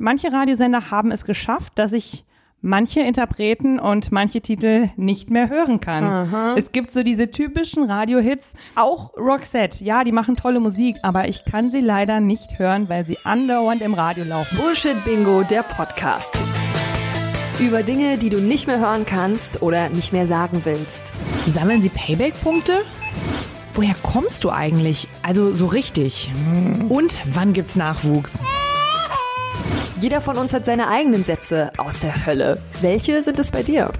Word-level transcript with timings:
manche 0.00 0.32
Radiosender 0.32 0.90
haben 0.90 1.12
es 1.12 1.24
geschafft, 1.24 1.74
dass 1.76 1.92
ich 1.92 2.24
manche 2.62 3.00
Interpreten 3.00 3.78
und 3.78 4.12
manche 4.12 4.40
Titel 4.40 4.90
nicht 4.96 5.30
mehr 5.30 5.48
hören 5.48 5.80
kann. 5.80 6.04
Aha. 6.04 6.54
Es 6.56 6.72
gibt 6.72 6.90
so 6.90 7.02
diese 7.02 7.30
typischen 7.30 7.84
Radiohits, 7.84 8.54
auch 8.74 9.16
Roxette, 9.16 9.84
ja, 9.84 10.04
die 10.04 10.12
machen 10.12 10.36
tolle 10.36 10.60
Musik, 10.60 10.96
aber 11.02 11.28
ich 11.28 11.44
kann 11.44 11.70
sie 11.70 11.80
leider 11.80 12.20
nicht 12.20 12.58
hören, 12.58 12.88
weil 12.88 13.06
sie 13.06 13.16
andauernd 13.24 13.82
im 13.82 13.94
Radio 13.94 14.24
laufen. 14.24 14.58
Bullshit 14.58 15.02
Bingo, 15.04 15.42
der 15.42 15.62
Podcast. 15.62 16.40
Über 17.58 17.82
Dinge, 17.82 18.16
die 18.16 18.30
du 18.30 18.40
nicht 18.40 18.66
mehr 18.66 18.80
hören 18.80 19.04
kannst 19.04 19.62
oder 19.62 19.90
nicht 19.90 20.12
mehr 20.12 20.26
sagen 20.26 20.62
willst. 20.64 21.12
Sammeln 21.46 21.82
Sie 21.82 21.90
Payback-Punkte? 21.90 22.82
Woher 23.74 23.94
kommst 24.02 24.44
du 24.44 24.50
eigentlich? 24.50 25.08
Also 25.22 25.52
so 25.52 25.66
richtig. 25.66 26.32
Und 26.88 27.20
wann 27.32 27.52
gibt's 27.52 27.76
Nachwuchs? 27.76 28.38
Jeder 30.00 30.22
von 30.22 30.38
uns 30.38 30.54
hat 30.54 30.64
seine 30.64 30.88
eigenen 30.88 31.24
Sätze 31.24 31.72
aus 31.76 32.00
der 32.00 32.24
Hölle. 32.24 32.58
Welche 32.80 33.22
sind 33.22 33.38
es 33.38 33.50
bei 33.50 33.62
dir? 33.62 33.92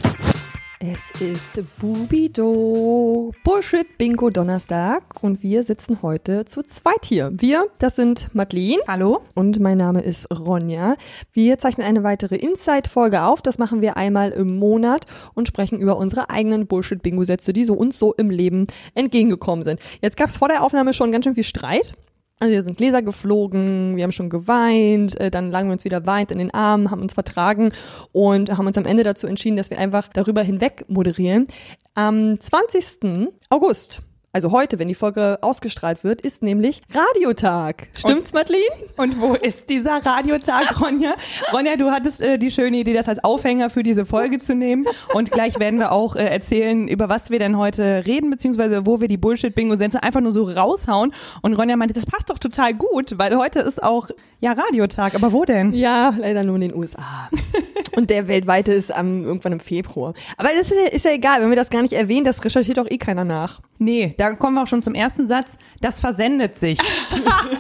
Es 0.79 1.21
ist 1.21 1.63
Bubido 1.79 3.33
Bullshit 3.45 3.99
Bingo 3.99 4.31
Donnerstag 4.31 5.23
und 5.23 5.43
wir 5.43 5.63
sitzen 5.63 6.01
heute 6.01 6.47
zu 6.47 6.63
zweit 6.63 7.05
hier. 7.05 7.31
Wir, 7.35 7.67
das 7.79 7.97
sind 7.97 8.35
Madeline. 8.35 8.81
Hallo. 8.89 9.21
Und 9.35 9.61
mein 9.61 9.77
Name 9.77 10.01
ist 10.01 10.27
Ronja. 10.31 10.97
Wir 11.35 11.59
zeichnen 11.59 11.87
eine 11.87 12.03
weitere 12.03 12.37
Inside-Folge 12.37 13.23
auf. 13.23 13.43
Das 13.43 13.59
machen 13.59 13.83
wir 13.83 13.99
einmal 13.99 14.31
im 14.31 14.57
Monat 14.59 15.05
und 15.35 15.49
sprechen 15.49 15.81
über 15.81 15.99
unsere 15.99 16.31
eigenen 16.31 16.67
Bullshit 16.67 17.03
Bingo 17.03 17.25
Sätze, 17.25 17.53
die 17.53 17.67
so 17.67 17.75
uns 17.75 17.99
so 17.99 18.15
im 18.15 18.31
Leben 18.31 18.69
entgegengekommen 18.95 19.65
sind. 19.65 19.81
Jetzt 20.01 20.17
gab 20.17 20.31
es 20.31 20.39
vor 20.39 20.49
der 20.49 20.63
Aufnahme 20.63 20.95
schon 20.95 21.13
ganz 21.13 21.27
schön 21.27 21.35
viel 21.35 21.45
Streit. 21.45 21.95
Also 22.43 22.55
wir 22.55 22.63
sind 22.63 22.79
Gläser 22.79 23.03
geflogen, 23.03 23.97
wir 23.97 24.03
haben 24.03 24.13
schon 24.13 24.31
geweint, 24.31 25.21
äh, 25.21 25.31
dann 25.31 25.51
lagen 25.51 25.69
wir 25.69 25.75
uns 25.75 25.85
wieder 25.85 26.07
weint 26.07 26.31
in 26.33 26.39
den 26.39 26.53
Armen, 26.55 26.91
haben 26.91 27.03
uns 27.03 27.13
vertragen 27.13 27.71
und 28.13 28.57
haben 28.57 28.67
uns 28.67 28.79
am 28.79 28.87
Ende 28.87 29.05
dazu 29.05 29.27
entschieden, 29.27 29.59
dass 29.59 29.69
wir 29.69 29.79
einfach 29.79 30.09
darüber 30.09 30.43
hinweg 30.43 30.87
moderieren. 30.89 31.49
Am 31.95 32.41
20. 32.41 33.29
August 33.51 34.03
also 34.33 34.53
heute, 34.53 34.79
wenn 34.79 34.87
die 34.87 34.95
Folge 34.95 35.39
ausgestrahlt 35.41 36.05
wird, 36.05 36.21
ist 36.21 36.41
nämlich 36.43 36.83
Radiotag. 36.95 37.89
Stimmt's, 37.97 38.33
Madeline? 38.33 38.63
Und 38.97 39.21
wo 39.21 39.35
ist 39.35 39.69
dieser 39.69 40.07
Radiotag, 40.07 40.81
Ronja? 40.81 41.15
Ronja, 41.53 41.75
du 41.75 41.91
hattest 41.91 42.23
äh, 42.23 42.39
die 42.39 42.53
schöne 42.53 42.79
Idee, 42.79 42.93
das 42.93 43.09
als 43.09 43.25
Aufhänger 43.25 43.71
für 43.71 43.83
diese 43.83 44.07
Folge 44.07 44.39
zu 44.39 44.55
nehmen. 44.55 44.87
Und 45.15 45.33
gleich 45.33 45.59
werden 45.59 45.81
wir 45.81 45.91
auch 45.91 46.15
äh, 46.15 46.27
erzählen, 46.27 46.87
über 46.87 47.09
was 47.09 47.31
wir 47.31 47.41
denn 47.41 47.59
heute 47.59 48.05
reden, 48.07 48.31
beziehungsweise 48.31 48.87
wo 48.87 49.01
wir 49.01 49.09
die 49.09 49.17
Bullshit-Bingo-Sätze 49.17 50.03
einfach 50.05 50.21
nur 50.21 50.33
so 50.33 50.45
raushauen. 50.45 51.13
Und 51.43 51.55
Ronja 51.55 51.75
meinte, 51.75 51.95
das 51.95 52.07
passt 52.07 52.31
doch 52.31 52.39
total 52.39 52.75
gut, 52.75 53.19
weil 53.19 53.37
heute 53.37 53.59
ist 53.59 53.83
auch 53.83 54.11
ja 54.39 54.53
Radiotag. 54.53 55.17
Aber 55.17 55.33
wo 55.33 55.45
denn? 55.45 55.73
Ja, 55.73 56.15
leider 56.17 56.45
nur 56.45 56.55
in 56.55 56.61
den 56.61 56.75
USA. 56.77 57.29
Und 57.97 58.11
der 58.11 58.29
weltweite 58.29 58.73
ist 58.73 58.95
am, 58.95 59.25
irgendwann 59.25 59.55
im 59.55 59.61
Februar. 59.61 60.15
Aber 60.37 60.51
das 60.57 60.71
ist 60.71 60.77
ja, 60.77 60.87
ist 60.93 61.05
ja 61.05 61.11
egal, 61.11 61.43
wenn 61.43 61.49
wir 61.49 61.57
das 61.57 61.71
gar 61.71 61.83
nicht 61.83 61.95
erwähnen, 61.95 62.25
das 62.25 62.45
recherchiert 62.45 62.79
doch 62.79 62.89
eh 62.89 62.99
keiner 62.99 63.25
nach. 63.25 63.61
Nee, 63.83 64.15
da 64.19 64.35
kommen 64.35 64.57
wir 64.57 64.65
auch 64.65 64.67
schon 64.67 64.83
zum 64.83 64.95
ersten 64.95 65.27
Satz. 65.27 65.57
Das 65.81 66.01
versendet 66.01 66.57
sich. 66.57 66.79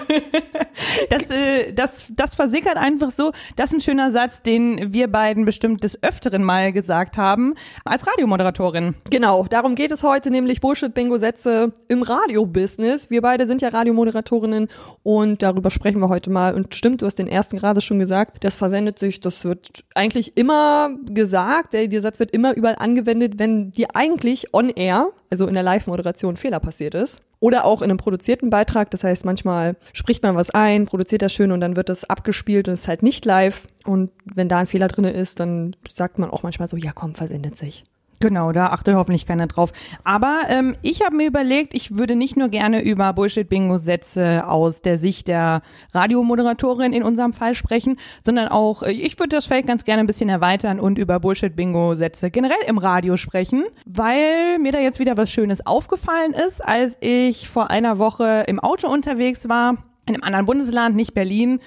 das, 1.08 1.30
äh, 1.30 1.72
das, 1.72 2.12
das 2.14 2.34
versickert 2.34 2.76
einfach 2.76 3.10
so. 3.10 3.32
Das 3.56 3.70
ist 3.70 3.76
ein 3.76 3.80
schöner 3.80 4.12
Satz, 4.12 4.42
den 4.42 4.92
wir 4.92 5.08
beiden 5.08 5.46
bestimmt 5.46 5.82
des 5.82 6.02
Öfteren 6.02 6.44
mal 6.44 6.74
gesagt 6.74 7.16
haben, 7.16 7.54
als 7.86 8.06
Radiomoderatorin. 8.06 8.96
Genau, 9.08 9.46
darum 9.48 9.74
geht 9.74 9.92
es 9.92 10.02
heute, 10.02 10.30
nämlich 10.30 10.60
Bullshit-Bingo-Sätze 10.60 11.72
im 11.88 12.02
Radiobusiness. 12.02 13.08
Wir 13.08 13.22
beide 13.22 13.46
sind 13.46 13.62
ja 13.62 13.70
Radiomoderatorinnen 13.70 14.68
und 15.02 15.42
darüber 15.42 15.70
sprechen 15.70 16.00
wir 16.00 16.10
heute 16.10 16.28
mal. 16.28 16.54
Und 16.54 16.74
stimmt, 16.74 17.00
du 17.00 17.06
hast 17.06 17.18
den 17.18 17.28
ersten 17.28 17.56
gerade 17.56 17.80
schon 17.80 17.98
gesagt, 17.98 18.44
das 18.44 18.56
versendet 18.56 18.98
sich, 18.98 19.20
das 19.20 19.46
wird 19.46 19.86
eigentlich 19.94 20.36
immer 20.36 20.90
gesagt, 21.06 21.72
der, 21.72 21.88
der 21.88 22.02
Satz 22.02 22.18
wird 22.18 22.32
immer 22.32 22.54
überall 22.54 22.76
angewendet, 22.78 23.38
wenn 23.38 23.70
dir 23.70 23.88
eigentlich 23.94 24.52
on 24.52 24.68
air 24.68 25.08
also 25.30 25.46
in 25.46 25.54
der 25.54 25.62
Live-Moderation 25.62 26.36
Fehler 26.36 26.60
passiert 26.60 26.94
ist. 26.94 27.22
Oder 27.38 27.64
auch 27.64 27.80
in 27.80 27.90
einem 27.90 27.96
produzierten 27.96 28.50
Beitrag. 28.50 28.90
Das 28.90 29.04
heißt, 29.04 29.24
manchmal 29.24 29.76
spricht 29.92 30.22
man 30.22 30.36
was 30.36 30.50
ein, 30.50 30.84
produziert 30.84 31.22
das 31.22 31.32
schön 31.32 31.52
und 31.52 31.60
dann 31.60 31.76
wird 31.76 31.88
das 31.88 32.04
abgespielt 32.04 32.68
und 32.68 32.74
ist 32.74 32.88
halt 32.88 33.02
nicht 33.02 33.24
live. 33.24 33.66
Und 33.84 34.10
wenn 34.34 34.48
da 34.48 34.58
ein 34.58 34.66
Fehler 34.66 34.88
drin 34.88 35.04
ist, 35.04 35.40
dann 35.40 35.74
sagt 35.88 36.18
man 36.18 36.30
auch 36.30 36.42
manchmal 36.42 36.68
so, 36.68 36.76
ja 36.76 36.92
komm, 36.92 37.14
versendet 37.14 37.56
sich. 37.56 37.84
Genau, 38.22 38.52
da 38.52 38.66
achtet 38.66 38.96
hoffentlich 38.96 39.24
keiner 39.24 39.46
drauf. 39.46 39.72
Aber 40.04 40.42
ähm, 40.48 40.76
ich 40.82 41.02
habe 41.02 41.16
mir 41.16 41.26
überlegt, 41.26 41.72
ich 41.72 41.96
würde 41.96 42.16
nicht 42.16 42.36
nur 42.36 42.50
gerne 42.50 42.82
über 42.82 43.14
Bullshit-Bingo-Sätze 43.14 44.46
aus 44.46 44.82
der 44.82 44.98
Sicht 44.98 45.26
der 45.26 45.62
Radiomoderatorin 45.94 46.92
in 46.92 47.02
unserem 47.02 47.32
Fall 47.32 47.54
sprechen, 47.54 47.96
sondern 48.22 48.48
auch, 48.48 48.82
äh, 48.82 48.92
ich 48.92 49.18
würde 49.18 49.36
das 49.36 49.46
Feld 49.46 49.66
ganz 49.66 49.86
gerne 49.86 50.00
ein 50.00 50.06
bisschen 50.06 50.28
erweitern 50.28 50.80
und 50.80 50.98
über 50.98 51.18
Bullshit-Bingo-Sätze 51.18 52.30
generell 52.30 52.60
im 52.66 52.76
Radio 52.76 53.16
sprechen, 53.16 53.64
weil 53.86 54.58
mir 54.58 54.72
da 54.72 54.80
jetzt 54.80 54.98
wieder 54.98 55.16
was 55.16 55.30
Schönes 55.30 55.64
aufgefallen 55.64 56.34
ist, 56.34 56.62
als 56.62 56.98
ich 57.00 57.48
vor 57.48 57.70
einer 57.70 57.98
Woche 57.98 58.44
im 58.46 58.60
Auto 58.60 58.88
unterwegs 58.88 59.48
war, 59.48 59.78
in 60.04 60.14
einem 60.14 60.24
anderen 60.24 60.44
Bundesland, 60.44 60.94
nicht 60.94 61.14
Berlin. 61.14 61.58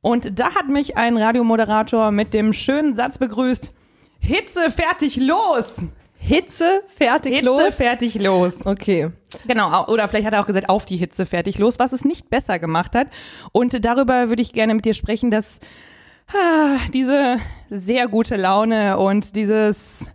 Und 0.00 0.40
da 0.40 0.56
hat 0.56 0.68
mich 0.68 0.96
ein 0.96 1.16
Radiomoderator 1.16 2.10
mit 2.10 2.34
dem 2.34 2.52
schönen 2.52 2.96
Satz 2.96 3.18
begrüßt, 3.18 3.72
Hitze, 4.26 4.70
fertig, 4.70 5.16
los! 5.16 5.66
Hitze, 6.16 6.82
fertig, 6.96 7.34
Hitze, 7.34 7.44
los? 7.44 7.60
Hitze, 7.60 7.72
fertig, 7.72 8.18
los. 8.18 8.64
Okay. 8.64 9.10
Genau, 9.46 9.86
oder 9.88 10.08
vielleicht 10.08 10.26
hat 10.26 10.32
er 10.32 10.40
auch 10.40 10.46
gesagt, 10.46 10.70
auf 10.70 10.86
die 10.86 10.96
Hitze, 10.96 11.26
fertig, 11.26 11.58
los, 11.58 11.78
was 11.78 11.92
es 11.92 12.06
nicht 12.06 12.30
besser 12.30 12.58
gemacht 12.58 12.94
hat. 12.94 13.08
Und 13.52 13.84
darüber 13.84 14.30
würde 14.30 14.40
ich 14.40 14.54
gerne 14.54 14.74
mit 14.74 14.86
dir 14.86 14.94
sprechen, 14.94 15.30
dass 15.30 15.60
ah, 16.32 16.78
diese 16.94 17.36
sehr 17.68 18.08
gute 18.08 18.36
Laune 18.36 18.96
und 18.98 19.36
dieses 19.36 20.06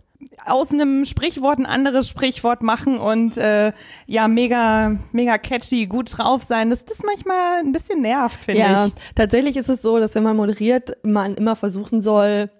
aus 0.44 0.72
einem 0.72 1.04
Sprichwort 1.04 1.60
ein 1.60 1.66
anderes 1.66 2.08
Sprichwort 2.08 2.64
machen 2.64 2.98
und 2.98 3.36
äh, 3.36 3.72
ja, 4.06 4.26
mega, 4.26 4.96
mega 5.12 5.38
catchy, 5.38 5.86
gut 5.86 6.18
drauf 6.18 6.42
sein, 6.42 6.70
dass 6.70 6.84
das 6.84 6.98
manchmal 7.04 7.60
ein 7.60 7.70
bisschen 7.70 8.00
nervt, 8.00 8.44
finde 8.44 8.60
ja, 8.60 8.86
ich. 8.86 8.90
Ja, 8.92 8.96
tatsächlich 9.14 9.56
ist 9.56 9.68
es 9.68 9.82
so, 9.82 10.00
dass 10.00 10.16
wenn 10.16 10.24
man 10.24 10.36
moderiert, 10.36 10.96
man 11.04 11.36
immer 11.36 11.54
versuchen 11.54 12.00
soll, 12.00 12.50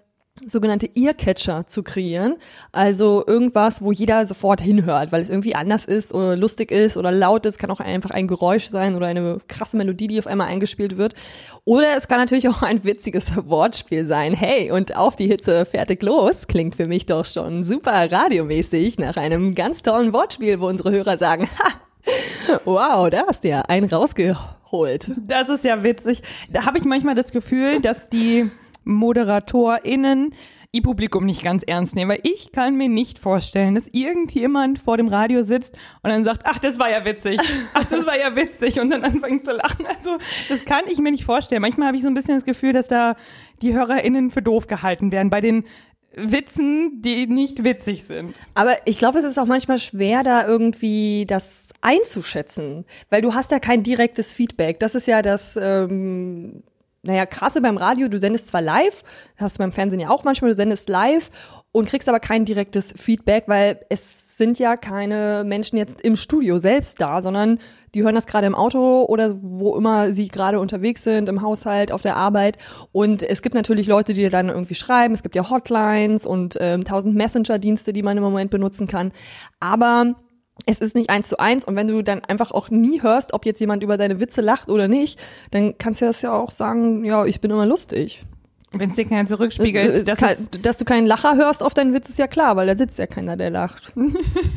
sogenannte 0.47 0.89
Earcatcher 0.95 1.67
zu 1.67 1.83
kreieren. 1.83 2.35
Also 2.71 3.23
irgendwas, 3.25 3.81
wo 3.81 3.91
jeder 3.91 4.25
sofort 4.25 4.61
hinhört, 4.61 5.11
weil 5.11 5.21
es 5.21 5.29
irgendwie 5.29 5.55
anders 5.55 5.85
ist 5.85 6.13
oder 6.13 6.35
lustig 6.35 6.71
ist 6.71 6.97
oder 6.97 7.11
laut 7.11 7.45
ist, 7.45 7.59
kann 7.59 7.71
auch 7.71 7.79
einfach 7.79 8.11
ein 8.11 8.27
Geräusch 8.27 8.69
sein 8.69 8.95
oder 8.95 9.07
eine 9.07 9.39
krasse 9.47 9.77
Melodie, 9.77 10.07
die 10.07 10.19
auf 10.19 10.27
einmal 10.27 10.47
eingespielt 10.47 10.97
wird. 10.97 11.13
Oder 11.65 11.95
es 11.97 12.07
kann 12.07 12.19
natürlich 12.19 12.49
auch 12.49 12.61
ein 12.61 12.83
witziges 12.83 13.31
Wortspiel 13.47 14.07
sein. 14.07 14.33
Hey, 14.33 14.71
und 14.71 14.95
auf 14.95 15.15
die 15.15 15.27
Hitze 15.27 15.65
fertig 15.65 16.01
los 16.01 16.47
klingt 16.47 16.75
für 16.75 16.87
mich 16.87 17.05
doch 17.05 17.25
schon 17.25 17.63
super 17.63 18.11
radiomäßig 18.11 18.97
nach 18.99 19.17
einem 19.17 19.55
ganz 19.55 19.81
tollen 19.81 20.13
Wortspiel, 20.13 20.59
wo 20.59 20.67
unsere 20.67 20.91
Hörer 20.91 21.17
sagen, 21.17 21.47
ha, 21.59 22.59
wow, 22.65 23.09
da 23.09 23.25
hast 23.27 23.43
du 23.43 23.49
ja 23.49 23.61
einen 23.61 23.89
rausgeholt. 23.89 25.11
Das 25.17 25.49
ist 25.49 25.63
ja 25.63 25.83
witzig. 25.83 26.21
Da 26.51 26.65
habe 26.65 26.77
ich 26.77 26.85
manchmal 26.85 27.15
das 27.15 27.31
Gefühl, 27.31 27.81
dass 27.81 28.09
die 28.09 28.49
ModeratorInnen 28.83 30.33
ihr 30.73 30.81
Publikum 30.81 31.25
nicht 31.25 31.43
ganz 31.43 31.63
ernst 31.63 31.95
nehmen, 31.95 32.11
weil 32.11 32.21
ich 32.23 32.53
kann 32.53 32.77
mir 32.77 32.87
nicht 32.87 33.19
vorstellen, 33.19 33.75
dass 33.75 33.87
irgendjemand 33.87 34.79
vor 34.79 34.95
dem 34.95 35.09
Radio 35.09 35.43
sitzt 35.43 35.75
und 36.01 36.09
dann 36.09 36.23
sagt, 36.23 36.43
ach, 36.45 36.59
das 36.59 36.79
war 36.79 36.89
ja 36.89 37.03
witzig, 37.03 37.39
ach, 37.73 37.83
das 37.85 38.05
war 38.05 38.17
ja 38.17 38.35
witzig 38.35 38.79
und 38.79 38.89
dann 38.89 39.03
anfängt 39.03 39.43
zu 39.45 39.51
lachen. 39.51 39.85
Also 39.85 40.17
das 40.47 40.63
kann 40.63 40.85
ich 40.89 40.99
mir 40.99 41.11
nicht 41.11 41.25
vorstellen. 41.25 41.61
Manchmal 41.61 41.87
habe 41.87 41.97
ich 41.97 42.03
so 42.03 42.07
ein 42.07 42.13
bisschen 42.13 42.35
das 42.35 42.45
Gefühl, 42.45 42.71
dass 42.71 42.87
da 42.87 43.15
die 43.61 43.73
HörerInnen 43.73 44.29
für 44.29 44.41
doof 44.41 44.67
gehalten 44.67 45.11
werden 45.11 45.29
bei 45.29 45.41
den 45.41 45.65
Witzen, 46.15 47.01
die 47.01 47.27
nicht 47.27 47.63
witzig 47.63 48.03
sind. 48.03 48.37
Aber 48.53 48.75
ich 48.85 48.97
glaube, 48.97 49.19
es 49.19 49.25
ist 49.25 49.37
auch 49.37 49.45
manchmal 49.45 49.77
schwer, 49.77 50.23
da 50.23 50.45
irgendwie 50.45 51.25
das 51.25 51.69
einzuschätzen, 51.81 52.85
weil 53.09 53.21
du 53.21 53.33
hast 53.33 53.51
ja 53.51 53.59
kein 53.59 53.83
direktes 53.83 54.33
Feedback. 54.33 54.79
Das 54.79 54.95
ist 54.95 55.07
ja 55.07 55.21
das 55.21 55.57
ähm, 55.59 56.63
naja, 57.03 57.25
krasse 57.25 57.61
beim 57.61 57.77
Radio, 57.77 58.07
du 58.07 58.19
sendest 58.19 58.47
zwar 58.49 58.61
live, 58.61 59.03
hast 59.37 59.57
du 59.57 59.59
beim 59.59 59.71
Fernsehen 59.71 59.99
ja 59.99 60.09
auch 60.09 60.23
manchmal, 60.23 60.51
du 60.51 60.57
sendest 60.57 60.87
live 60.87 61.31
und 61.71 61.87
kriegst 61.87 62.07
aber 62.07 62.19
kein 62.19 62.45
direktes 62.45 62.93
Feedback, 62.95 63.45
weil 63.47 63.79
es 63.89 64.37
sind 64.37 64.59
ja 64.59 64.75
keine 64.75 65.43
Menschen 65.45 65.77
jetzt 65.77 66.01
im 66.01 66.15
Studio 66.15 66.57
selbst 66.57 66.99
da, 67.01 67.21
sondern 67.21 67.59
die 67.93 68.03
hören 68.03 68.15
das 68.15 68.25
gerade 68.25 68.47
im 68.47 68.55
Auto 68.55 69.03
oder 69.03 69.35
wo 69.41 69.75
immer 69.75 70.13
sie 70.13 70.29
gerade 70.29 70.59
unterwegs 70.59 71.03
sind, 71.03 71.27
im 71.27 71.41
Haushalt, 71.41 71.91
auf 71.91 72.01
der 72.01 72.15
Arbeit. 72.15 72.57
Und 72.91 73.21
es 73.21 73.41
gibt 73.41 73.53
natürlich 73.53 73.87
Leute, 73.87 74.13
die 74.13 74.21
dir 74.21 74.29
dann 74.29 74.49
irgendwie 74.49 74.75
schreiben. 74.75 75.13
Es 75.13 75.23
gibt 75.23 75.35
ja 75.35 75.49
Hotlines 75.49 76.25
und 76.25 76.57
ähm, 76.59 76.85
tausend 76.85 77.15
Messenger-Dienste, 77.15 77.93
die 77.93 78.03
man 78.03 78.17
im 78.17 78.23
Moment 78.23 78.49
benutzen 78.49 78.87
kann. 78.87 79.11
Aber 79.59 80.15
es 80.65 80.79
ist 80.79 80.95
nicht 80.95 81.09
eins 81.09 81.29
zu 81.29 81.39
eins 81.39 81.65
und 81.65 81.75
wenn 81.75 81.87
du 81.87 82.03
dann 82.03 82.23
einfach 82.25 82.51
auch 82.51 82.69
nie 82.69 83.01
hörst, 83.01 83.33
ob 83.33 83.45
jetzt 83.45 83.59
jemand 83.59 83.83
über 83.83 83.97
deine 83.97 84.19
Witze 84.19 84.41
lacht 84.41 84.69
oder 84.69 84.87
nicht, 84.87 85.19
dann 85.51 85.77
kannst 85.77 86.01
du 86.01 86.05
das 86.05 86.21
ja 86.21 86.33
auch 86.33 86.51
sagen, 86.51 87.03
ja, 87.03 87.25
ich 87.25 87.41
bin 87.41 87.51
immer 87.51 87.65
lustig. 87.65 88.23
Wenn 88.73 88.91
es 88.91 88.95
dir 88.95 89.05
keiner 89.05 89.27
zurückspiegelt. 89.27 89.89
Es, 89.89 90.07
es 90.07 90.17
kann, 90.17 90.35
dass 90.61 90.77
du 90.77 90.85
keinen 90.85 91.05
Lacher 91.05 91.35
hörst 91.35 91.61
auf 91.61 91.73
deinen 91.73 91.93
Witz 91.93 92.07
ist 92.07 92.19
ja 92.19 92.27
klar, 92.27 92.55
weil 92.55 92.67
da 92.67 92.77
sitzt 92.77 92.97
ja 92.99 93.05
keiner, 93.05 93.35
der 93.35 93.49
lacht. 93.49 93.91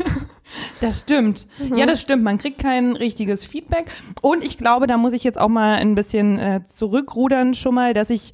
das 0.81 1.01
stimmt. 1.01 1.49
Mhm. 1.59 1.77
Ja, 1.77 1.87
das 1.87 2.01
stimmt. 2.01 2.23
Man 2.23 2.39
kriegt 2.39 2.59
kein 2.59 2.95
richtiges 2.95 3.45
Feedback. 3.45 3.87
Und 4.23 4.45
ich 4.45 4.57
glaube, 4.57 4.87
da 4.87 4.99
muss 4.99 5.15
ich 5.15 5.25
jetzt 5.25 5.39
auch 5.39 5.49
mal 5.49 5.77
ein 5.77 5.97
bisschen 5.97 6.39
äh, 6.39 6.63
zurückrudern 6.63 7.55
schon 7.55 7.75
mal, 7.75 7.93
dass 7.93 8.09
ich 8.09 8.33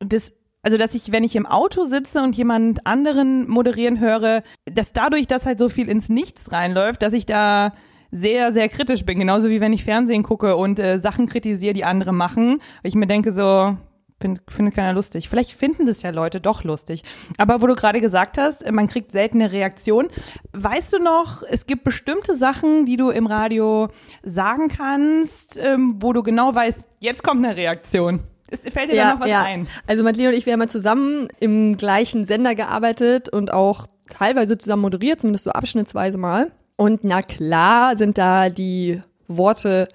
das 0.00 0.32
also 0.66 0.78
dass 0.78 0.96
ich, 0.96 1.12
wenn 1.12 1.22
ich 1.22 1.36
im 1.36 1.46
Auto 1.46 1.84
sitze 1.84 2.20
und 2.20 2.36
jemand 2.36 2.88
anderen 2.88 3.48
moderieren 3.48 4.00
höre, 4.00 4.42
dass 4.64 4.92
dadurch, 4.92 5.28
dass 5.28 5.46
halt 5.46 5.60
so 5.60 5.68
viel 5.68 5.88
ins 5.88 6.08
Nichts 6.08 6.50
reinläuft, 6.50 7.02
dass 7.02 7.12
ich 7.12 7.24
da 7.24 7.72
sehr, 8.10 8.52
sehr 8.52 8.68
kritisch 8.68 9.04
bin. 9.04 9.20
Genauso 9.20 9.48
wie 9.48 9.60
wenn 9.60 9.72
ich 9.72 9.84
Fernsehen 9.84 10.24
gucke 10.24 10.56
und 10.56 10.80
äh, 10.80 10.98
Sachen 10.98 11.26
kritisiere, 11.26 11.72
die 11.72 11.84
andere 11.84 12.12
machen. 12.12 12.60
Ich 12.82 12.96
mir 12.96 13.06
denke 13.06 13.30
so, 13.30 13.76
Find, 14.20 14.40
findet 14.48 14.74
keiner 14.74 14.92
lustig. 14.92 15.28
Vielleicht 15.28 15.52
finden 15.52 15.86
das 15.86 16.02
ja 16.02 16.10
Leute 16.10 16.40
doch 16.40 16.64
lustig. 16.64 17.04
Aber 17.38 17.62
wo 17.62 17.68
du 17.68 17.76
gerade 17.76 18.00
gesagt 18.00 18.36
hast, 18.36 18.68
man 18.68 18.88
kriegt 18.88 19.12
seltene 19.12 19.52
Reaktion. 19.52 20.08
Weißt 20.52 20.94
du 20.94 20.98
noch, 20.98 21.44
es 21.48 21.66
gibt 21.66 21.84
bestimmte 21.84 22.34
Sachen, 22.34 22.86
die 22.86 22.96
du 22.96 23.10
im 23.10 23.26
Radio 23.26 23.86
sagen 24.24 24.66
kannst, 24.66 25.58
ähm, 25.62 25.98
wo 26.00 26.12
du 26.12 26.24
genau 26.24 26.52
weißt, 26.52 26.84
jetzt 26.98 27.22
kommt 27.22 27.44
eine 27.44 27.56
Reaktion. 27.56 28.20
Es 28.48 28.60
fällt 28.60 28.90
dir 28.90 28.96
ja, 28.96 29.04
da 29.04 29.14
noch 29.14 29.20
was 29.20 29.28
ja. 29.28 29.42
ein? 29.42 29.66
Also 29.86 30.02
Madeline 30.02 30.30
und 30.30 30.36
ich, 30.36 30.46
wir 30.46 30.52
haben 30.52 30.60
ja 30.60 30.68
zusammen 30.68 31.28
im 31.40 31.76
gleichen 31.76 32.24
Sender 32.24 32.54
gearbeitet 32.54 33.28
und 33.28 33.52
auch 33.52 33.86
teilweise 34.10 34.56
zusammen 34.58 34.82
moderiert, 34.82 35.20
zumindest 35.20 35.44
so 35.44 35.50
abschnittsweise 35.50 36.18
mal. 36.18 36.52
Und 36.76 37.04
na 37.04 37.22
klar 37.22 37.96
sind 37.96 38.18
da 38.18 38.48
die 38.50 39.02
Worte 39.28 39.88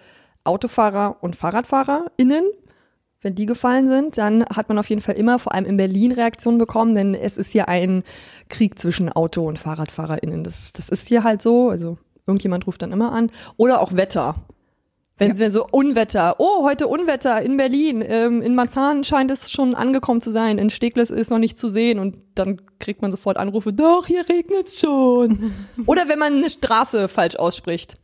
Autofahrer 0.44 1.18
und 1.22 1.36
FahrradfahrerInnen 1.36 2.44
wenn 3.22 3.36
die 3.36 3.46
gefallen 3.46 3.88
sind, 3.88 4.18
dann 4.18 4.44
hat 4.46 4.68
man 4.68 4.80
auf 4.80 4.90
jeden 4.90 5.02
Fall 5.02 5.16
immer, 5.16 5.38
vor 5.38 5.54
allem 5.54 5.66
in 5.66 5.78
Berlin, 5.78 6.12
Reaktionen 6.12 6.58
bekommen, 6.58 6.96
denn 6.96 7.14
es 7.14 7.38
ist 7.38 7.52
hier 7.52 7.70
ein 7.70 8.04
Krieg 8.50 8.80
zwischen 8.80 9.12
Auto- 9.12 9.48
und 9.48 9.60
FahrradfahrerInnen. 9.60 10.44
Das, 10.44 10.74
das 10.74 10.90
ist 10.90 11.08
hier 11.08 11.24
halt 11.24 11.42
so. 11.42 11.70
Also 11.70 12.00
irgendjemand 12.26 12.66
ruft 12.66 12.82
dann 12.82 12.92
immer 12.92 13.12
an. 13.12 13.30
Oder 13.58 13.82
auch 13.82 13.96
Wetter. 13.96 14.36
Wenn 15.22 15.36
ja. 15.36 15.52
so 15.52 15.68
Unwetter, 15.72 16.38
oh, 16.40 16.64
heute 16.64 16.88
Unwetter 16.88 17.44
in 17.44 17.56
Berlin, 17.56 18.04
ähm, 18.04 18.42
in 18.42 18.56
Marzahn 18.56 19.04
scheint 19.04 19.30
es 19.30 19.52
schon 19.52 19.76
angekommen 19.76 20.20
zu 20.20 20.32
sein, 20.32 20.58
in 20.58 20.72
Steglitz 20.72 21.12
ist 21.12 21.30
noch 21.30 21.38
nicht 21.38 21.60
zu 21.60 21.70
sehen 21.70 22.00
und 22.00 22.18
dann 22.34 22.60
kriegt 22.80 23.04
man 23.04 23.12
sofort 23.12 23.38
Anrufe, 23.38 23.72
doch, 23.72 24.08
hier 24.08 24.28
regnet's 24.28 24.80
schon. 24.80 25.54
Oder 25.86 26.10
wenn 26.10 26.18
man 26.18 26.38
eine 26.38 26.50
Straße 26.50 27.08
falsch 27.08 27.36
ausspricht. 27.36 27.98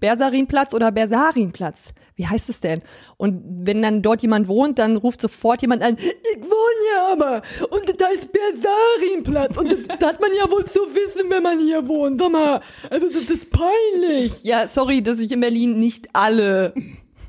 Bersarinplatz 0.00 0.74
oder 0.74 0.92
Bersarinplatz. 0.92 1.94
Wie 2.16 2.26
heißt 2.26 2.50
es 2.50 2.60
denn? 2.60 2.82
Und 3.16 3.42
wenn 3.66 3.80
dann 3.80 4.02
dort 4.02 4.20
jemand 4.20 4.48
wohnt, 4.48 4.78
dann 4.78 4.96
ruft 4.96 5.20
sofort 5.20 5.62
jemand 5.62 5.82
an, 5.82 5.96
ich 5.96 6.42
wohne 6.42 6.50
hier 6.82 7.12
aber 7.12 7.42
und 7.70 8.00
da 8.00 8.06
ist 8.08 8.30
Bersarinplatz 8.32 9.56
und 9.56 9.72
das, 9.72 9.98
das 9.98 10.08
hat 10.08 10.20
man 10.20 10.30
ja 10.38 10.50
wohl 10.50 10.64
zu 10.64 10.80
wissen, 10.94 11.30
wenn 11.30 11.42
man 11.42 11.58
hier 11.58 11.86
wohnt. 11.88 12.20
Sag 12.20 12.32
mal, 12.32 12.60
also 12.90 13.08
das 13.10 13.22
ist 13.22 13.50
peinlich. 13.50 14.42
Ja, 14.42 14.68
sorry, 14.68 15.02
dass 15.02 15.18
ich 15.18 15.32
in 15.32 15.40
Berlin 15.40 15.78
nicht 15.78 16.08
alle 16.12 16.74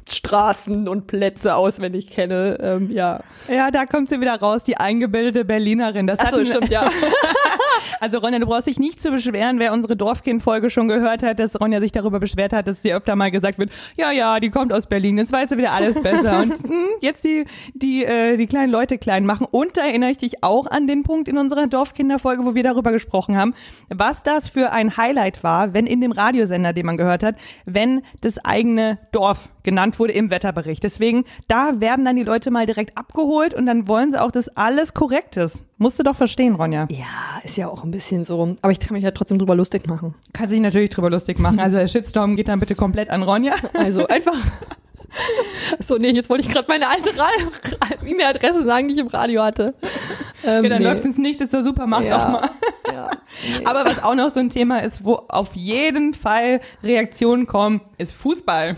Straßen 0.10 0.88
und 0.88 1.08
Plätze 1.08 1.56
auswendig 1.56 2.10
kenne. 2.10 2.58
Ähm, 2.62 2.92
ja. 2.92 3.22
Ja, 3.50 3.72
da 3.72 3.86
kommt 3.86 4.10
sie 4.10 4.20
wieder 4.22 4.40
raus, 4.40 4.64
die 4.64 4.78
eingebildete 4.78 5.44
Berlinerin. 5.46 6.08
Das 6.08 6.20
Ach 6.20 6.32
so, 6.32 6.46
stimmt, 6.46 6.70
ja. 6.70 6.90
also 8.00 8.20
Ronja, 8.20 8.40
du 8.40 8.46
brauchst 8.46 8.68
dich 8.68 8.80
nicht 8.80 9.02
zu 9.02 9.12
beschweren, 9.12 9.60
wer 9.60 9.74
unsere 9.74 9.96
Dorfkind-Folge 9.96 10.70
schon 10.70 10.88
gehört 10.88 11.24
hat, 11.24 11.40
dass 11.40 11.60
Ronja 11.60 11.80
sich 11.80 11.92
darüber 11.92 12.20
beschwert 12.20 12.54
hat, 12.54 12.68
dass 12.68 12.82
sie 12.82 12.94
öfter 12.94 13.16
mal 13.16 13.32
gesagt 13.32 13.60
wird, 13.60 13.72
ja, 13.98 14.12
ja, 14.12 14.40
die 14.40 14.50
kommt 14.50 14.74
aus 14.74 14.88
Berlin, 14.88 15.18
jetzt 15.18 15.32
weiß 15.32 15.50
sie 15.50 15.58
wieder 15.58 15.72
alles 15.72 16.02
besser. 16.02 16.40
und 16.40 16.50
mh, 16.50 16.56
hm, 16.70 16.88
jetzt 17.02 17.24
die, 17.24 17.46
die, 17.74 18.06
äh, 18.06 18.38
die 18.38 18.48
kleinen 18.48 18.72
Leute 18.72 18.98
klein 18.98 19.26
machen. 19.26 19.48
Und 19.50 19.78
da 19.78 19.86
erinnere 19.86 20.12
ich 20.12 20.18
dich 20.18 20.44
auch 20.44 20.68
an 20.68 20.88
den 20.88 21.04
Punkt 21.04 21.28
in 21.28 21.38
unserer 21.38 21.68
Dorfkinder-Folge, 21.68 22.46
wo 22.46 22.56
wir 22.56 22.64
darüber 22.64 22.92
gesprochen 22.92 23.38
haben, 23.38 23.54
was 23.90 24.24
das 24.24 24.50
für 24.50 24.72
ein 24.72 24.98
Highlight 24.98 25.44
war, 25.44 25.74
wenn 25.74 25.86
in 25.86 26.02
dem 26.02 26.12
Radiosender, 26.12 26.74
den 26.74 26.86
man 26.86 26.98
gehört 26.98 27.24
hat, 27.24 27.36
wenn 27.66 28.02
das 28.22 28.44
eigene 28.44 29.00
Dorf 29.12 29.50
genannt 29.68 30.00
wurde 30.00 30.14
im 30.14 30.30
Wetterbericht. 30.30 30.82
Deswegen, 30.82 31.26
da 31.50 31.82
werden 31.82 32.06
dann 32.06 32.16
die 32.16 32.24
Leute 32.24 32.52
mal 32.52 32.66
direkt 32.66 32.98
abgeholt 32.98 33.54
und 33.54 33.66
dann 33.66 33.90
wollen 33.90 34.14
sie 34.14 34.22
auch, 34.22 34.32
dass 34.32 34.48
alles 34.56 34.94
korrekt 34.94 35.36
ist. 35.36 35.62
Musst 35.78 36.00
du 36.00 36.04
doch 36.04 36.16
verstehen, 36.16 36.56
Ronja. 36.56 36.88
Ja, 36.90 37.42
ist 37.44 37.58
ja 37.58 37.68
auch 37.68 37.84
ein 37.84 37.92
bisschen 37.92 38.24
so. 38.24 38.56
Aber 38.62 38.72
ich 38.72 38.80
kann 38.80 38.94
mich 38.94 39.04
ja 39.04 39.12
trotzdem 39.12 39.40
drüber 39.40 39.56
lustig 39.56 39.86
machen. 39.86 40.16
Kann 40.32 40.48
sich 40.48 40.62
natürlich 40.62 40.92
drüber 40.92 41.10
lustig 41.10 41.38
machen. 41.40 41.60
Also 41.60 41.76
der 41.76 41.90
Shitstorm 41.90 42.38
geht 42.38 42.48
dann 42.48 42.62
bitte 42.62 42.76
komplett 42.76 43.10
an 43.10 43.24
Ronja. 43.24 43.56
Also 43.74 44.08
einfach. 44.08 44.38
So, 45.80 45.98
nee, 45.98 46.12
jetzt 46.12 46.30
wollte 46.30 46.44
ich 46.44 46.50
gerade 46.50 46.68
meine 46.68 46.88
alte 46.88 47.12
E-Mail-Adresse 48.06 48.64
sagen, 48.64 48.88
die 48.88 48.94
ich 48.94 49.00
im 49.00 49.08
Radio 49.08 49.44
hatte. 49.44 49.74
Ähm, 50.46 50.60
okay, 50.60 50.70
dann 50.70 50.82
nee. 50.82 50.88
läuft 50.88 51.04
ins 51.04 51.18
nächste 51.18 51.48
so 51.48 51.62
super, 51.62 51.88
mach 51.88 52.02
ja, 52.02 52.18
doch 52.18 52.32
mal. 52.32 52.50
Ja, 52.94 53.10
nee. 53.60 53.66
Aber 53.66 53.86
was 53.86 54.04
auch 54.04 54.16
noch 54.16 54.32
so 54.32 54.40
ein 54.40 54.50
Thema 54.50 54.80
ist, 54.80 55.04
wo 55.04 55.16
auf 55.28 55.56
jeden 55.56 56.14
Fall 56.14 56.62
Reaktionen 56.84 57.48
kommen, 57.48 57.82
ist 57.98 58.14
Fußball 58.14 58.76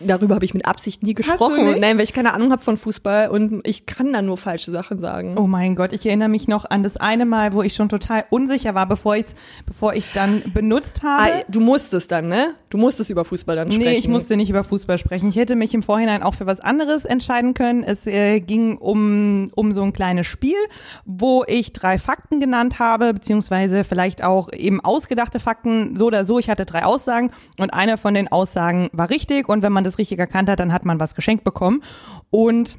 darüber 0.00 0.34
habe 0.34 0.44
ich 0.44 0.54
mit 0.54 0.66
Absicht 0.66 1.02
nie 1.02 1.14
gesprochen. 1.14 1.80
Nein, 1.80 1.96
weil 1.96 2.04
ich 2.04 2.12
keine 2.12 2.34
Ahnung 2.34 2.52
habe 2.52 2.62
von 2.62 2.76
Fußball 2.76 3.28
und 3.28 3.66
ich 3.66 3.86
kann 3.86 4.12
da 4.12 4.22
nur 4.22 4.36
falsche 4.36 4.70
Sachen 4.70 4.98
sagen. 4.98 5.36
Oh 5.36 5.46
mein 5.46 5.74
Gott, 5.74 5.92
ich 5.92 6.06
erinnere 6.06 6.28
mich 6.28 6.48
noch 6.48 6.64
an 6.68 6.82
das 6.82 6.96
eine 6.96 7.26
Mal, 7.26 7.52
wo 7.52 7.62
ich 7.62 7.74
schon 7.74 7.88
total 7.88 8.24
unsicher 8.30 8.74
war, 8.74 8.86
bevor 8.86 9.16
ich 9.16 9.26
es 9.26 9.34
bevor 9.66 9.94
ich's 9.94 10.12
dann 10.12 10.42
benutzt 10.54 11.02
habe. 11.02 11.32
Ah, 11.32 11.44
du 11.48 11.60
musstest 11.60 12.10
dann, 12.10 12.28
ne? 12.28 12.54
Du 12.70 12.78
musstest 12.78 13.10
über 13.10 13.24
Fußball 13.24 13.56
dann 13.56 13.72
sprechen. 13.72 13.90
Nee, 13.90 13.98
ich 13.98 14.08
musste 14.08 14.36
nicht 14.36 14.50
über 14.50 14.62
Fußball 14.62 14.98
sprechen. 14.98 15.30
Ich 15.30 15.36
hätte 15.36 15.56
mich 15.56 15.74
im 15.74 15.82
Vorhinein 15.82 16.22
auch 16.22 16.34
für 16.34 16.46
was 16.46 16.60
anderes 16.60 17.04
entscheiden 17.04 17.54
können. 17.54 17.82
Es 17.82 18.06
äh, 18.06 18.40
ging 18.40 18.76
um, 18.76 19.46
um 19.54 19.72
so 19.72 19.82
ein 19.82 19.92
kleines 19.92 20.26
Spiel, 20.26 20.56
wo 21.04 21.44
ich 21.46 21.72
drei 21.72 21.98
Fakten 21.98 22.40
genannt 22.40 22.78
habe, 22.78 23.14
beziehungsweise 23.14 23.84
vielleicht 23.84 24.22
auch 24.22 24.52
eben 24.52 24.80
ausgedachte 24.84 25.40
Fakten, 25.40 25.96
so 25.96 26.06
oder 26.06 26.24
so. 26.24 26.38
Ich 26.38 26.50
hatte 26.50 26.66
drei 26.66 26.84
Aussagen 26.84 27.30
und 27.58 27.72
eine 27.72 27.96
von 27.96 28.14
den 28.14 28.28
Aussagen 28.28 28.90
war 28.92 29.08
richtig 29.10 29.48
und 29.48 29.62
wenn 29.62 29.72
man 29.72 29.84
das 29.88 29.98
richtig 29.98 30.18
erkannt 30.18 30.48
hat, 30.48 30.60
dann 30.60 30.72
hat 30.72 30.84
man 30.84 31.00
was 31.00 31.14
geschenkt 31.14 31.44
bekommen. 31.44 31.82
Und 32.30 32.76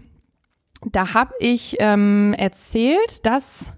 da 0.85 1.13
habe 1.13 1.33
ich 1.39 1.77
ähm, 1.79 2.33
erzählt, 2.38 3.25
dass 3.25 3.73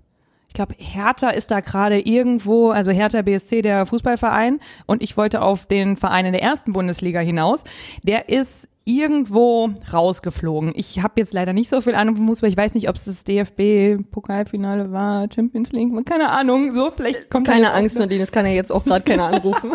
ich 0.51 0.54
glaube, 0.54 0.75
Hertha 0.78 1.30
ist 1.30 1.50
da 1.50 1.62
gerade 1.62 2.01
irgendwo, 2.01 2.72
also 2.72 2.92
Hertha 2.92 3.22
BSC, 3.22 3.62
der 3.62 3.86
Fußballverein, 3.86 4.60
und 4.86 5.01
ich 5.01 5.16
wollte 5.16 5.42
auf 5.42 5.66
den 5.66 5.95
Verein 5.95 6.25
in 6.25 6.33
der 6.33 6.42
ersten 6.42 6.74
Bundesliga 6.74 7.22
hinaus. 7.22 7.63
Der 8.04 8.28
ist 8.28 8.68
irgendwo 8.83 9.69
rausgeflogen. 9.94 10.74
Ich 10.75 11.01
habe 11.01 11.13
jetzt 11.18 11.31
leider 11.31 11.54
nicht 11.54 11.69
so 11.69 11.80
viel 11.80 11.95
Ahnung 11.95 12.18
vom 12.18 12.28
Fußball. 12.28 12.50
Ich 12.50 12.57
weiß 12.57 12.74
nicht, 12.74 12.89
ob 12.89 12.95
es 12.95 13.06
das 13.06 13.24
DFB-Pokalfinale 13.24 14.92
war, 14.92 15.28
Champions 15.33 15.72
League, 15.72 15.94
keine 16.06 16.30
Ahnung. 16.30 16.75
So, 16.75 16.92
vielleicht 16.95 17.30
kommt 17.30 17.48
Keine 17.48 17.72
Angst, 17.72 17.98
Marlene, 17.98 18.19
das 18.19 18.31
kann 18.31 18.45
ja 18.45 18.51
jetzt 18.51 18.72
auch 18.74 18.83
gerade 18.83 19.06
keiner 19.06 19.28
anrufen. 19.33 19.72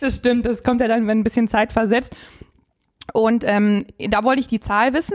das 0.00 0.16
stimmt, 0.16 0.44
das 0.44 0.62
kommt 0.62 0.80
ja 0.80 0.88
dann, 0.88 1.08
wenn 1.08 1.18
ein 1.18 1.24
bisschen 1.24 1.48
Zeit 1.48 1.72
versetzt. 1.72 2.14
Und 3.12 3.44
ähm, 3.46 3.86
da 3.98 4.24
wollte 4.24 4.40
ich 4.40 4.48
die 4.48 4.60
Zahl 4.60 4.92
wissen 4.94 5.14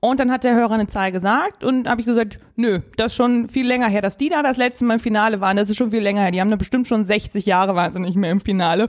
und 0.00 0.20
dann 0.20 0.30
hat 0.30 0.44
der 0.44 0.54
Hörer 0.54 0.72
eine 0.72 0.86
Zahl 0.86 1.12
gesagt 1.12 1.64
und 1.64 1.88
habe 1.88 2.00
ich 2.00 2.06
gesagt, 2.06 2.38
nö, 2.54 2.80
das 2.96 3.12
ist 3.12 3.16
schon 3.16 3.48
viel 3.48 3.66
länger 3.66 3.88
her, 3.88 4.02
dass 4.02 4.16
die 4.16 4.28
da 4.28 4.42
das 4.42 4.56
letzte 4.56 4.84
Mal 4.84 4.94
im 4.94 5.00
Finale 5.00 5.40
waren, 5.40 5.56
das 5.56 5.70
ist 5.70 5.76
schon 5.76 5.90
viel 5.90 6.02
länger 6.02 6.22
her. 6.22 6.30
Die 6.30 6.40
haben 6.40 6.50
da 6.50 6.56
bestimmt 6.56 6.86
schon 6.86 7.04
60 7.04 7.46
Jahre 7.46 7.74
waren 7.74 7.92
sie 7.92 8.00
nicht 8.00 8.16
mehr 8.16 8.30
im 8.30 8.40
Finale. 8.40 8.88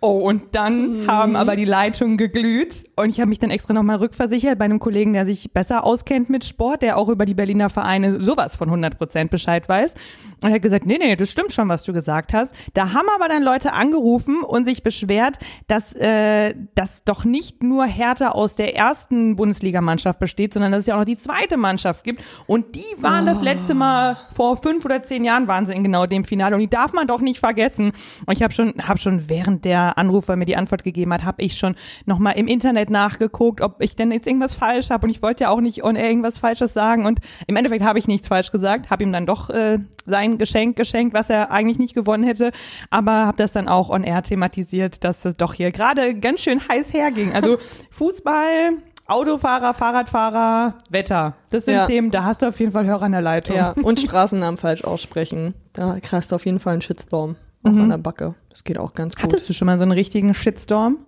Oh, 0.00 0.28
und 0.28 0.54
dann 0.54 1.02
mhm. 1.02 1.06
haben 1.08 1.34
aber 1.34 1.56
die 1.56 1.64
Leitungen 1.64 2.18
geglüht 2.18 2.84
und 2.94 3.08
ich 3.10 3.18
habe 3.18 3.28
mich 3.28 3.40
dann 3.40 3.50
extra 3.50 3.74
nochmal 3.74 3.96
rückversichert 3.96 4.56
bei 4.56 4.64
einem 4.64 4.78
Kollegen, 4.78 5.12
der 5.12 5.26
sich 5.26 5.52
besser 5.52 5.82
auskennt 5.82 6.30
mit 6.30 6.44
Sport, 6.44 6.82
der 6.82 6.98
auch 6.98 7.08
über 7.08 7.26
die 7.26 7.34
Berliner 7.34 7.68
Vereine 7.68 8.22
sowas 8.22 8.54
von 8.54 8.68
100 8.68 8.96
Prozent 8.96 9.32
Bescheid 9.32 9.68
weiß. 9.68 9.94
Und 10.40 10.50
er 10.50 10.54
hat 10.54 10.62
gesagt, 10.62 10.86
nee, 10.86 10.98
nee, 11.00 11.16
das 11.16 11.30
stimmt 11.30 11.52
schon, 11.52 11.68
was 11.68 11.82
du 11.82 11.92
gesagt 11.92 12.32
hast. 12.32 12.54
Da 12.74 12.92
haben 12.92 13.08
aber 13.12 13.28
dann 13.28 13.42
Leute 13.42 13.72
angerufen 13.72 14.42
und 14.42 14.66
sich 14.66 14.84
beschwert, 14.84 15.38
dass 15.66 15.92
äh, 15.94 16.54
das 16.76 17.02
doch 17.02 17.24
nicht 17.24 17.64
nur 17.64 17.84
Hertha 17.84 18.28
aus 18.28 18.54
der 18.54 18.76
ersten 18.76 19.34
Bundesligamannschaft 19.34 20.20
besteht, 20.20 20.54
sondern 20.54 20.70
dass 20.70 20.82
es 20.82 20.86
ja 20.86 20.94
auch 20.94 21.00
noch 21.00 21.06
die 21.06 21.16
zweite 21.16 21.56
Mannschaft 21.56 22.04
gibt. 22.04 22.22
Und 22.46 22.76
die 22.76 23.02
waren 23.02 23.24
oh. 23.24 23.26
das 23.26 23.42
letzte 23.42 23.74
Mal 23.74 24.16
vor 24.32 24.58
fünf 24.58 24.84
oder 24.84 25.02
zehn 25.02 25.24
Jahren 25.24 25.48
waren 25.48 25.66
sie 25.66 25.72
in 25.72 25.82
genau 25.82 26.06
dem 26.06 26.22
Finale 26.22 26.54
und 26.54 26.60
die 26.60 26.70
darf 26.70 26.92
man 26.92 27.08
doch 27.08 27.20
nicht 27.20 27.40
vergessen. 27.40 27.90
Und 28.26 28.32
ich 28.32 28.44
habe 28.44 28.54
schon, 28.54 28.74
hab 28.86 29.00
schon 29.00 29.28
während 29.28 29.64
der 29.64 29.87
Anrufer 29.96 30.36
mir 30.36 30.44
die 30.44 30.56
Antwort 30.56 30.84
gegeben 30.84 31.12
hat, 31.12 31.24
habe 31.24 31.42
ich 31.42 31.56
schon 31.56 31.74
nochmal 32.06 32.36
im 32.36 32.46
Internet 32.46 32.90
nachgeguckt, 32.90 33.60
ob 33.60 33.80
ich 33.80 33.96
denn 33.96 34.10
jetzt 34.12 34.26
irgendwas 34.26 34.54
falsch 34.54 34.90
habe 34.90 35.06
und 35.06 35.10
ich 35.10 35.22
wollte 35.22 35.44
ja 35.44 35.50
auch 35.50 35.60
nicht 35.60 35.84
on 35.84 35.96
irgendwas 35.96 36.38
Falsches 36.38 36.74
sagen 36.74 37.06
und 37.06 37.20
im 37.46 37.56
Endeffekt 37.56 37.84
habe 37.84 37.98
ich 37.98 38.08
nichts 38.08 38.28
falsch 38.28 38.50
gesagt, 38.50 38.90
habe 38.90 39.04
ihm 39.04 39.12
dann 39.12 39.26
doch 39.26 39.50
äh, 39.50 39.78
sein 40.06 40.38
Geschenk 40.38 40.76
geschenkt, 40.76 41.14
was 41.14 41.30
er 41.30 41.50
eigentlich 41.50 41.78
nicht 41.78 41.94
gewonnen 41.94 42.24
hätte, 42.24 42.50
aber 42.90 43.26
habe 43.26 43.38
das 43.38 43.52
dann 43.52 43.68
auch 43.68 43.90
on 43.90 44.04
air 44.04 44.22
thematisiert, 44.22 45.04
dass 45.04 45.24
es 45.24 45.36
doch 45.36 45.54
hier 45.54 45.70
gerade 45.70 46.14
ganz 46.14 46.40
schön 46.40 46.60
heiß 46.68 46.92
herging. 46.92 47.32
Also 47.34 47.58
Fußball, 47.90 48.78
Autofahrer, 49.06 49.72
Fahrradfahrer, 49.72 50.74
Wetter. 50.90 51.34
Das 51.50 51.64
sind 51.64 51.74
ja. 51.74 51.86
Themen, 51.86 52.10
da 52.10 52.24
hast 52.24 52.42
du 52.42 52.48
auf 52.48 52.60
jeden 52.60 52.72
Fall 52.72 52.86
Hörer 52.86 53.02
an 53.02 53.12
der 53.12 53.22
Leitung. 53.22 53.56
Ja, 53.56 53.74
und 53.82 54.00
Straßennamen 54.00 54.58
falsch 54.58 54.84
aussprechen. 54.84 55.54
Da 55.72 55.98
kriegst 56.00 56.30
du 56.30 56.36
auf 56.36 56.44
jeden 56.44 56.60
Fall 56.60 56.74
einen 56.74 56.82
Shitstorm 56.82 57.36
auf 57.62 57.72
mhm. 57.72 57.82
einer 57.82 57.98
Backe. 57.98 58.34
Das 58.48 58.64
geht 58.64 58.78
auch 58.78 58.94
ganz 58.94 59.14
gut. 59.14 59.24
Hattest 59.24 59.48
du 59.48 59.52
schon 59.52 59.66
mal 59.66 59.78
so 59.78 59.82
einen 59.82 59.92
richtigen 59.92 60.34
Shitstorm? 60.34 60.98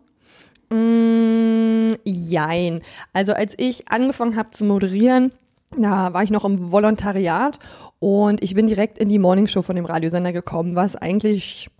Mm, 0.70 1.90
jein. 2.04 2.82
Also 3.12 3.32
als 3.32 3.54
ich 3.56 3.88
angefangen 3.88 4.36
habe 4.36 4.50
zu 4.50 4.64
moderieren, 4.64 5.32
da 5.76 6.12
war 6.12 6.22
ich 6.22 6.30
noch 6.30 6.44
im 6.44 6.72
Volontariat 6.72 7.58
und 7.98 8.42
ich 8.42 8.54
bin 8.54 8.66
direkt 8.66 8.98
in 8.98 9.08
die 9.08 9.18
Morningshow 9.18 9.62
von 9.62 9.76
dem 9.76 9.84
Radiosender 9.84 10.32
gekommen, 10.32 10.74
was 10.74 10.96
eigentlich 10.96 11.70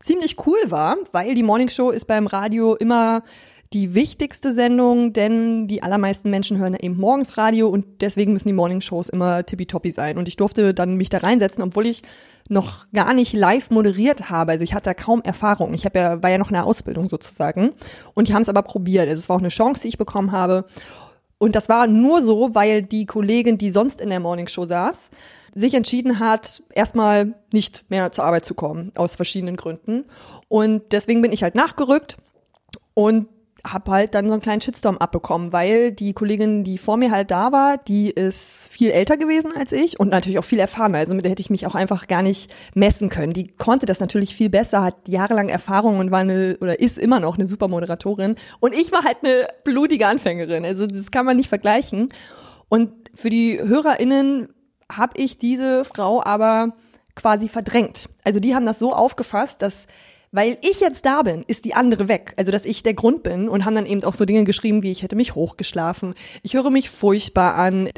ziemlich 0.00 0.36
cool 0.46 0.58
war, 0.66 0.96
weil 1.12 1.34
die 1.34 1.42
Morningshow 1.42 1.90
ist 1.90 2.06
beim 2.06 2.26
Radio 2.26 2.74
immer 2.76 3.22
die 3.72 3.94
wichtigste 3.94 4.54
Sendung, 4.54 5.12
denn 5.12 5.66
die 5.66 5.82
allermeisten 5.82 6.30
Menschen 6.30 6.56
hören 6.56 6.74
eben 6.74 6.96
morgens 6.96 7.36
Radio 7.36 7.68
und 7.68 8.00
deswegen 8.00 8.32
müssen 8.32 8.48
die 8.48 8.54
Morningshows 8.54 9.10
immer 9.10 9.44
tippitoppi 9.44 9.90
sein. 9.90 10.16
Und 10.16 10.26
ich 10.26 10.36
durfte 10.36 10.72
dann 10.72 10.96
mich 10.96 11.10
da 11.10 11.18
reinsetzen, 11.18 11.62
obwohl 11.62 11.86
ich 11.86 12.02
noch 12.48 12.86
gar 12.92 13.12
nicht 13.12 13.34
live 13.34 13.70
moderiert 13.70 14.30
habe. 14.30 14.52
Also 14.52 14.64
ich 14.64 14.72
hatte 14.72 14.84
da 14.84 14.94
kaum 14.94 15.20
Erfahrung. 15.20 15.74
Ich 15.74 15.84
habe 15.84 15.98
ja, 15.98 16.22
war 16.22 16.30
ja 16.30 16.38
noch 16.38 16.48
in 16.48 16.54
der 16.54 16.64
Ausbildung 16.64 17.08
sozusagen. 17.08 17.74
Und 18.14 18.28
die 18.28 18.34
haben 18.34 18.40
es 18.40 18.48
aber 18.48 18.62
probiert. 18.62 19.06
Also 19.06 19.18
es 19.18 19.28
war 19.28 19.36
auch 19.36 19.40
eine 19.40 19.48
Chance, 19.48 19.82
die 19.82 19.88
ich 19.88 19.98
bekommen 19.98 20.32
habe. 20.32 20.64
Und 21.36 21.54
das 21.54 21.68
war 21.68 21.86
nur 21.86 22.22
so, 22.22 22.54
weil 22.54 22.82
die 22.82 23.04
Kollegin, 23.04 23.58
die 23.58 23.70
sonst 23.70 24.00
in 24.00 24.08
der 24.08 24.18
Morningshow 24.18 24.64
saß, 24.64 25.10
sich 25.54 25.74
entschieden 25.74 26.20
hat, 26.20 26.62
erstmal 26.72 27.34
nicht 27.52 27.84
mehr 27.90 28.12
zur 28.12 28.24
Arbeit 28.24 28.46
zu 28.46 28.54
kommen, 28.54 28.92
aus 28.96 29.16
verschiedenen 29.16 29.56
Gründen. 29.56 30.06
Und 30.48 30.92
deswegen 30.92 31.20
bin 31.20 31.32
ich 31.32 31.42
halt 31.42 31.54
nachgerückt 31.54 32.16
und 32.94 33.28
habe 33.72 33.90
halt 33.90 34.14
dann 34.14 34.26
so 34.26 34.32
einen 34.32 34.42
kleinen 34.42 34.60
Shitstorm 34.60 34.98
abbekommen, 34.98 35.52
weil 35.52 35.92
die 35.92 36.12
Kollegin, 36.12 36.64
die 36.64 36.78
vor 36.78 36.96
mir 36.96 37.10
halt 37.10 37.30
da 37.30 37.52
war, 37.52 37.78
die 37.78 38.10
ist 38.10 38.68
viel 38.70 38.90
älter 38.90 39.16
gewesen 39.16 39.52
als 39.56 39.72
ich 39.72 39.98
und 40.00 40.08
natürlich 40.08 40.38
auch 40.38 40.44
viel 40.44 40.58
erfahrener. 40.58 40.98
Also 40.98 41.14
mit 41.14 41.24
der 41.24 41.30
hätte 41.30 41.40
ich 41.40 41.50
mich 41.50 41.66
auch 41.66 41.74
einfach 41.74 42.06
gar 42.06 42.22
nicht 42.22 42.50
messen 42.74 43.08
können. 43.08 43.32
Die 43.32 43.46
konnte 43.46 43.86
das 43.86 44.00
natürlich 44.00 44.34
viel 44.34 44.48
besser, 44.48 44.82
hat 44.82 44.96
jahrelang 45.06 45.48
Erfahrung 45.48 45.98
und 45.98 46.10
war 46.10 46.20
eine 46.20 46.56
oder 46.60 46.80
ist 46.80 46.98
immer 46.98 47.20
noch 47.20 47.36
eine 47.36 47.46
super 47.46 47.68
Moderatorin. 47.68 48.36
Und 48.60 48.74
ich 48.74 48.92
war 48.92 49.04
halt 49.04 49.18
eine 49.22 49.48
blutige 49.64 50.06
Anfängerin. 50.06 50.64
Also 50.64 50.86
das 50.86 51.10
kann 51.10 51.26
man 51.26 51.36
nicht 51.36 51.48
vergleichen. 51.48 52.08
Und 52.68 52.92
für 53.14 53.30
die 53.30 53.60
HörerInnen 53.60 54.48
habe 54.90 55.20
ich 55.20 55.38
diese 55.38 55.84
Frau 55.84 56.22
aber 56.22 56.74
quasi 57.14 57.48
verdrängt. 57.48 58.08
Also 58.24 58.40
die 58.40 58.54
haben 58.54 58.66
das 58.66 58.78
so 58.78 58.92
aufgefasst, 58.92 59.62
dass 59.62 59.86
weil 60.30 60.58
ich 60.60 60.80
jetzt 60.80 61.06
da 61.06 61.22
bin, 61.22 61.44
ist 61.46 61.64
die 61.64 61.74
andere 61.74 62.08
weg. 62.08 62.34
Also, 62.36 62.52
dass 62.52 62.64
ich 62.64 62.82
der 62.82 62.94
Grund 62.94 63.22
bin 63.22 63.48
und 63.48 63.64
haben 63.64 63.74
dann 63.74 63.86
eben 63.86 64.04
auch 64.04 64.14
so 64.14 64.24
Dinge 64.24 64.44
geschrieben, 64.44 64.82
wie 64.82 64.90
ich 64.90 65.02
hätte 65.02 65.16
mich 65.16 65.34
hochgeschlafen. 65.34 66.14
Ich 66.42 66.54
höre 66.54 66.70
mich 66.70 66.90
furchtbar 66.90 67.54
an. 67.54 67.88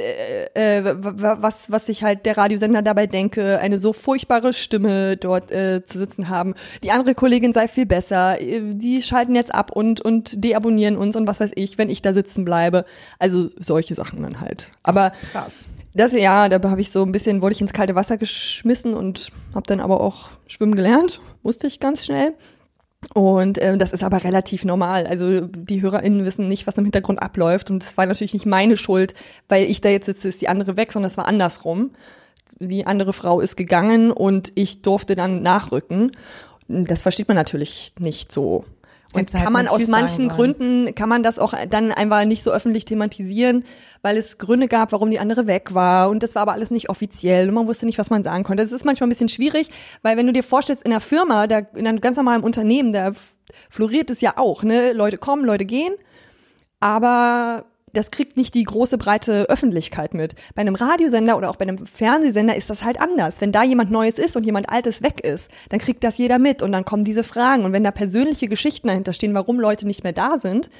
Äh, 0.55 0.79
äh, 0.79 0.95
was, 0.97 1.71
was 1.71 1.89
ich 1.89 2.03
halt 2.03 2.27
der 2.27 2.37
Radiosender 2.37 2.83
dabei 2.83 3.07
denke, 3.07 3.59
eine 3.61 3.79
so 3.79 3.93
furchtbare 3.93 4.53
Stimme 4.53 5.17
dort 5.17 5.51
äh, 5.51 5.85
zu 5.85 5.99
sitzen 5.99 6.29
haben. 6.29 6.55
Die 6.83 6.91
andere 6.91 7.15
Kollegin 7.15 7.53
sei 7.53 7.69
viel 7.69 7.87
besser. 7.87 8.39
Die 8.41 9.03
schalten 9.03 9.35
jetzt 9.35 9.55
ab 9.55 9.73
und, 9.73 10.01
und 10.01 10.45
deabonnieren 10.45 10.97
uns 10.97 11.17
und 11.17 11.27
was 11.27 11.41
weiß 11.41 11.53
ich, 11.55 11.79
wenn 11.79 11.91
ich 11.91 12.03
da 12.03 12.13
sitzen 12.13 12.45
bleibe. 12.45 12.85
Also, 13.19 13.51
solche 13.59 13.95
Sachen 13.95 14.23
dann 14.23 14.41
halt. 14.41 14.71
Aber 14.83 15.13
Krass. 15.33 15.67
Das 15.95 16.13
ja, 16.13 16.49
da 16.49 16.71
habe 16.71 16.81
ich 16.81 16.91
so 16.91 17.03
ein 17.03 17.13
bisschen, 17.13 17.43
wurde 17.43 17.55
ich 17.55 17.61
ins 17.61 17.73
kalte 17.73 17.95
Wasser 17.95 18.17
geschmissen 18.17 18.95
und 18.95 19.31
habe 19.55 19.67
dann 19.67 19.81
aber 19.81 20.01
auch 20.01 20.31
schwimmen 20.47 20.75
gelernt, 20.75 21.21
wusste 21.43 21.67
ich 21.67 21.81
ganz 21.81 22.05
schnell. 22.05 22.35
Und 23.15 23.59
äh, 23.59 23.77
das 23.77 23.93
ist 23.93 24.05
aber 24.05 24.23
relativ 24.25 24.65
normal. 24.65 25.07
Also 25.07 25.41
die 25.41 25.83
HörerInnen 25.83 26.25
wissen 26.25 26.49
nicht, 26.49 26.67
was 26.67 26.79
im 26.79 26.85
Hintergrund 26.85 27.21
abläuft. 27.21 27.71
Und 27.71 27.83
es 27.83 27.97
war 27.97 28.07
natürlich 28.07 28.35
nicht 28.35 28.47
meine 28.47 28.77
Schuld, 28.77 29.15
weil 29.49 29.65
ich 29.65 29.81
da 29.81 29.89
jetzt 29.89 30.07
sitze, 30.07 30.29
ist 30.29 30.41
die 30.41 30.49
andere 30.49 30.77
weg, 30.77 30.93
sondern 30.93 31.09
es 31.09 31.17
war 31.17 31.27
andersrum. 31.27 31.93
Die 32.59 32.87
andere 32.87 33.13
Frau 33.13 33.41
ist 33.41 33.57
gegangen 33.57 34.11
und 34.13 34.53
ich 34.55 34.83
durfte 34.83 35.17
dann 35.17 35.43
nachrücken. 35.43 36.13
Das 36.69 37.03
versteht 37.03 37.27
man 37.27 37.37
natürlich 37.37 37.95
nicht 37.99 38.31
so. 38.31 38.65
Und 39.13 39.33
kann 39.33 39.53
man 39.53 39.67
aus 39.67 39.89
manchen. 39.89 40.29
Gründen, 40.29 40.95
kann 40.95 41.09
man 41.09 41.23
das 41.23 41.39
auch 41.39 41.53
dann 41.69 41.91
einfach 41.91 42.25
nicht 42.25 42.43
so 42.43 42.53
öffentlich 42.53 42.85
thematisieren, 42.85 43.65
weil 44.03 44.17
es 44.17 44.39
Gründe 44.39 44.69
gab, 44.69 44.93
warum 44.93 45.11
die 45.11 45.19
andere 45.19 45.47
weg 45.47 45.75
war. 45.75 46.11
Und 46.11 46.23
das 46.23 46.35
war 46.37 46.43
aber 46.43 46.53
alles 46.53 46.71
nicht 46.71 46.89
offiziell 46.89 47.49
und 47.49 47.55
man 47.55 47.67
wusste 47.67 47.87
nicht, 47.87 47.99
was 47.99 48.11
man 48.11 48.23
sagen 48.23 48.45
konnte. 48.45 48.63
Das 48.63 48.73
ist 48.73 48.85
manchmal 48.85 49.09
ein 49.09 49.11
bisschen 49.11 49.29
schwierig, 49.29 49.69
weil 50.03 50.17
wenn 50.17 50.27
du 50.27 50.33
dir 50.33 50.45
vorstellst, 50.45 50.85
in 50.85 50.93
einer 50.93 51.01
Firma, 51.01 51.47
da, 51.47 51.59
in 51.75 51.87
einem 51.87 52.01
ganz 52.01 52.17
normalen 52.17 52.43
Unternehmen, 52.43 52.93
da 52.93 53.13
floriert 53.69 54.11
es 54.11 54.21
ja 54.21 54.37
auch, 54.37 54.63
ne? 54.63 54.93
Leute 54.93 55.19
kommen, 55.19 55.45
Leute 55.45 55.65
gehen. 55.65 55.95
Aber 56.79 57.67
das 57.93 58.11
kriegt 58.11 58.37
nicht 58.37 58.55
die 58.55 58.65
große 58.65 58.99
breite 58.99 59.49
Öffentlichkeit 59.49 60.15
mit. 60.15 60.35
Bei 60.55 60.63
einem 60.63 60.75
Radiosender 60.75 61.37
oder 61.37 61.51
auch 61.51 61.57
bei 61.57 61.67
einem 61.67 61.87
Fernsehsender 61.87 62.57
ist 62.57 62.71
das 62.71 62.85
halt 62.85 63.01
anders. 63.01 63.41
Wenn 63.41 63.53
da 63.53 63.63
jemand 63.63 63.91
Neues 63.91 64.19
ist 64.19 64.37
und 64.37 64.45
jemand 64.45 64.71
Altes 64.71 65.03
weg 65.03 65.21
ist, 65.21 65.51
dann 65.69 65.81
kriegt 65.81 66.05
das 66.05 66.19
jeder 66.19 66.39
mit 66.39 66.63
und 66.63 66.73
dann 66.73 66.85
kommen 66.85 67.05
diese 67.05 67.25
Fragen. 67.25 67.65
Und 67.65 67.73
wenn 67.73 67.85
da 67.85 67.91
persönliche 67.91 68.49
Geschichten 68.49 68.89
dahinter 68.89 69.13
stehen, 69.13 69.35
warum 69.35 69.59
Leute 69.59 69.87
nicht 69.87 70.05
mehr 70.05 70.13
da 70.13 70.39
sind, 70.39 70.71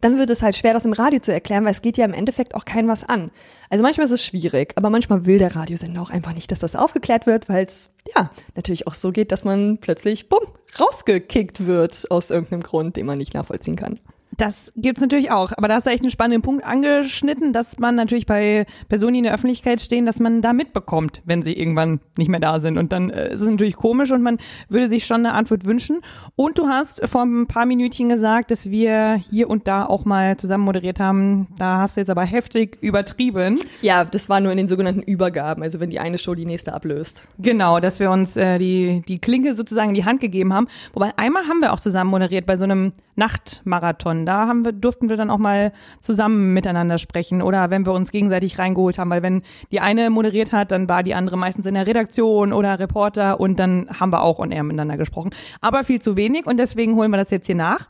dann 0.00 0.18
wird 0.18 0.30
es 0.30 0.42
halt 0.42 0.56
schwer, 0.56 0.74
das 0.74 0.84
im 0.84 0.92
Radio 0.92 1.20
zu 1.20 1.32
erklären, 1.32 1.64
weil 1.64 1.72
es 1.72 1.82
geht 1.82 1.96
ja 1.96 2.04
im 2.04 2.12
Endeffekt 2.12 2.54
auch 2.54 2.64
kein 2.64 2.88
was 2.88 3.04
an. 3.04 3.30
Also 3.70 3.82
manchmal 3.82 4.06
ist 4.06 4.12
es 4.12 4.22
schwierig, 4.22 4.72
aber 4.76 4.90
manchmal 4.90 5.26
will 5.26 5.38
der 5.38 5.56
Radiosender 5.56 6.02
auch 6.02 6.10
einfach 6.10 6.34
nicht, 6.34 6.52
dass 6.52 6.60
das 6.60 6.76
aufgeklärt 6.76 7.26
wird, 7.26 7.48
weil 7.48 7.64
es 7.64 7.90
ja 8.14 8.30
natürlich 8.54 8.86
auch 8.86 8.94
so 8.94 9.10
geht, 9.10 9.32
dass 9.32 9.44
man 9.44 9.78
plötzlich, 9.78 10.28
bumm, 10.28 10.42
rausgekickt 10.78 11.66
wird 11.66 12.10
aus 12.10 12.30
irgendeinem 12.30 12.62
Grund, 12.62 12.96
den 12.96 13.06
man 13.06 13.18
nicht 13.18 13.34
nachvollziehen 13.34 13.76
kann. 13.76 13.98
Das 14.36 14.72
gibt's 14.76 15.00
natürlich 15.00 15.30
auch, 15.30 15.52
aber 15.56 15.68
da 15.68 15.76
hast 15.76 15.86
du 15.86 15.90
echt 15.90 16.02
einen 16.02 16.10
spannenden 16.10 16.42
Punkt 16.42 16.64
angeschnitten, 16.64 17.52
dass 17.52 17.78
man 17.78 17.94
natürlich 17.94 18.26
bei 18.26 18.66
Personen, 18.88 19.14
die 19.14 19.18
in 19.18 19.24
der 19.24 19.34
Öffentlichkeit 19.34 19.80
stehen, 19.80 20.04
dass 20.04 20.20
man 20.20 20.42
da 20.42 20.52
mitbekommt, 20.52 21.22
wenn 21.24 21.42
sie 21.42 21.54
irgendwann 21.54 22.00
nicht 22.16 22.28
mehr 22.28 22.40
da 22.40 22.60
sind. 22.60 22.76
Und 22.76 22.92
dann 22.92 23.10
äh, 23.10 23.32
ist 23.32 23.40
es 23.40 23.48
natürlich 23.48 23.76
komisch 23.76 24.10
und 24.10 24.22
man 24.22 24.38
würde 24.68 24.88
sich 24.88 25.06
schon 25.06 25.24
eine 25.24 25.32
Antwort 25.32 25.64
wünschen. 25.64 26.00
Und 26.34 26.58
du 26.58 26.68
hast 26.68 27.06
vor 27.08 27.22
ein 27.22 27.46
paar 27.46 27.66
Minütchen 27.66 28.08
gesagt, 28.08 28.50
dass 28.50 28.70
wir 28.70 29.14
hier 29.14 29.48
und 29.48 29.66
da 29.66 29.86
auch 29.86 30.04
mal 30.04 30.36
zusammen 30.36 30.64
moderiert 30.64 31.00
haben. 31.00 31.48
Da 31.58 31.78
hast 31.78 31.96
du 31.96 32.00
jetzt 32.00 32.10
aber 32.10 32.24
heftig 32.24 32.78
übertrieben. 32.82 33.58
Ja, 33.80 34.04
das 34.04 34.28
war 34.28 34.40
nur 34.40 34.52
in 34.52 34.58
den 34.58 34.68
sogenannten 34.68 35.02
Übergaben, 35.02 35.62
also 35.62 35.80
wenn 35.80 35.90
die 35.90 35.98
eine 35.98 36.18
Show 36.18 36.34
die 36.34 36.46
nächste 36.46 36.74
ablöst. 36.74 37.26
Genau, 37.38 37.80
dass 37.80 38.00
wir 38.00 38.10
uns 38.10 38.36
äh, 38.36 38.58
die, 38.58 39.02
die 39.08 39.18
Klinke 39.18 39.54
sozusagen 39.54 39.90
in 39.90 39.94
die 39.94 40.04
Hand 40.04 40.20
gegeben 40.20 40.52
haben. 40.52 40.68
Wobei 40.92 41.12
einmal 41.16 41.46
haben 41.46 41.60
wir 41.60 41.72
auch 41.72 41.80
zusammen 41.80 42.10
moderiert 42.10 42.46
bei 42.46 42.56
so 42.56 42.64
einem 42.64 42.92
Nachtmarathon. 43.16 44.26
Da 44.26 44.46
haben 44.46 44.64
wir, 44.64 44.72
durften 44.72 45.08
wir 45.08 45.16
dann 45.16 45.30
auch 45.30 45.38
mal 45.38 45.72
zusammen 46.00 46.54
miteinander 46.54 46.98
sprechen 46.98 47.42
oder 47.42 47.70
wenn 47.70 47.84
wir 47.86 47.92
uns 47.92 48.10
gegenseitig 48.10 48.58
reingeholt 48.58 48.98
haben, 48.98 49.10
weil 49.10 49.22
wenn 49.22 49.42
die 49.72 49.80
eine 49.80 50.10
moderiert 50.10 50.52
hat, 50.52 50.70
dann 50.70 50.88
war 50.88 51.02
die 51.02 51.14
andere 51.14 51.36
meistens 51.36 51.66
in 51.66 51.74
der 51.74 51.86
Redaktion 51.86 52.52
oder 52.52 52.78
Reporter 52.78 53.40
und 53.40 53.58
dann 53.58 53.88
haben 53.98 54.12
wir 54.12 54.22
auch 54.22 54.38
on 54.38 54.52
air 54.52 54.62
miteinander 54.62 54.96
gesprochen. 54.96 55.30
Aber 55.60 55.82
viel 55.84 56.00
zu 56.00 56.16
wenig 56.16 56.46
und 56.46 56.58
deswegen 56.58 56.94
holen 56.94 57.10
wir 57.10 57.18
das 57.18 57.30
jetzt 57.30 57.46
hier 57.46 57.54
nach. 57.54 57.88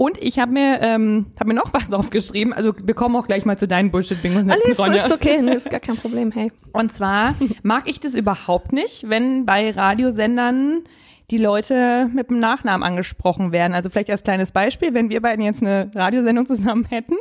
Und 0.00 0.16
ich 0.16 0.38
habe 0.38 0.52
mir, 0.52 0.80
ähm, 0.80 1.26
hab 1.38 1.46
mir 1.46 1.52
noch 1.52 1.70
was 1.74 1.92
aufgeschrieben. 1.92 2.54
Also 2.54 2.72
wir 2.82 2.94
kommen 2.94 3.14
auch 3.16 3.26
gleich 3.26 3.44
mal 3.44 3.58
zu 3.58 3.68
deinen 3.68 3.90
Bullshit-Bingos. 3.90 4.44
Alles 4.48 4.78
Ronja. 4.78 5.04
ist 5.04 5.12
okay, 5.12 5.36
ist 5.54 5.70
gar 5.70 5.80
kein 5.80 5.96
Problem, 5.96 6.32
hey. 6.32 6.50
Und 6.72 6.90
zwar 6.94 7.34
mag 7.62 7.86
ich 7.86 8.00
das 8.00 8.14
überhaupt 8.14 8.72
nicht, 8.72 9.10
wenn 9.10 9.44
bei 9.44 9.70
Radiosendern 9.70 10.84
die 11.30 11.38
Leute 11.38 12.10
mit 12.12 12.30
dem 12.30 12.38
Nachnamen 12.38 12.82
angesprochen 12.82 13.52
werden. 13.52 13.74
Also 13.74 13.90
vielleicht 13.90 14.10
als 14.10 14.22
kleines 14.22 14.52
Beispiel, 14.52 14.94
wenn 14.94 15.10
wir 15.10 15.22
beiden 15.22 15.44
jetzt 15.44 15.62
eine 15.62 15.90
Radiosendung 15.94 16.46
zusammen 16.46 16.84
hätten, 16.84 17.14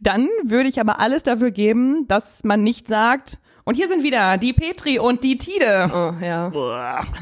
dann 0.00 0.28
würde 0.44 0.68
ich 0.68 0.80
aber 0.80 1.00
alles 1.00 1.22
dafür 1.22 1.50
geben, 1.50 2.06
dass 2.08 2.44
man 2.44 2.62
nicht 2.62 2.88
sagt, 2.88 3.40
und 3.64 3.74
hier 3.74 3.88
sind 3.88 4.04
wieder 4.04 4.38
die 4.38 4.52
Petri 4.52 5.00
und 5.00 5.24
die 5.24 5.38
Tide. 5.38 5.90
Oh, 5.92 6.24
ja. 6.24 7.04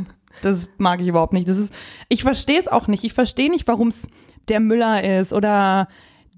Das 0.42 0.68
mag 0.78 1.00
ich 1.00 1.06
überhaupt 1.06 1.32
nicht. 1.32 1.48
Das 1.48 1.56
ist, 1.56 1.72
ich 2.08 2.22
verstehe 2.22 2.58
es 2.58 2.66
auch 2.68 2.88
nicht. 2.88 3.04
Ich 3.04 3.14
verstehe 3.14 3.48
nicht, 3.48 3.68
warum 3.68 3.88
es 3.88 4.08
der 4.48 4.58
Müller 4.60 5.20
ist 5.20 5.32
oder 5.32 5.88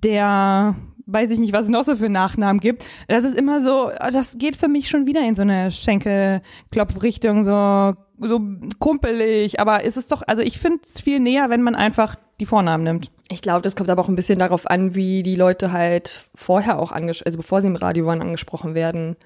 der, 0.04 0.76
weiß 1.06 1.30
ich 1.30 1.38
nicht, 1.38 1.52
was 1.52 1.66
es 1.66 1.70
noch 1.70 1.84
so 1.84 1.96
für 1.96 2.08
Nachnamen 2.08 2.60
gibt. 2.60 2.84
Das 3.08 3.24
ist 3.24 3.38
immer 3.38 3.60
so, 3.60 3.90
das 4.12 4.36
geht 4.38 4.56
für 4.56 4.68
mich 4.68 4.88
schon 4.88 5.06
wieder 5.06 5.20
in 5.26 5.36
so 5.36 5.42
eine 5.42 5.70
Schenkelklopfrichtung, 5.70 7.44
so, 7.44 7.94
so 8.18 8.40
kumpelig. 8.78 9.60
Aber 9.60 9.84
ist 9.84 9.96
es 9.96 10.08
doch, 10.08 10.22
also 10.26 10.42
ich 10.42 10.58
finde 10.58 10.80
es 10.84 11.00
viel 11.00 11.20
näher, 11.20 11.50
wenn 11.50 11.62
man 11.62 11.74
einfach 11.74 12.16
die 12.40 12.46
Vornamen 12.46 12.84
nimmt. 12.84 13.10
Ich 13.30 13.42
glaube, 13.42 13.62
das 13.62 13.76
kommt 13.76 13.90
aber 13.90 14.02
auch 14.02 14.08
ein 14.08 14.14
bisschen 14.14 14.38
darauf 14.38 14.68
an, 14.70 14.94
wie 14.94 15.22
die 15.22 15.34
Leute 15.34 15.72
halt 15.72 16.26
vorher 16.34 16.78
auch 16.78 16.92
angesprochen, 16.92 17.26
also 17.26 17.38
bevor 17.38 17.60
sie 17.62 17.68
im 17.68 17.76
Radio 17.76 18.06
waren, 18.06 18.20
angesprochen 18.20 18.74
werden. 18.74 19.16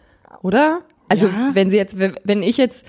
Oder? 0.43 0.81
Also, 1.09 1.27
Ja. 1.27 1.51
wenn 1.55 1.71
sie 1.71 1.77
jetzt, 1.77 1.99
wenn 1.99 2.43
ich 2.43 2.57
jetzt, 2.57 2.87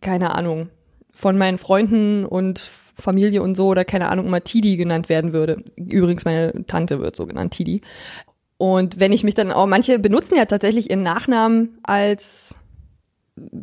keine 0.00 0.34
Ahnung, 0.34 0.70
von 1.10 1.38
meinen 1.38 1.58
Freunden 1.58 2.26
und 2.26 2.58
Familie 2.94 3.42
und 3.42 3.56
so 3.56 3.68
oder 3.68 3.84
keine 3.84 4.08
Ahnung, 4.08 4.26
immer 4.26 4.42
Tidi 4.42 4.76
genannt 4.76 5.08
werden 5.08 5.32
würde. 5.32 5.62
Übrigens, 5.76 6.24
meine 6.24 6.66
Tante 6.66 7.00
wird 7.00 7.16
so 7.16 7.26
genannt, 7.26 7.52
Tidi. 7.52 7.80
Und 8.56 9.00
wenn 9.00 9.12
ich 9.12 9.24
mich 9.24 9.34
dann 9.34 9.50
auch, 9.50 9.66
manche 9.66 9.98
benutzen 9.98 10.36
ja 10.36 10.46
tatsächlich 10.46 10.90
ihren 10.90 11.02
Nachnamen 11.02 11.78
als 11.82 12.54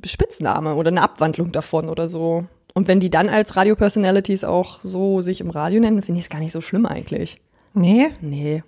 Spitzname 0.06 0.76
oder 0.76 0.90
eine 0.90 1.02
Abwandlung 1.02 1.52
davon 1.52 1.90
oder 1.90 2.08
so. 2.08 2.46
Und 2.74 2.88
wenn 2.88 3.00
die 3.00 3.10
dann 3.10 3.30
als 3.30 3.56
Radio-Personalities 3.56 4.44
auch 4.44 4.80
so 4.80 5.22
sich 5.22 5.42
im 5.42 5.50
Radio 5.50 5.80
nennen, 5.80 6.02
finde 6.02 6.20
ich 6.20 6.26
es 6.26 6.30
gar 6.30 6.40
nicht 6.40 6.52
so 6.52 6.62
schlimm 6.62 6.86
eigentlich. 6.86 7.42
Nee? 7.74 8.10
Nee. 8.22 8.64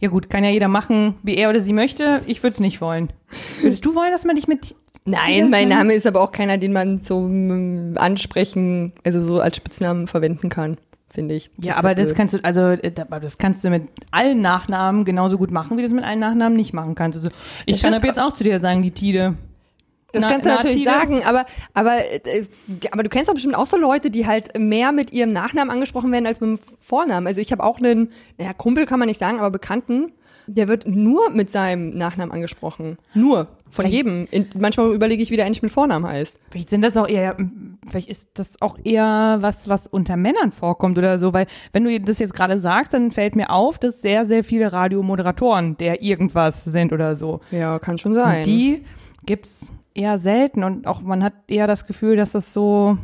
Ja 0.00 0.08
gut, 0.08 0.28
kann 0.28 0.44
ja 0.44 0.50
jeder 0.50 0.68
machen, 0.68 1.16
wie 1.22 1.36
er 1.36 1.50
oder 1.50 1.60
sie 1.60 1.72
möchte. 1.72 2.20
Ich 2.26 2.42
würde 2.42 2.54
es 2.54 2.60
nicht 2.60 2.80
wollen. 2.80 3.12
Würdest 3.60 3.84
du 3.84 3.94
wollen, 3.94 4.12
dass 4.12 4.24
man 4.24 4.36
dich 4.36 4.48
mit 4.48 4.74
Nein, 5.04 5.50
mein 5.50 5.68
Name 5.68 5.94
ist 5.94 6.06
aber 6.06 6.20
auch 6.20 6.32
keiner, 6.32 6.58
den 6.58 6.72
man 6.72 7.00
zum 7.00 7.94
Ansprechen, 7.96 8.92
also 9.04 9.20
so 9.22 9.40
als 9.40 9.56
Spitznamen 9.56 10.06
verwenden 10.06 10.48
kann, 10.50 10.76
finde 11.12 11.34
ich. 11.34 11.50
Ja, 11.60 11.72
ist 11.72 11.78
aber 11.78 11.94
das 11.94 12.08
blöd. 12.08 12.16
kannst 12.16 12.34
du, 12.34 12.38
also 12.44 12.60
äh, 12.60 12.92
das 12.92 13.38
kannst 13.38 13.64
du 13.64 13.70
mit 13.70 13.84
allen 14.10 14.40
Nachnamen 14.40 15.04
genauso 15.04 15.38
gut 15.38 15.50
machen, 15.50 15.76
wie 15.78 15.82
du 15.82 15.88
es 15.88 15.94
mit 15.94 16.04
allen 16.04 16.18
Nachnamen 16.20 16.56
nicht 16.56 16.72
machen 16.74 16.94
kannst. 16.94 17.18
Also 17.18 17.30
ich 17.66 17.76
Das 17.76 17.82
kann 17.82 17.94
ab 17.94 18.04
jetzt 18.04 18.20
auch 18.20 18.32
zu 18.32 18.44
dir 18.44 18.60
sagen, 18.60 18.82
die 18.82 18.90
Tide. 18.90 19.34
Das 20.12 20.24
Na- 20.24 20.30
kannst 20.32 20.44
du 20.44 20.50
natürlich 20.50 20.84
Native? 20.84 21.00
sagen, 21.00 21.22
aber, 21.24 21.46
aber, 21.72 21.98
äh, 22.04 22.44
aber 22.90 23.02
du 23.04 23.08
kennst 23.08 23.28
doch 23.28 23.34
bestimmt 23.34 23.54
auch 23.54 23.66
so 23.68 23.76
Leute, 23.76 24.10
die 24.10 24.26
halt 24.26 24.58
mehr 24.58 24.90
mit 24.92 25.12
ihrem 25.12 25.32
Nachnamen 25.32 25.70
angesprochen 25.70 26.10
werden 26.12 26.26
als 26.26 26.40
mit 26.40 26.50
dem 26.50 26.58
Vornamen. 26.80 27.26
Also 27.28 27.40
ich 27.40 27.52
habe 27.52 27.62
auch 27.62 27.78
einen, 27.78 28.10
naja, 28.36 28.52
Kumpel 28.52 28.86
kann 28.86 28.98
man 28.98 29.06
nicht 29.08 29.20
sagen, 29.20 29.38
aber 29.38 29.50
Bekannten, 29.50 30.12
der 30.48 30.66
wird 30.66 30.86
nur 30.88 31.30
mit 31.30 31.50
seinem 31.52 31.96
Nachnamen 31.96 32.32
angesprochen. 32.32 32.98
Nur. 33.14 33.46
Von 33.70 33.86
jedem. 33.86 34.26
In, 34.30 34.48
manchmal 34.58 34.92
überlege 34.92 35.22
ich, 35.22 35.30
wie 35.30 35.36
der 35.36 35.46
eigentlich 35.46 35.62
mit 35.62 35.70
Vornamen 35.70 36.06
heißt. 36.06 36.40
Vielleicht 36.50 36.70
sind 36.70 36.82
das 36.82 36.96
auch 36.96 37.08
eher, 37.08 37.36
vielleicht 37.88 38.08
ist 38.08 38.30
das 38.34 38.60
auch 38.60 38.78
eher 38.82 39.38
was, 39.40 39.68
was 39.68 39.86
unter 39.86 40.16
Männern 40.16 40.52
vorkommt 40.52 40.98
oder 40.98 41.18
so, 41.18 41.32
weil 41.32 41.46
wenn 41.72 41.84
du 41.84 42.00
das 42.00 42.18
jetzt 42.18 42.34
gerade 42.34 42.58
sagst, 42.58 42.94
dann 42.94 43.10
fällt 43.10 43.36
mir 43.36 43.50
auf, 43.50 43.78
dass 43.78 44.02
sehr, 44.02 44.26
sehr 44.26 44.44
viele 44.44 44.72
Radiomoderatoren 44.72 45.76
der 45.76 46.02
irgendwas 46.02 46.64
sind 46.64 46.92
oder 46.92 47.16
so. 47.16 47.40
Ja, 47.50 47.78
kann 47.78 47.98
schon 47.98 48.14
sein. 48.14 48.38
Und 48.38 48.46
die 48.46 48.84
gibt's 49.24 49.70
eher 49.94 50.18
selten 50.18 50.64
und 50.64 50.86
auch 50.86 51.02
man 51.02 51.22
hat 51.22 51.34
eher 51.48 51.66
das 51.66 51.86
Gefühl, 51.86 52.16
dass 52.16 52.32
das 52.32 52.52
so, 52.52 52.98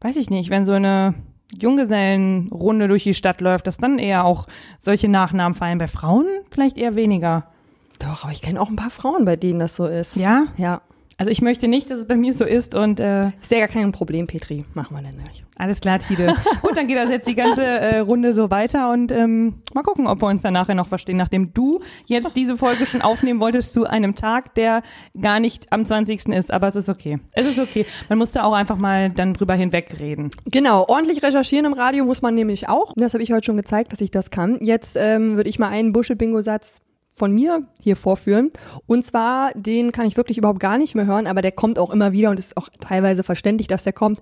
weiß 0.00 0.16
ich 0.16 0.30
nicht, 0.30 0.50
wenn 0.50 0.64
so 0.64 0.72
eine 0.72 1.14
Junggesellenrunde 1.56 2.88
durch 2.88 3.04
die 3.04 3.14
Stadt 3.14 3.40
läuft, 3.40 3.66
dass 3.66 3.78
dann 3.78 3.98
eher 3.98 4.24
auch 4.24 4.46
solche 4.78 5.08
Nachnamen 5.08 5.54
fallen. 5.56 5.78
Bei 5.78 5.88
Frauen 5.88 6.26
vielleicht 6.50 6.76
eher 6.76 6.94
weniger. 6.94 7.50
Doch, 7.98 8.24
aber 8.24 8.32
ich 8.32 8.42
kenne 8.42 8.60
auch 8.60 8.68
ein 8.68 8.76
paar 8.76 8.90
Frauen, 8.90 9.24
bei 9.24 9.36
denen 9.36 9.58
das 9.58 9.76
so 9.76 9.86
ist. 9.86 10.16
Ja? 10.16 10.46
Ja. 10.56 10.82
Also 11.20 11.32
ich 11.32 11.42
möchte 11.42 11.66
nicht, 11.66 11.90
dass 11.90 11.98
es 11.98 12.06
bei 12.06 12.16
mir 12.16 12.32
so 12.32 12.44
ist 12.44 12.76
und 12.76 13.00
äh, 13.00 13.30
Ist 13.42 13.50
ja 13.50 13.58
gar 13.58 13.66
kein 13.66 13.90
Problem, 13.90 14.28
Petri. 14.28 14.64
Machen 14.74 14.96
wir 14.96 15.02
denn 15.02 15.16
nicht. 15.16 15.44
alles 15.56 15.80
klar, 15.80 15.98
Tide. 15.98 16.32
Gut, 16.62 16.76
dann 16.76 16.86
geht 16.86 16.96
das 16.96 17.10
jetzt 17.10 17.26
die 17.26 17.34
ganze 17.34 17.64
äh, 17.64 17.98
Runde 17.98 18.34
so 18.34 18.52
weiter 18.52 18.92
und 18.92 19.10
ähm, 19.10 19.54
mal 19.74 19.82
gucken, 19.82 20.06
ob 20.06 20.22
wir 20.22 20.28
uns 20.28 20.42
dann 20.42 20.52
nachher 20.52 20.76
noch 20.76 20.86
verstehen, 20.86 21.16
nachdem 21.16 21.52
du 21.52 21.80
jetzt 22.06 22.36
diese 22.36 22.56
Folge 22.56 22.86
schon 22.86 23.02
aufnehmen 23.02 23.40
wolltest 23.40 23.72
zu 23.72 23.84
einem 23.84 24.14
Tag, 24.14 24.54
der 24.54 24.82
gar 25.20 25.40
nicht 25.40 25.72
am 25.72 25.84
20. 25.84 26.26
ist, 26.28 26.52
aber 26.52 26.68
es 26.68 26.76
ist 26.76 26.88
okay. 26.88 27.18
Es 27.32 27.46
ist 27.46 27.58
okay. 27.58 27.84
Man 28.08 28.18
muss 28.18 28.30
da 28.30 28.44
auch 28.44 28.52
einfach 28.52 28.76
mal 28.76 29.10
dann 29.10 29.34
drüber 29.34 29.54
hinwegreden. 29.54 30.30
Genau, 30.44 30.86
ordentlich 30.86 31.20
recherchieren 31.24 31.64
im 31.64 31.72
Radio 31.72 32.04
muss 32.04 32.22
man 32.22 32.36
nämlich 32.36 32.68
auch. 32.68 32.92
Das 32.94 33.14
habe 33.14 33.24
ich 33.24 33.32
heute 33.32 33.44
schon 33.46 33.56
gezeigt, 33.56 33.90
dass 33.92 34.00
ich 34.00 34.12
das 34.12 34.30
kann. 34.30 34.58
Jetzt 34.60 34.96
ähm, 34.96 35.34
würde 35.34 35.50
ich 35.50 35.58
mal 35.58 35.70
einen 35.70 35.92
Bullshit-Bingo-Satz 35.92 36.80
von 37.18 37.32
mir 37.32 37.64
hier 37.80 37.96
vorführen. 37.96 38.50
Und 38.86 39.04
zwar, 39.04 39.50
den 39.54 39.92
kann 39.92 40.06
ich 40.06 40.16
wirklich 40.16 40.38
überhaupt 40.38 40.60
gar 40.60 40.78
nicht 40.78 40.94
mehr 40.94 41.06
hören, 41.06 41.26
aber 41.26 41.42
der 41.42 41.52
kommt 41.52 41.78
auch 41.78 41.90
immer 41.90 42.12
wieder 42.12 42.30
und 42.30 42.38
ist 42.38 42.56
auch 42.56 42.68
teilweise 42.80 43.22
verständlich, 43.22 43.68
dass 43.68 43.84
der 43.84 43.92
kommt. 43.92 44.20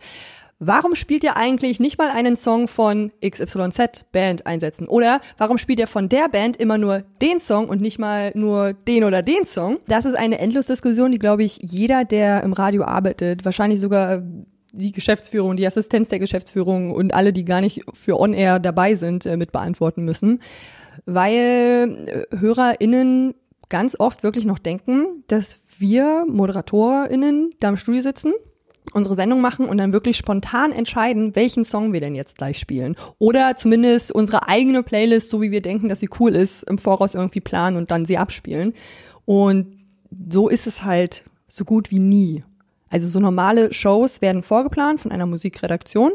Warum 0.59 0.95
spielt 0.95 1.23
ihr 1.23 1.37
eigentlich 1.37 1.81
nicht 1.81 1.99
mal 1.99 2.09
einen 2.09 2.35
Song 2.37 2.67
von 2.67 3.13
XYZ 3.23 4.07
Band 4.11 4.47
einsetzen? 4.47 4.89
Oder 4.89 5.21
warum 5.37 5.59
spielt 5.59 5.79
ihr 5.79 5.87
von 5.87 6.09
der 6.09 6.31
Band 6.31 6.57
immer 6.57 6.79
nur 6.79 7.03
den 7.21 7.41
Song 7.41 7.69
und 7.69 7.83
nicht 7.83 7.99
mal 7.99 8.33
nur 8.35 8.73
den 8.73 9.05
oder 9.05 9.21
den 9.21 9.45
Song? 9.45 9.79
Das 9.87 10.07
ist 10.07 10.17
eine 10.17 10.39
Endlosdiskussion, 10.39 11.13
die, 11.13 11.19
glaube 11.19 11.45
ich, 11.45 11.59
jeder, 11.61 12.07
der 12.07 12.43
im 12.43 12.55
Radio 12.55 12.85
arbeitet, 12.85 13.45
wahrscheinlich 13.45 13.81
sogar 13.81 14.23
die 14.73 14.93
Geschäftsführung, 14.93 15.57
die 15.57 15.67
Assistenz 15.67 16.09
der 16.09 16.21
Geschäftsführung 16.21 16.91
und 16.91 17.13
alle, 17.13 17.35
die 17.35 17.45
gar 17.45 17.61
nicht 17.61 17.85
für 17.93 18.19
On-Air 18.19 18.59
dabei 18.59 18.95
sind, 18.95 19.27
äh, 19.27 19.37
mit 19.37 19.53
beantworten 19.53 20.05
müssen. 20.05 20.41
Weil 21.05 22.27
äh, 22.31 22.37
HörerInnen 22.37 23.35
ganz 23.69 23.99
oft 23.99 24.23
wirklich 24.23 24.45
noch 24.45 24.59
denken, 24.59 25.25
dass 25.29 25.61
wir 25.79 26.25
ModeratorInnen 26.27 27.51
da 27.61 27.69
im 27.69 27.77
Studio 27.77 28.01
sitzen 28.01 28.33
unsere 28.95 29.15
Sendung 29.15 29.41
machen 29.41 29.69
und 29.69 29.79
dann 29.79 29.93
wirklich 29.93 30.17
spontan 30.17 30.73
entscheiden, 30.73 31.35
welchen 31.35 31.65
Song 31.65 31.93
wir 31.93 32.01
denn 32.01 32.15
jetzt 32.15 32.39
gleich 32.39 32.59
spielen. 32.59 32.97
Oder 33.19 33.57
zumindest 33.57 34.13
unsere 34.13 34.49
eigene 34.49 34.83
Playlist, 34.83 35.31
so 35.31 35.43
wie 35.43 35.51
wir 35.51 35.63
denken, 35.63 35.89
dass 35.89 36.01
sie 36.01 36.09
cool 36.21 36.35
ist, 36.35 36.63
im 36.65 36.79
Voraus 36.79 37.15
irgendwie 37.15 37.41
planen 37.41 37.77
und 37.77 37.91
dann 37.91 38.07
sie 38.07 38.19
abspielen. 38.19 38.75
Und 39.25 39.77
so 40.11 40.49
ist 40.49 40.67
es 40.67 40.85
halt 40.85 41.25
so 41.49 41.65
gut 41.65 41.91
wie 41.91 41.99
nie. 41.99 42.45
Also 42.89 43.09
so 43.09 43.19
normale 43.19 43.73
Shows 43.73 44.23
werden 44.23 44.43
vorgeplant 44.43 45.01
von 45.01 45.11
einer 45.11 45.27
Musikredaktion. 45.27 46.13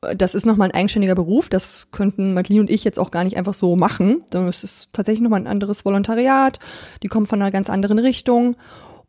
Das 0.00 0.34
ist 0.34 0.46
nochmal 0.46 0.68
ein 0.68 0.74
eigenständiger 0.74 1.14
Beruf. 1.14 1.50
Das 1.50 1.86
könnten 1.92 2.32
Madeline 2.32 2.62
und 2.62 2.70
ich 2.70 2.84
jetzt 2.84 2.98
auch 2.98 3.10
gar 3.10 3.24
nicht 3.24 3.36
einfach 3.36 3.52
so 3.52 3.76
machen. 3.76 4.22
Es 4.32 4.64
ist 4.64 4.92
tatsächlich 4.92 5.20
nochmal 5.20 5.40
ein 5.40 5.46
anderes 5.46 5.84
Volontariat. 5.84 6.58
Die 7.02 7.08
kommen 7.08 7.26
von 7.26 7.40
einer 7.40 7.50
ganz 7.50 7.68
anderen 7.68 7.98
Richtung. 7.98 8.56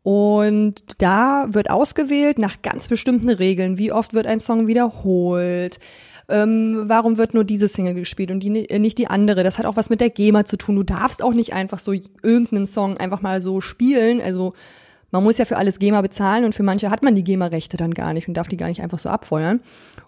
Und 0.03 1.01
da 1.01 1.45
wird 1.49 1.69
ausgewählt 1.69 2.39
nach 2.39 2.61
ganz 2.61 2.87
bestimmten 2.87 3.29
Regeln. 3.29 3.77
Wie 3.77 3.91
oft 3.91 4.13
wird 4.13 4.25
ein 4.25 4.39
Song 4.39 4.67
wiederholt? 4.67 5.79
Ähm, 6.27 6.83
warum 6.87 7.17
wird 7.17 7.33
nur 7.33 7.43
diese 7.43 7.67
Single 7.67 7.93
gespielt 7.93 8.31
und 8.31 8.41
die, 8.41 8.69
äh, 8.69 8.79
nicht 8.79 8.97
die 8.97 9.07
andere? 9.07 9.43
Das 9.43 9.59
hat 9.59 9.65
auch 9.65 9.75
was 9.75 9.89
mit 9.89 10.01
der 10.01 10.09
GEMA 10.09 10.45
zu 10.45 10.57
tun. 10.57 10.75
Du 10.75 10.83
darfst 10.83 11.23
auch 11.23 11.33
nicht 11.33 11.53
einfach 11.53 11.79
so 11.79 11.93
irgendeinen 11.93 12.67
Song 12.67 12.97
einfach 12.97 13.21
mal 13.21 13.41
so 13.41 13.61
spielen. 13.61 14.21
Also 14.21 14.53
man 15.11 15.23
muss 15.23 15.37
ja 15.37 15.45
für 15.45 15.57
alles 15.57 15.77
GEMA 15.77 16.01
bezahlen 16.01 16.45
und 16.45 16.55
für 16.55 16.63
manche 16.63 16.89
hat 16.89 17.03
man 17.03 17.15
die 17.15 17.23
GEMA-Rechte 17.23 17.77
dann 17.77 17.93
gar 17.93 18.13
nicht 18.13 18.27
und 18.27 18.33
darf 18.33 18.47
die 18.47 18.57
gar 18.57 18.69
nicht 18.69 18.81
einfach 18.81 18.99
so 18.99 19.09
abfeuern. 19.09 19.59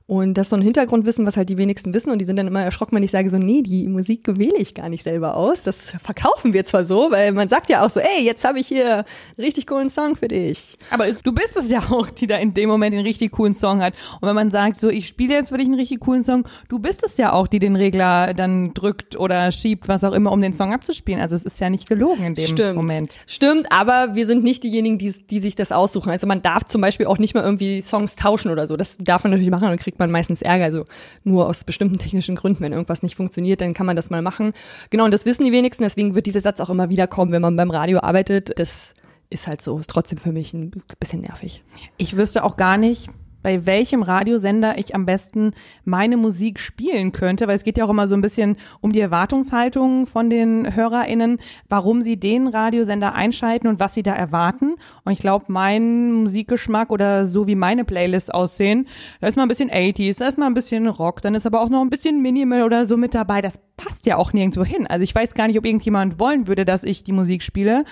Und 0.06 0.34
das 0.34 0.48
ist 0.48 0.50
so 0.50 0.58
ein 0.58 0.62
Hintergrundwissen, 0.62 1.26
was 1.26 1.38
halt 1.38 1.48
die 1.48 1.58
wenigsten 1.58 1.94
wissen 1.94 2.12
und 2.12 2.20
die 2.20 2.26
sind 2.26 2.36
dann 2.36 2.48
immer 2.48 2.62
erschrocken, 2.62 2.96
wenn 2.96 3.04
ich 3.04 3.12
sage 3.12 3.30
so, 3.30 3.38
nee, 3.38 3.62
die 3.62 3.88
Musik 3.88 4.24
wähle 4.28 4.58
ich 4.58 4.74
gar 4.74 4.90
nicht 4.90 5.04
selber 5.04 5.38
aus. 5.38 5.64
Das 5.64 5.92
verkaufen 6.04 6.52
wir 6.52 6.66
zwar 6.66 6.84
so, 6.84 7.10
weil 7.10 7.32
man 7.32 7.48
sagt 7.48 7.70
ja 7.70 7.86
auch 7.86 7.90
so, 7.90 8.02
ey, 8.02 8.22
jetzt 8.22 8.44
habe 8.44 8.60
ich 8.60 8.68
hier 8.68 8.98
einen 8.98 9.06
richtig 9.40 9.66
coolen 9.66 9.90
Song 9.90 10.18
für 10.18 10.28
dich. 10.28 10.78
Aber 10.90 11.10
du 11.10 11.32
bist 11.32 11.56
es 11.56 11.70
ja 11.70 11.80
auch, 11.90 12.10
die 12.12 12.28
da 12.28 12.36
in 12.36 12.54
dem 12.54 12.68
Moment 12.68 12.94
den 12.94 13.06
richtig 13.06 13.32
coolen 13.32 13.54
Song 13.54 13.82
hat. 13.82 13.94
Und 14.20 14.28
wenn 14.28 14.36
man 14.36 14.52
sagt, 14.52 14.80
so, 14.80 14.90
ich 14.90 15.08
spiele 15.08 15.36
jetzt 15.36 15.50
für 15.50 15.58
dich 15.58 15.68
einen 15.68 15.80
richtig 15.80 16.02
coolen 16.02 16.24
Song, 16.24 16.46
du 16.68 16.80
bist 16.80 17.02
es 17.06 17.16
ja 17.16 17.32
auch, 17.32 17.48
die 17.48 17.60
den 17.60 17.78
Regler 17.78 18.34
dann 18.34 18.74
drückt 18.74 19.18
oder 19.18 19.52
schiebt, 19.54 19.88
was 19.88 20.04
auch 20.04 20.12
immer, 20.14 20.34
um 20.34 20.42
den 20.42 20.52
Song 20.52 20.74
abzuspielen. 20.74 21.22
Also 21.22 21.36
es 21.36 21.44
ist 21.44 21.62
ja 21.62 21.70
nicht 21.70 21.88
gelogen 21.88 22.26
in 22.26 22.36
dem 22.36 22.48
Stimmt. 22.48 22.76
Moment. 22.76 23.16
Stimmt, 23.26 23.72
aber 23.72 24.16
wir 24.16 24.26
sind 24.26 24.44
nicht 24.44 24.64
diejenigen, 24.64 24.98
die, 24.98 25.14
die 25.30 25.40
sich 25.40 25.56
das 25.56 25.72
aussuchen. 25.72 26.10
Also 26.10 26.28
man 26.28 26.42
darf 26.42 26.66
zum 26.66 26.82
Beispiel 26.82 27.06
auch 27.06 27.20
nicht 27.20 27.36
mal 27.36 27.44
irgendwie 27.44 27.82
Songs 27.82 28.18
tauschen 28.18 28.52
oder 28.52 28.68
so. 28.68 28.76
Das 28.76 28.98
darf 29.00 29.24
man 29.24 29.32
natürlich 29.32 29.50
machen, 29.50 29.70
dann 29.70 29.78
kriegt 29.78 29.93
man 30.00 30.12
meistens 30.12 30.42
Ärger. 30.42 30.66
Also 30.66 30.86
nur 31.24 31.48
aus 31.48 31.64
bestimmten 31.64 31.98
technischen 31.98 32.36
Gründen. 32.36 32.62
Wenn 32.62 32.74
irgendwas 32.74 33.04
nicht 33.04 33.16
funktioniert, 33.16 33.62
dann 33.62 33.74
kann 33.74 33.86
man 33.86 33.96
das 33.96 34.10
mal 34.10 34.22
machen. 34.22 34.54
Genau, 34.90 35.06
und 35.06 35.14
das 35.14 35.26
wissen 35.26 35.46
die 35.46 35.52
wenigsten. 35.52 35.84
Deswegen 35.84 36.16
wird 36.16 36.26
dieser 36.26 36.42
Satz 36.42 36.60
auch 36.60 36.70
immer 36.70 36.90
wieder 36.90 37.08
kommen, 37.08 37.32
wenn 37.32 37.42
man 37.42 37.56
beim 37.56 37.72
Radio 37.72 38.00
arbeitet. 38.00 38.58
Das 38.58 38.94
ist 39.30 39.48
halt 39.48 39.62
so. 39.62 39.78
Ist 39.80 39.90
trotzdem 39.90 40.18
für 40.18 40.32
mich 40.32 40.54
ein 40.54 40.72
bisschen 41.00 41.22
nervig. 41.22 41.64
Ich 41.98 42.16
wüsste 42.18 42.44
auch 42.44 42.58
gar 42.58 42.78
nicht, 42.78 43.10
bei 43.44 43.66
welchem 43.66 44.02
Radiosender 44.02 44.78
ich 44.78 44.96
am 44.96 45.06
besten 45.06 45.52
meine 45.86 46.18
Musik 46.18 46.60
spielen 46.60 47.12
könnte, 47.12 47.48
weil 47.48 47.56
es 47.56 47.64
geht 47.64 47.78
ja 47.78 47.86
auch 47.86 47.90
immer 47.90 48.08
so 48.08 48.16
ein 48.16 48.22
bisschen 48.22 48.56
um 48.82 48.92
die 48.92 49.02
Erwartungshaltung 49.02 50.08
von 50.08 50.30
den 50.30 50.76
HörerInnen, 50.76 51.38
warum 51.70 52.02
sie 52.02 52.20
den 52.20 52.48
Radiosender 52.48 53.14
einschalten 53.14 53.68
und 53.68 53.80
was 53.80 53.94
sie 53.94 54.04
da 54.04 54.14
erwarten. 54.14 54.76
Und 55.04 55.12
ich 55.12 55.20
glaube, 55.20 55.46
mein 55.50 56.14
Musikgeschmack 56.14 56.90
oder 56.90 57.26
so 57.26 57.46
wie 57.46 57.56
meine 57.56 57.86
Playlists 57.86 58.30
aussehen, 58.30 58.88
da 59.22 59.28
ist 59.28 59.36
mal 59.36 59.44
ein 59.44 59.50
bisschen 59.50 59.70
80s, 59.70 60.20
da 60.20 60.28
ist 60.28 60.38
mal 60.38 60.48
ein 60.48 60.54
bisschen 60.54 60.88
Rock, 60.88 61.22
dann 61.22 61.36
ist 61.36 61.46
aber 61.46 61.62
auch 61.62 61.70
noch 61.70 61.82
ein 61.82 61.90
bisschen 61.90 62.22
Minimal 62.22 62.64
oder 62.64 62.86
so 62.86 62.98
mit 62.98 63.14
dabei. 63.14 63.42
Das 63.42 63.60
passt 63.78 64.06
ja 64.06 64.18
auch 64.18 64.34
nirgendwo 64.34 64.64
hin. 64.64 64.88
Also 64.88 65.04
ich 65.04 65.14
weiß 65.14 65.34
gar 65.34 65.48
nicht, 65.48 65.58
ob 65.58 65.66
irgendjemand 65.66 66.20
wollen 66.20 66.48
würde, 66.48 66.66
dass 66.66 66.84
ich 66.84 67.04
die 67.04 67.12
Musik 67.12 67.44
spiele 67.44 67.84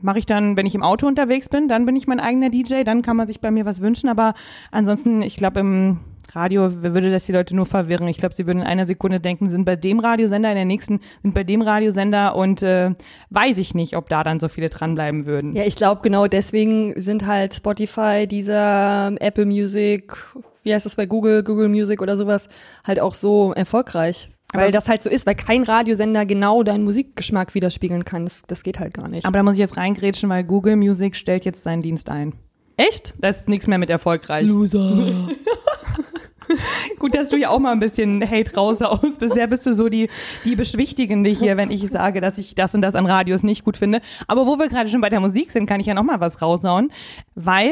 mache 0.00 0.18
ich 0.18 0.26
dann, 0.26 0.56
wenn 0.56 0.66
ich 0.66 0.74
im 0.74 0.82
Auto 0.82 1.06
unterwegs 1.06 1.48
bin, 1.48 1.68
dann 1.68 1.86
bin 1.86 1.96
ich 1.96 2.06
mein 2.06 2.20
eigener 2.20 2.50
DJ, 2.50 2.82
dann 2.84 3.02
kann 3.02 3.16
man 3.16 3.26
sich 3.26 3.40
bei 3.40 3.50
mir 3.50 3.64
was 3.64 3.80
wünschen, 3.80 4.08
aber 4.08 4.34
ansonsten, 4.70 5.22
ich 5.22 5.36
glaube, 5.36 5.60
im 5.60 6.00
Radio 6.32 6.82
würde 6.82 7.10
das 7.10 7.26
die 7.26 7.32
Leute 7.32 7.56
nur 7.56 7.66
verwirren. 7.66 8.06
Ich 8.08 8.18
glaube, 8.18 8.34
sie 8.34 8.46
würden 8.46 8.60
in 8.60 8.66
einer 8.66 8.86
Sekunde 8.86 9.20
denken, 9.20 9.48
sind 9.48 9.64
bei 9.64 9.76
dem 9.76 9.98
Radiosender, 9.98 10.50
in 10.50 10.56
der 10.56 10.64
nächsten 10.64 11.00
sind 11.22 11.34
bei 11.34 11.44
dem 11.44 11.62
Radiosender 11.62 12.36
und 12.36 12.62
äh, 12.62 12.92
weiß 13.30 13.58
ich 13.58 13.74
nicht, 13.74 13.96
ob 13.96 14.08
da 14.08 14.22
dann 14.22 14.40
so 14.40 14.48
viele 14.48 14.68
dranbleiben 14.68 15.26
würden. 15.26 15.54
Ja, 15.54 15.64
ich 15.64 15.76
glaube, 15.76 16.02
genau 16.02 16.26
deswegen 16.26 17.00
sind 17.00 17.26
halt 17.26 17.54
Spotify, 17.54 18.26
dieser 18.28 19.12
Apple 19.20 19.46
Music, 19.46 20.16
wie 20.62 20.74
heißt 20.74 20.86
das 20.86 20.96
bei 20.96 21.06
Google, 21.06 21.42
Google 21.42 21.68
Music 21.68 22.00
oder 22.02 22.16
sowas, 22.16 22.48
halt 22.84 23.00
auch 23.00 23.14
so 23.14 23.52
erfolgreich. 23.52 24.30
Weil 24.52 24.64
Aber- 24.64 24.72
das 24.72 24.88
halt 24.88 25.02
so 25.02 25.10
ist, 25.10 25.26
weil 25.26 25.34
kein 25.36 25.62
Radiosender 25.62 26.26
genau 26.26 26.62
deinen 26.62 26.84
Musikgeschmack 26.84 27.54
widerspiegeln 27.54 28.04
kann. 28.04 28.24
Das, 28.24 28.42
das 28.46 28.62
geht 28.62 28.78
halt 28.80 28.94
gar 28.94 29.08
nicht. 29.08 29.24
Aber 29.26 29.38
da 29.38 29.42
muss 29.42 29.54
ich 29.54 29.60
jetzt 29.60 29.76
reingrätschen, 29.76 30.28
weil 30.28 30.44
Google 30.44 30.76
Music 30.76 31.14
stellt 31.16 31.44
jetzt 31.44 31.62
seinen 31.62 31.82
Dienst 31.82 32.10
ein. 32.10 32.32
Echt? 32.76 33.14
Das 33.18 33.40
ist 33.40 33.48
nichts 33.48 33.66
mehr 33.66 33.78
mit 33.78 33.90
erfolgreich. 33.90 34.46
Loser. 34.46 35.28
Gut, 36.98 37.14
dass 37.14 37.28
du 37.28 37.36
ja 37.36 37.50
auch 37.50 37.60
mal 37.60 37.70
ein 37.70 37.78
bisschen 37.78 38.28
Hate 38.28 38.54
raushaust. 38.56 39.20
Bisher 39.20 39.46
bist 39.46 39.64
du 39.66 39.72
so 39.74 39.88
die, 39.88 40.08
die 40.44 40.56
Beschwichtigende 40.56 41.30
hier, 41.30 41.56
wenn 41.56 41.70
ich 41.70 41.88
sage, 41.88 42.20
dass 42.20 42.38
ich 42.38 42.56
das 42.56 42.74
und 42.74 42.82
das 42.82 42.96
an 42.96 43.06
Radios 43.06 43.44
nicht 43.44 43.64
gut 43.64 43.76
finde. 43.76 44.00
Aber 44.26 44.46
wo 44.46 44.58
wir 44.58 44.68
gerade 44.68 44.88
schon 44.90 45.00
bei 45.00 45.10
der 45.10 45.20
Musik 45.20 45.52
sind, 45.52 45.66
kann 45.66 45.78
ich 45.80 45.86
ja 45.86 45.94
noch 45.94 46.02
mal 46.02 46.18
was 46.18 46.42
raushauen. 46.42 46.90
Weil 47.36 47.70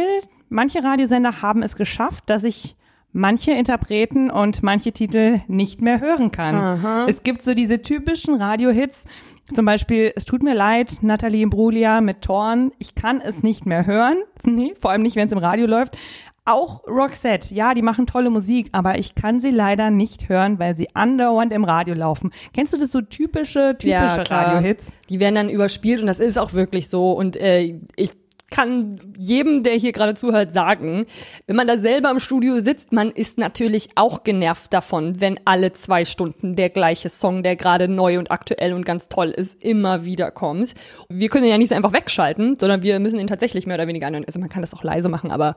manche 0.49 0.83
Radiosender 0.85 1.43
haben 1.43 1.63
es 1.65 1.75
geschafft, 1.75 2.25
dass 2.27 2.45
ich 2.45 2.77
manche 3.13 3.53
Interpreten 3.53 4.31
und 4.31 4.63
manche 4.63 4.93
Titel 4.93 5.41
nicht 5.49 5.81
mehr 5.81 6.01
hören 6.01 6.31
kann. 6.31 7.07
Es 7.09 7.23
gibt 7.23 7.43
so 7.43 7.55
diese 7.55 7.83
typischen 7.83 8.35
Radiohits, 8.35 9.07
zum 9.55 9.65
Beispiel, 9.65 10.13
es 10.15 10.25
tut 10.25 10.43
mir 10.43 10.55
leid, 10.55 10.99
Nathalie 11.01 11.43
Imbruglia 11.43 12.01
mit 12.01 12.23
Torn. 12.23 12.73
Ich 12.79 12.95
kann 12.95 13.21
es 13.21 13.43
nicht 13.43 13.67
mehr 13.67 13.87
hören. 13.87 14.19
Nee, 14.45 14.75
vor 14.81 14.93
allem 14.93 15.03
nicht, 15.03 15.17
wenn 15.17 15.27
es 15.27 15.33
im 15.33 15.39
Radio 15.39 15.67
läuft. 15.67 15.99
Auch 16.45 16.87
Roxette, 16.87 17.55
ja, 17.55 17.75
die 17.75 17.83
machen 17.83 18.07
tolle 18.07 18.31
Musik, 18.31 18.69
aber 18.73 18.99
ich 18.99 19.15
kann 19.15 19.41
sie 19.41 19.51
leider 19.51 19.91
nicht 19.91 20.31
hören, 20.31 20.59
weil 20.59 20.75
sie 20.75 20.95
andauernd 20.95 21.53
im 21.53 21.65
Radio 21.65 21.95
laufen. 21.95 22.31
Kennst 22.55 22.73
du 22.73 22.79
das 22.79 22.93
so 22.93 23.03
typische, 23.03 23.77
typische 23.79 24.23
klar. 24.23 24.55
Radiohits? 24.55 24.93
Die 25.11 25.21
werden 25.21 25.35
dann 25.35 25.49
überspielt 25.51 26.01
und 26.01 26.07
das 26.07 26.21
ist 26.21 26.39
auch 26.39 26.55
wirklich 26.55 26.89
so. 26.89 27.13
Und 27.13 27.37
äh, 27.37 27.79
ich 27.97 28.13
kann 28.51 28.99
jedem, 29.19 29.63
der 29.63 29.75
hier 29.75 29.93
gerade 29.93 30.15
zuhört, 30.15 30.53
sagen, 30.53 31.05
wenn 31.47 31.57
man 31.57 31.67
da 31.67 31.79
selber 31.79 32.11
im 32.11 32.19
Studio 32.19 32.61
sitzt, 32.61 32.93
man 32.93 33.11
ist 33.11 33.39
natürlich 33.39 33.91
auch 33.95 34.25
genervt 34.25 34.73
davon, 34.73 35.21
wenn 35.21 35.39
alle 35.45 35.73
zwei 35.75 36.05
Stunden 36.05 36.57
der 36.57 36.71
gleiche 36.71 37.11
Song, 37.11 37.43
der 37.43 37.57
gerade 37.57 37.89
neu 37.89 38.19
und 38.19 38.31
aktuell 38.31 38.73
und 38.73 38.87
ganz 38.87 39.09
toll 39.09 39.31
ist, 39.31 39.63
immer 39.63 40.05
wieder 40.05 40.31
kommt. 40.31 40.75
Wir 41.09 41.29
können 41.29 41.47
ja 41.47 41.59
nicht 41.59 41.73
einfach 41.73 41.93
wegschalten, 41.93 42.57
sondern 42.59 42.83
wir 42.83 42.99
müssen 43.01 43.21
ihn 43.21 43.27
tatsächlich 43.27 43.67
mehr 43.67 43.77
oder 43.77 43.87
weniger 43.87 44.07
anhören. 44.07 44.25
Also 44.25 44.41
man 44.41 44.49
kann 44.49 44.63
das 44.63 44.75
auch 44.75 44.83
leise 44.83 45.09
machen, 45.09 45.31
aber 45.31 45.57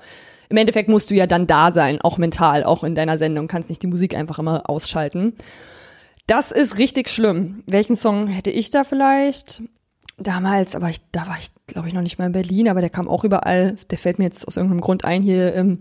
im 0.50 0.58
Endeffekt 0.58 0.90
musst 0.90 1.10
du 1.10 1.14
ja 1.14 1.28
dann 1.28 1.48
da 1.48 1.72
sein, 1.72 2.02
auch 2.02 2.18
mental, 2.18 2.66
auch 2.66 2.84
in 2.84 2.94
deiner 2.94 3.18
Sendung, 3.18 3.48
kannst 3.48 3.70
nicht 3.70 3.82
die 3.84 3.88
Musik 3.88 4.16
einfach 4.16 4.38
immer 4.38 4.70
ausschalten. 4.70 5.34
Das 6.28 6.52
ist 6.52 6.78
richtig 6.78 7.10
schlimm. 7.10 7.64
Welchen 7.68 7.96
Song 7.96 8.28
hätte 8.28 8.52
ich 8.52 8.70
da 8.70 8.84
vielleicht? 8.84 9.64
Damals, 10.24 10.76
aber 10.76 10.90
ich, 10.90 11.02
da 11.12 11.28
war 11.28 11.38
ich, 11.40 11.50
glaube 11.68 11.88
ich, 11.88 11.94
noch 11.94 12.02
nicht 12.02 12.20
mal 12.20 12.26
in 12.28 12.32
Berlin, 12.32 12.70
aber 12.70 12.82
der 12.82 12.90
kam 12.90 13.08
auch 13.08 13.24
überall. 13.24 13.76
Der 13.90 13.98
fällt 13.98 14.20
mir 14.20 14.26
jetzt 14.26 14.48
aus 14.48 14.56
irgendeinem 14.58 14.82
Grund 14.82 15.04
ein 15.06 15.24
hier. 15.24 15.56
Ähm, 15.56 15.80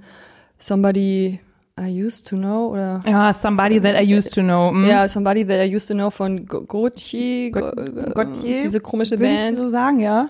Somebody 0.59 1.41
I 1.81 2.05
used 2.05 2.29
to 2.29 2.37
know 2.37 2.69
oder 2.73 3.01
Ja, 3.07 3.33
somebody 3.33 3.81
that 3.81 3.99
I 4.01 4.15
used 4.15 4.35
to 4.35 4.43
know. 4.43 4.71
Mm. 4.71 4.87
ja, 4.87 5.09
Somebody 5.09 5.47
That 5.47 5.67
I 5.67 5.75
Used 5.75 5.89
to 5.89 5.95
Know 5.95 6.11
von 6.11 6.45
Gotye, 6.47 7.51
Go- 7.51 7.71
Gotye, 8.15 8.63
diese 8.65 8.81
komische 8.81 9.19
Würde 9.19 9.33
ich 9.33 9.41
Band. 9.41 9.59
so 9.59 9.69
sagen, 9.71 9.99
ja. 10.01 10.29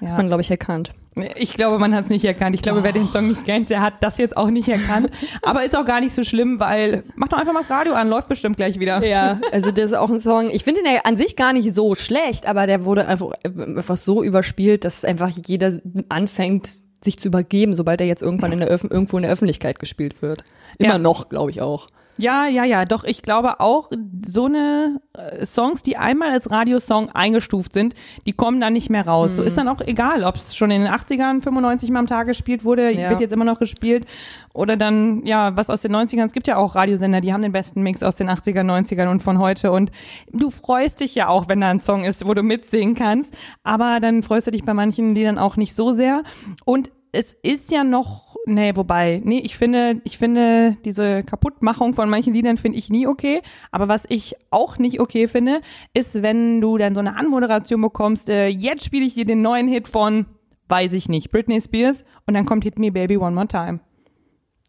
Hat 0.00 0.16
man, 0.16 0.26
glaube 0.28 0.42
ich, 0.42 0.50
erkannt. 0.50 0.92
Ich 1.36 1.54
glaube, 1.54 1.78
man 1.78 1.94
hat 1.94 2.04
es 2.04 2.10
nicht 2.10 2.24
erkannt. 2.26 2.54
Ich 2.54 2.60
glaube, 2.60 2.82
wer 2.82 2.92
den 2.92 3.06
Song 3.06 3.28
nicht 3.28 3.46
kennt, 3.46 3.70
der 3.70 3.80
hat 3.80 3.94
das 4.02 4.18
jetzt 4.18 4.36
auch 4.36 4.50
nicht 4.50 4.68
erkannt. 4.68 5.08
Aber 5.42 5.64
ist 5.64 5.74
auch 5.74 5.86
gar 5.86 6.00
nicht 6.00 6.14
so 6.14 6.22
schlimm, 6.24 6.60
weil 6.60 7.04
mach 7.14 7.28
doch 7.28 7.38
einfach 7.38 7.54
mal 7.54 7.60
das 7.60 7.70
Radio 7.70 7.94
an, 7.94 8.10
läuft 8.10 8.28
bestimmt 8.28 8.56
gleich 8.58 8.78
wieder. 8.78 9.02
Ja, 9.02 9.40
also 9.50 9.70
das 9.70 9.86
ist 9.86 9.94
auch 9.96 10.10
ein 10.10 10.20
Song. 10.20 10.50
Ich 10.50 10.62
finde 10.64 10.82
den 10.82 10.92
ja 10.92 11.00
an 11.04 11.16
sich 11.16 11.34
gar 11.34 11.54
nicht 11.54 11.74
so 11.74 11.94
schlecht, 11.94 12.46
aber 12.46 12.66
der 12.66 12.84
wurde 12.84 13.06
einfach, 13.08 13.30
einfach 13.44 13.96
so 13.96 14.22
überspielt, 14.22 14.84
dass 14.84 15.06
einfach 15.06 15.30
jeder 15.30 15.80
anfängt, 16.10 16.80
sich 17.02 17.18
zu 17.18 17.28
übergeben, 17.28 17.72
sobald 17.74 18.00
er 18.02 18.06
jetzt 18.06 18.22
irgendwann 18.22 18.52
in 18.52 18.58
der 18.60 18.68
irgendwo 18.70 19.16
in 19.16 19.22
der 19.22 19.32
Öffentlichkeit 19.32 19.78
gespielt 19.78 20.20
wird. 20.20 20.44
Immer 20.78 20.94
Ja. 20.94 20.98
noch, 20.98 21.28
glaube 21.30 21.50
ich 21.50 21.62
auch. 21.62 21.88
Ja, 22.18 22.46
ja, 22.46 22.64
ja, 22.64 22.84
doch 22.84 23.04
ich 23.04 23.22
glaube 23.22 23.60
auch, 23.60 23.90
so 24.26 24.46
eine 24.46 25.00
äh, 25.12 25.44
Songs, 25.44 25.82
die 25.82 25.96
einmal 25.96 26.30
als 26.30 26.50
Radiosong 26.50 27.10
eingestuft 27.10 27.72
sind, 27.72 27.94
die 28.26 28.32
kommen 28.32 28.60
dann 28.60 28.72
nicht 28.72 28.88
mehr 28.90 29.06
raus. 29.06 29.36
So 29.36 29.42
ist 29.42 29.58
dann 29.58 29.68
auch 29.68 29.80
egal, 29.82 30.24
ob 30.24 30.36
es 30.36 30.56
schon 30.56 30.70
in 30.70 30.82
den 30.84 30.90
80ern 30.92 31.42
95 31.42 31.90
Mal 31.90 31.98
am 32.00 32.06
Tag 32.06 32.26
gespielt 32.26 32.64
wurde, 32.64 32.90
Ja. 32.90 33.10
wird 33.10 33.20
jetzt 33.20 33.32
immer 33.32 33.44
noch 33.44 33.58
gespielt 33.58 34.06
oder 34.54 34.76
dann, 34.76 35.26
ja, 35.26 35.56
was 35.56 35.68
aus 35.68 35.82
den 35.82 35.92
90ern. 35.94 36.24
Es 36.26 36.32
gibt 36.32 36.46
ja 36.48 36.56
auch 36.56 36.74
Radiosender, 36.74 37.20
die 37.20 37.32
haben 37.32 37.42
den 37.42 37.52
besten 37.52 37.82
Mix 37.82 38.02
aus 38.02 38.16
den 38.16 38.30
80ern, 38.30 38.64
90ern 38.64 39.08
und 39.10 39.22
von 39.22 39.38
heute 39.38 39.70
und 39.72 39.90
du 40.32 40.50
freust 40.50 41.00
dich 41.00 41.14
ja 41.14 41.28
auch, 41.28 41.48
wenn 41.48 41.60
da 41.60 41.68
ein 41.68 41.80
Song 41.80 42.04
ist, 42.04 42.26
wo 42.26 42.32
du 42.34 42.42
mitsingen 42.42 42.94
kannst, 42.94 43.36
aber 43.62 44.00
dann 44.00 44.22
freust 44.22 44.46
du 44.46 44.50
dich 44.50 44.64
bei 44.64 44.72
manchen 44.74 45.14
Liedern 45.14 45.38
auch 45.38 45.56
nicht 45.56 45.74
so 45.74 45.92
sehr 45.92 46.22
und 46.64 46.90
es 47.16 47.32
ist 47.42 47.70
ja 47.70 47.82
noch, 47.82 48.36
nee, 48.44 48.72
wobei, 48.76 49.22
nee, 49.24 49.38
ich 49.38 49.56
finde, 49.56 50.02
ich 50.04 50.18
finde 50.18 50.76
diese 50.84 51.22
Kaputtmachung 51.22 51.94
von 51.94 52.10
manchen 52.10 52.34
Liedern 52.34 52.58
finde 52.58 52.76
ich 52.76 52.90
nie 52.90 53.06
okay. 53.06 53.40
Aber 53.70 53.88
was 53.88 54.04
ich 54.08 54.34
auch 54.50 54.78
nicht 54.78 55.00
okay 55.00 55.26
finde, 55.26 55.62
ist, 55.94 56.22
wenn 56.22 56.60
du 56.60 56.76
dann 56.76 56.94
so 56.94 57.00
eine 57.00 57.16
Anmoderation 57.16 57.80
bekommst, 57.80 58.28
äh, 58.28 58.48
jetzt 58.48 58.84
spiele 58.84 59.06
ich 59.06 59.14
dir 59.14 59.24
den 59.24 59.40
neuen 59.40 59.66
Hit 59.66 59.88
von, 59.88 60.26
weiß 60.68 60.92
ich 60.92 61.08
nicht, 61.08 61.30
Britney 61.30 61.60
Spears 61.60 62.04
und 62.26 62.34
dann 62.34 62.44
kommt 62.44 62.64
Hit 62.64 62.78
Me 62.78 62.92
Baby 62.92 63.16
One 63.16 63.34
More 63.34 63.48
Time. 63.48 63.80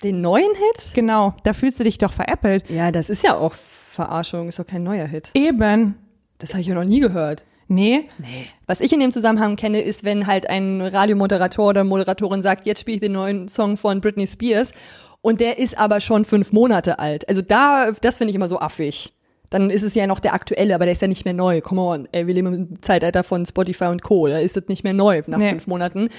Den 0.02 0.22
neuen 0.22 0.52
Hit? 0.54 0.94
Genau, 0.94 1.36
da 1.44 1.52
fühlst 1.52 1.80
du 1.82 1.84
dich 1.84 1.98
doch 1.98 2.14
veräppelt. 2.14 2.70
Ja, 2.70 2.92
das 2.94 3.10
ist 3.10 3.24
ja 3.24 3.36
auch 3.36 3.54
Verarschung, 3.54 4.48
ist 4.48 4.60
doch 4.60 4.66
kein 4.66 4.84
neuer 4.84 5.06
Hit. 5.06 5.32
Eben. 5.34 5.96
Das 6.38 6.52
habe 6.52 6.62
ich 6.62 6.68
ja 6.68 6.76
noch 6.76 6.86
nie 6.86 7.02
gehört. 7.02 7.44
Nee, 7.70 8.06
Was 8.66 8.80
ich 8.80 8.94
in 8.94 9.00
dem 9.00 9.12
Zusammenhang 9.12 9.56
kenne, 9.58 9.82
ist, 9.82 10.04
wenn 10.06 10.26
halt 10.28 10.50
ein 10.50 10.82
Radiomoderator 10.82 11.68
oder 11.70 11.84
Moderatorin 11.84 12.42
sagt, 12.42 12.66
jetzt 12.66 12.80
spiele 12.82 12.96
ich 12.96 13.02
den 13.02 13.12
neuen 13.12 13.48
Song 13.50 13.76
von 13.78 14.00
Britney 14.02 14.26
Spears 14.28 14.72
und 15.22 15.42
der 15.42 15.60
ist 15.60 15.78
aber 15.78 16.00
schon 16.00 16.24
fünf 16.26 16.54
Monate 16.54 17.00
alt. 17.00 17.28
Also 17.28 17.42
da, 17.42 17.92
das 18.02 18.18
finde 18.20 18.30
ich 18.30 18.36
immer 18.36 18.48
so 18.48 18.60
affig. 18.60 19.14
Dann 19.50 19.70
ist 19.70 19.84
es 19.84 19.96
ja 19.96 20.08
noch 20.08 20.20
der 20.20 20.34
aktuelle, 20.34 20.76
aber 20.76 20.86
der 20.86 20.92
ist 20.94 21.02
ja 21.02 21.08
nicht 21.08 21.24
mehr 21.26 21.34
neu. 21.34 21.62
Come 21.62 21.82
on, 21.82 22.08
ey, 22.12 22.28
wir 22.28 22.34
leben 22.34 22.54
im 22.54 22.82
Zeitalter 22.82 23.24
von 23.24 23.46
Spotify 23.46 23.86
und 23.86 24.02
Co. 24.02 24.28
Da 24.28 24.40
ist 24.40 24.58
es 24.58 24.68
nicht 24.68 24.84
mehr 24.84 24.94
neu 24.94 25.22
nach 25.28 25.38
Nee. 25.38 25.50
fünf 25.52 25.68
Monaten. 25.68 26.10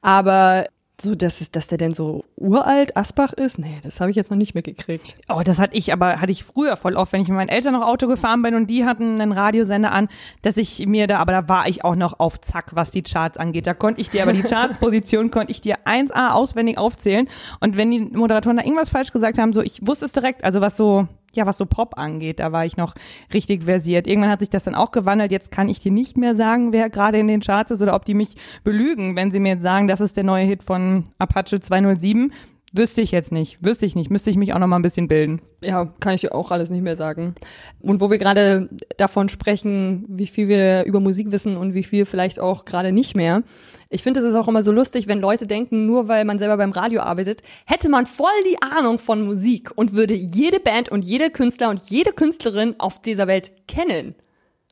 Aber 0.00 0.64
so, 1.00 1.14
dass, 1.14 1.40
es, 1.40 1.50
dass 1.50 1.68
der 1.68 1.78
denn 1.78 1.94
so 1.94 2.24
uralt 2.36 2.96
Asbach 2.96 3.32
ist, 3.32 3.58
nee, 3.58 3.78
das 3.82 4.00
habe 4.00 4.10
ich 4.10 4.16
jetzt 4.16 4.30
noch 4.30 4.38
nicht 4.38 4.54
mitgekriegt. 4.54 5.14
Oh, 5.28 5.42
das 5.44 5.58
hatte 5.58 5.76
ich 5.76 5.92
aber, 5.92 6.20
hatte 6.20 6.32
ich 6.32 6.44
früher 6.44 6.76
voll 6.76 6.96
oft, 6.96 7.12
wenn 7.12 7.22
ich 7.22 7.28
mit 7.28 7.36
meinen 7.36 7.48
Eltern 7.48 7.74
noch 7.74 7.86
Auto 7.86 8.08
gefahren 8.08 8.42
bin 8.42 8.54
und 8.54 8.68
die 8.68 8.84
hatten 8.84 9.20
einen 9.20 9.32
Radiosender 9.32 9.92
an, 9.92 10.08
dass 10.42 10.56
ich 10.56 10.86
mir 10.86 11.06
da, 11.06 11.18
aber 11.18 11.32
da 11.32 11.48
war 11.48 11.68
ich 11.68 11.84
auch 11.84 11.94
noch 11.94 12.18
auf 12.18 12.40
Zack, 12.40 12.74
was 12.74 12.90
die 12.90 13.02
Charts 13.02 13.36
angeht. 13.36 13.66
Da 13.66 13.74
konnte 13.74 14.00
ich 14.00 14.10
dir, 14.10 14.22
aber 14.22 14.32
die 14.32 14.42
Chartsposition 14.42 15.30
konnte 15.30 15.52
ich 15.52 15.60
dir 15.60 15.76
1A 15.84 16.32
auswendig 16.32 16.78
aufzählen. 16.78 17.28
Und 17.60 17.76
wenn 17.76 17.90
die 17.90 18.00
Moderatoren 18.00 18.56
da 18.56 18.64
irgendwas 18.64 18.90
falsch 18.90 19.12
gesagt 19.12 19.38
haben, 19.38 19.52
so, 19.52 19.62
ich 19.62 19.86
wusste 19.86 20.06
es 20.06 20.12
direkt, 20.12 20.42
also 20.42 20.60
was 20.60 20.76
so, 20.76 21.06
ja, 21.34 21.46
was 21.46 21.58
so 21.58 21.66
Pop 21.66 21.98
angeht, 21.98 22.40
da 22.40 22.52
war 22.52 22.64
ich 22.64 22.76
noch 22.76 22.94
richtig 23.32 23.64
versiert. 23.64 24.06
Irgendwann 24.06 24.30
hat 24.30 24.40
sich 24.40 24.50
das 24.50 24.64
dann 24.64 24.74
auch 24.74 24.90
gewandelt. 24.90 25.30
Jetzt 25.30 25.50
kann 25.50 25.68
ich 25.68 25.80
dir 25.80 25.92
nicht 25.92 26.16
mehr 26.16 26.34
sagen, 26.34 26.72
wer 26.72 26.90
gerade 26.90 27.18
in 27.18 27.28
den 27.28 27.40
Charts 27.40 27.70
ist 27.70 27.82
oder 27.82 27.94
ob 27.94 28.04
die 28.04 28.14
mich 28.14 28.36
belügen, 28.64 29.16
wenn 29.16 29.30
sie 29.30 29.40
mir 29.40 29.54
jetzt 29.54 29.62
sagen, 29.62 29.88
das 29.88 30.00
ist 30.00 30.16
der 30.16 30.24
neue 30.24 30.44
Hit 30.44 30.64
von 30.64 31.04
Apache 31.18 31.60
207. 31.60 32.32
Wüsste 32.72 33.00
ich 33.00 33.12
jetzt 33.12 33.32
nicht. 33.32 33.58
Wüsste 33.64 33.86
ich 33.86 33.96
nicht. 33.96 34.10
Müsste 34.10 34.28
ich 34.28 34.36
mich 34.36 34.52
auch 34.52 34.58
noch 34.58 34.66
mal 34.66 34.76
ein 34.76 34.82
bisschen 34.82 35.08
bilden. 35.08 35.40
Ja, 35.62 35.86
kann 36.00 36.14
ich 36.14 36.20
dir 36.20 36.34
auch 36.34 36.50
alles 36.50 36.68
nicht 36.68 36.82
mehr 36.82 36.96
sagen. 36.96 37.34
Und 37.80 38.00
wo 38.00 38.10
wir 38.10 38.18
gerade 38.18 38.68
davon 38.98 39.30
sprechen, 39.30 40.04
wie 40.08 40.26
viel 40.26 40.48
wir 40.48 40.84
über 40.84 41.00
Musik 41.00 41.32
wissen 41.32 41.56
und 41.56 41.72
wie 41.72 41.82
viel 41.82 42.04
vielleicht 42.04 42.38
auch 42.40 42.66
gerade 42.66 42.92
nicht 42.92 43.16
mehr. 43.16 43.42
Ich 43.88 44.02
finde, 44.02 44.20
es 44.20 44.26
ist 44.26 44.34
auch 44.34 44.48
immer 44.48 44.62
so 44.62 44.70
lustig, 44.70 45.08
wenn 45.08 45.20
Leute 45.20 45.46
denken, 45.46 45.86
nur 45.86 46.08
weil 46.08 46.26
man 46.26 46.38
selber 46.38 46.58
beim 46.58 46.72
Radio 46.72 47.00
arbeitet, 47.00 47.42
hätte 47.64 47.88
man 47.88 48.04
voll 48.04 48.28
die 48.44 48.60
Ahnung 48.60 48.98
von 48.98 49.22
Musik 49.22 49.70
und 49.74 49.94
würde 49.94 50.14
jede 50.14 50.60
Band 50.60 50.90
und 50.90 51.04
jede 51.04 51.30
Künstler 51.30 51.70
und 51.70 51.88
jede 51.88 52.12
Künstlerin 52.12 52.74
auf 52.78 53.00
dieser 53.00 53.26
Welt 53.26 53.52
kennen. 53.66 54.14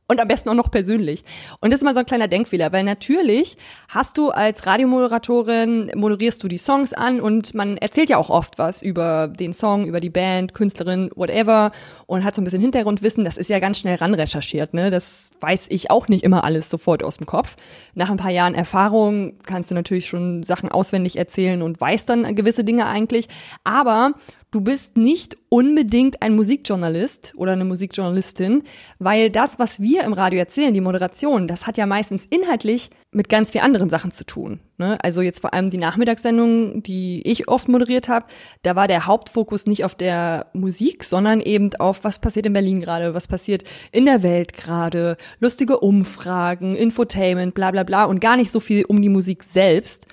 Und 0.09 0.21
am 0.21 0.29
besten 0.29 0.49
auch 0.49 0.55
noch 0.55 0.71
persönlich. 0.71 1.25
Und 1.61 1.73
das 1.73 1.81
ist 1.81 1.85
mal 1.85 1.93
so 1.93 1.99
ein 1.99 2.07
kleiner 2.07 2.29
Denkfehler, 2.29 2.71
weil 2.73 2.85
natürlich 2.85 3.57
hast 3.89 4.17
du 4.17 4.31
als 4.31 4.65
Radiomoderatorin, 4.65 5.91
moderierst 5.97 6.41
du 6.45 6.49
die 6.49 6.59
Songs 6.59 6.93
an 6.93 7.21
und 7.21 7.55
man 7.55 7.77
erzählt 7.77 8.11
ja 8.11 8.17
auch 8.17 8.31
oft 8.31 8.57
was 8.57 8.83
über 8.83 9.27
den 9.27 9.53
Song, 9.53 9.85
über 9.85 9.99
die 9.99 10.11
Band, 10.11 10.55
Künstlerin, 10.55 11.11
whatever 11.17 11.73
und 12.07 12.23
hat 12.23 12.37
so 12.37 12.41
ein 12.41 12.45
bisschen 12.45 12.61
Hintergrundwissen. 12.61 13.25
Das 13.25 13.37
ist 13.37 13.51
ja 13.51 13.59
ganz 13.59 13.79
schnell 13.79 13.97
ranrecherchiert, 13.97 14.75
ne? 14.75 14.91
Das 14.91 15.31
weiß 15.41 15.67
ich 15.71 15.91
auch 15.91 16.07
nicht 16.07 16.23
immer 16.23 16.45
alles 16.45 16.71
sofort 16.71 17.03
aus 17.03 17.17
dem 17.17 17.27
Kopf. 17.27 17.57
Nach 17.95 18.09
ein 18.09 18.17
paar 18.17 18.31
Jahren 18.31 18.55
Erfahrung 18.55 19.35
kannst 19.45 19.73
du 19.73 19.75
natürlich 19.75 20.07
schon 20.07 20.45
Sachen 20.45 20.71
auswendig 20.71 21.17
erzählen 21.17 21.63
und 21.63 21.81
weißt 21.81 22.09
dann 22.09 22.33
gewisse 22.37 22.63
Dinge 22.63 22.87
eigentlich. 22.87 23.29
Aber 23.65 24.13
du 24.57 24.63
bist 24.63 24.97
nicht 24.97 25.37
unbedingt 25.51 26.23
ein 26.23 26.35
Musikjournalist 26.35 27.35
oder 27.37 27.53
eine 27.53 27.67
Musikjournalistin, 27.67 28.63
weil 28.99 29.29
das, 29.29 29.59
was 29.59 29.83
wir 29.83 30.03
im 30.03 30.15
Radio 30.15 30.39
erzählen, 30.39 30.73
die 30.73 30.81
Moderation, 30.81 31.47
das 31.47 31.67
hat 31.67 31.77
ja 31.77 31.85
meistens 31.85 32.25
inhaltlich 32.25 32.89
mit 33.11 33.29
ganz 33.29 33.51
viel 33.51 33.61
anderen 33.61 33.91
Sachen 33.91 34.13
zu 34.13 34.25
tun. 34.25 34.61
Ne? 34.79 34.97
Also 35.03 35.21
jetzt 35.21 35.43
vor 35.43 35.53
allem 35.53 35.69
die 35.69 35.77
Nachmittagssendung, 35.77 36.83
die 36.83 37.21
ich 37.27 37.49
oft 37.49 37.69
moderiert 37.69 38.09
habe, 38.09 38.29
da 38.63 38.77
war 38.77 38.89
der 38.89 39.05
Hauptfokus 39.05 39.67
nicht 39.67 39.85
auf 39.85 39.95
der 39.95 40.47
Musik, 40.55 41.05
sondern 41.05 41.43
eben 41.43 41.75
auf, 41.75 42.03
was 42.03 42.19
passiert 42.19 42.47
in 42.47 42.55
Berlin 42.55 42.81
gerade, 42.81 43.13
was 43.13 43.29
passiert 43.29 43.63
in 43.93 44.07
der 44.07 44.23
Welt 44.23 44.55
gerade, 44.55 45.19
lustige 45.39 45.81
Umfragen, 45.81 46.77
Infotainment, 46.77 47.53
bla 47.53 47.73
bla 47.73 47.83
bla 47.83 48.07
und 48.07 48.23
gar 48.23 48.39
nicht 48.39 48.51
so 48.51 48.61
viel 48.61 48.87
um 48.87 49.03
die 49.03 49.11
Musik 49.11 49.43
selbst. 49.43 50.07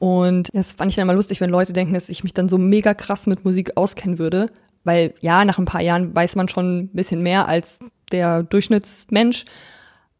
Und 0.00 0.48
das 0.54 0.72
fand 0.72 0.90
ich 0.90 0.96
dann 0.96 1.02
immer 1.02 1.14
lustig, 1.14 1.42
wenn 1.42 1.50
Leute 1.50 1.74
denken, 1.74 1.92
dass 1.92 2.08
ich 2.08 2.24
mich 2.24 2.32
dann 2.32 2.48
so 2.48 2.56
mega 2.56 2.94
krass 2.94 3.26
mit 3.26 3.44
Musik 3.44 3.76
auskennen 3.76 4.18
würde. 4.18 4.50
Weil 4.82 5.12
ja, 5.20 5.44
nach 5.44 5.58
ein 5.58 5.66
paar 5.66 5.82
Jahren 5.82 6.14
weiß 6.14 6.36
man 6.36 6.48
schon 6.48 6.78
ein 6.78 6.88
bisschen 6.88 7.22
mehr 7.22 7.46
als 7.48 7.80
der 8.10 8.42
Durchschnittsmensch. 8.42 9.44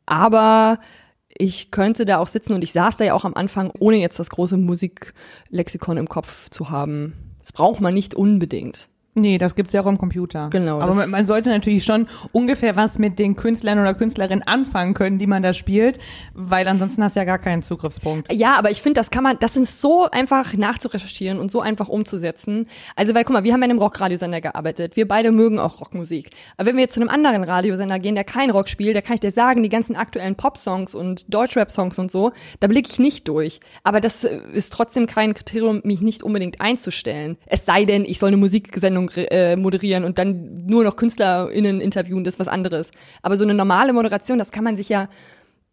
Aber 0.05 0.81
ich 1.29 1.71
könnte 1.71 2.05
da 2.05 2.19
auch 2.19 2.29
sitzen 2.29 2.53
und 2.53 2.63
ich 2.63 2.73
saß 2.73 2.99
da 2.99 3.05
ja 3.05 3.15
auch 3.15 3.25
am 3.25 3.33
Anfang, 3.33 3.73
ohne 3.79 3.97
jetzt 3.97 4.19
das 4.19 4.29
große 4.29 4.59
Musiklexikon 4.59 5.97
im 5.97 6.11
Kopf 6.11 6.51
zu 6.51 6.69
haben. 6.69 7.15
Das 7.39 7.53
braucht 7.53 7.81
man 7.81 7.95
nicht 7.95 8.15
unbedingt. 8.15 8.90
Nee, 9.15 9.39
das 9.39 9.57
gibt's 9.57 9.73
ja 9.73 9.83
auch 9.83 9.87
im 9.87 9.99
Computer. 9.99 10.51
Genau, 10.51 10.81
Aber 10.81 10.95
man, 10.95 11.11
man 11.11 11.27
sollte 11.27 11.51
natürlich 11.51 11.83
schon 11.85 12.07
ungefähr 12.31 12.77
was 12.77 12.99
mit 13.01 13.19
den 13.19 13.35
Künstlern 13.35 13.81
oder 13.81 13.93
Künstlerinnen 13.93 14.47
anfangen 14.47 14.95
können, 14.95 15.19
die 15.19 15.27
man 15.27 15.43
da 15.43 15.53
spielt, 15.53 15.99
weil 16.33 16.69
ansonsten 16.69 17.03
hast 17.03 17.17
du 17.17 17.21
ja 17.21 17.25
gar 17.25 17.41
keinen 17.41 17.63
Zugriffspunkt. 17.63 18.33
Ja, 18.33 18.55
aber 18.55 18.71
ich 18.71 18.81
finde, 18.81 19.01
das 19.01 19.11
kann 19.11 19.25
man, 19.25 19.37
das 19.41 19.57
ist 19.57 19.81
so 19.81 20.09
einfach 20.09 20.55
nachzurecherchieren 20.55 21.41
und 21.41 21.51
so 21.51 21.61
einfach 21.61 21.89
umzusetzen. 21.89 22.69
Also, 22.95 23.13
weil, 23.13 23.25
guck 23.25 23.35
mal, 23.35 23.43
wir 23.43 23.53
haben 23.53 23.61
ja 23.61 23.65
in 23.65 23.73
einem 23.73 23.81
Rockradiosender 23.81 24.41
gearbeitet. 24.41 24.95
Wir 24.97 25.09
beide 25.09 25.33
mögen 25.33 25.59
auch 25.59 25.81
Rockmusik. 25.81 26.31
Aber 26.57 26.69
wenn 26.69 26.77
wir 26.77 26.83
jetzt 26.83 26.95
zu 26.95 27.01
einem 27.01 27.09
anderen 27.09 27.43
Radiosender 27.43 27.99
gehen, 27.99 28.15
der 28.15 28.25
kein 28.25 28.51
Rock 28.51 28.69
spielt, 28.69 28.95
da 28.95 29.01
kann 29.01 29.15
ich 29.15 29.21
dir 29.21 29.33
sagen, 29.33 29.65
die 29.65 29.69
ganzen 29.69 29.97
aktuellen 29.97 30.37
Pop-Songs 30.37 30.95
und 30.95 31.35
Deutschrap-Songs 31.35 31.99
und 31.99 32.13
so, 32.13 32.31
da 32.61 32.69
blicke 32.69 32.89
ich 32.89 33.01
nicht 33.01 33.27
durch. 33.27 33.59
Aber 33.83 34.01
das 34.01 34.23
äh, 34.23 34.39
ist 34.53 34.73
trotzdem 34.73 35.07
kein 35.07 35.35
Kriterium, 35.35 35.81
mich 35.83 36.01
nicht 36.01 36.23
unbedingt 36.23 36.61
einzustellen. 36.61 37.39
Es 37.47 37.67
sei 37.67 37.85
denn, 37.85 38.05
ich 38.05 38.21
soll 38.21 38.29
eine 38.29 38.37
Musiksendung 38.37 39.00
äh, 39.09 39.57
moderieren 39.57 40.05
und 40.05 40.19
dann 40.19 40.59
nur 40.67 40.85
noch 40.85 40.97
KünstlerInnen 40.97 41.81
interviewen, 41.81 42.25
das 42.25 42.35
ist 42.35 42.41
was 42.41 42.49
anderes. 42.49 42.91
Aber 43.23 43.37
so 43.37 43.45
eine 43.45 43.55
normale 43.55 43.93
Moderation, 43.93 44.39
das 44.39 44.51
kann 44.51 44.65
man 44.65 44.77
sich 44.77 44.89
ja 44.89 45.09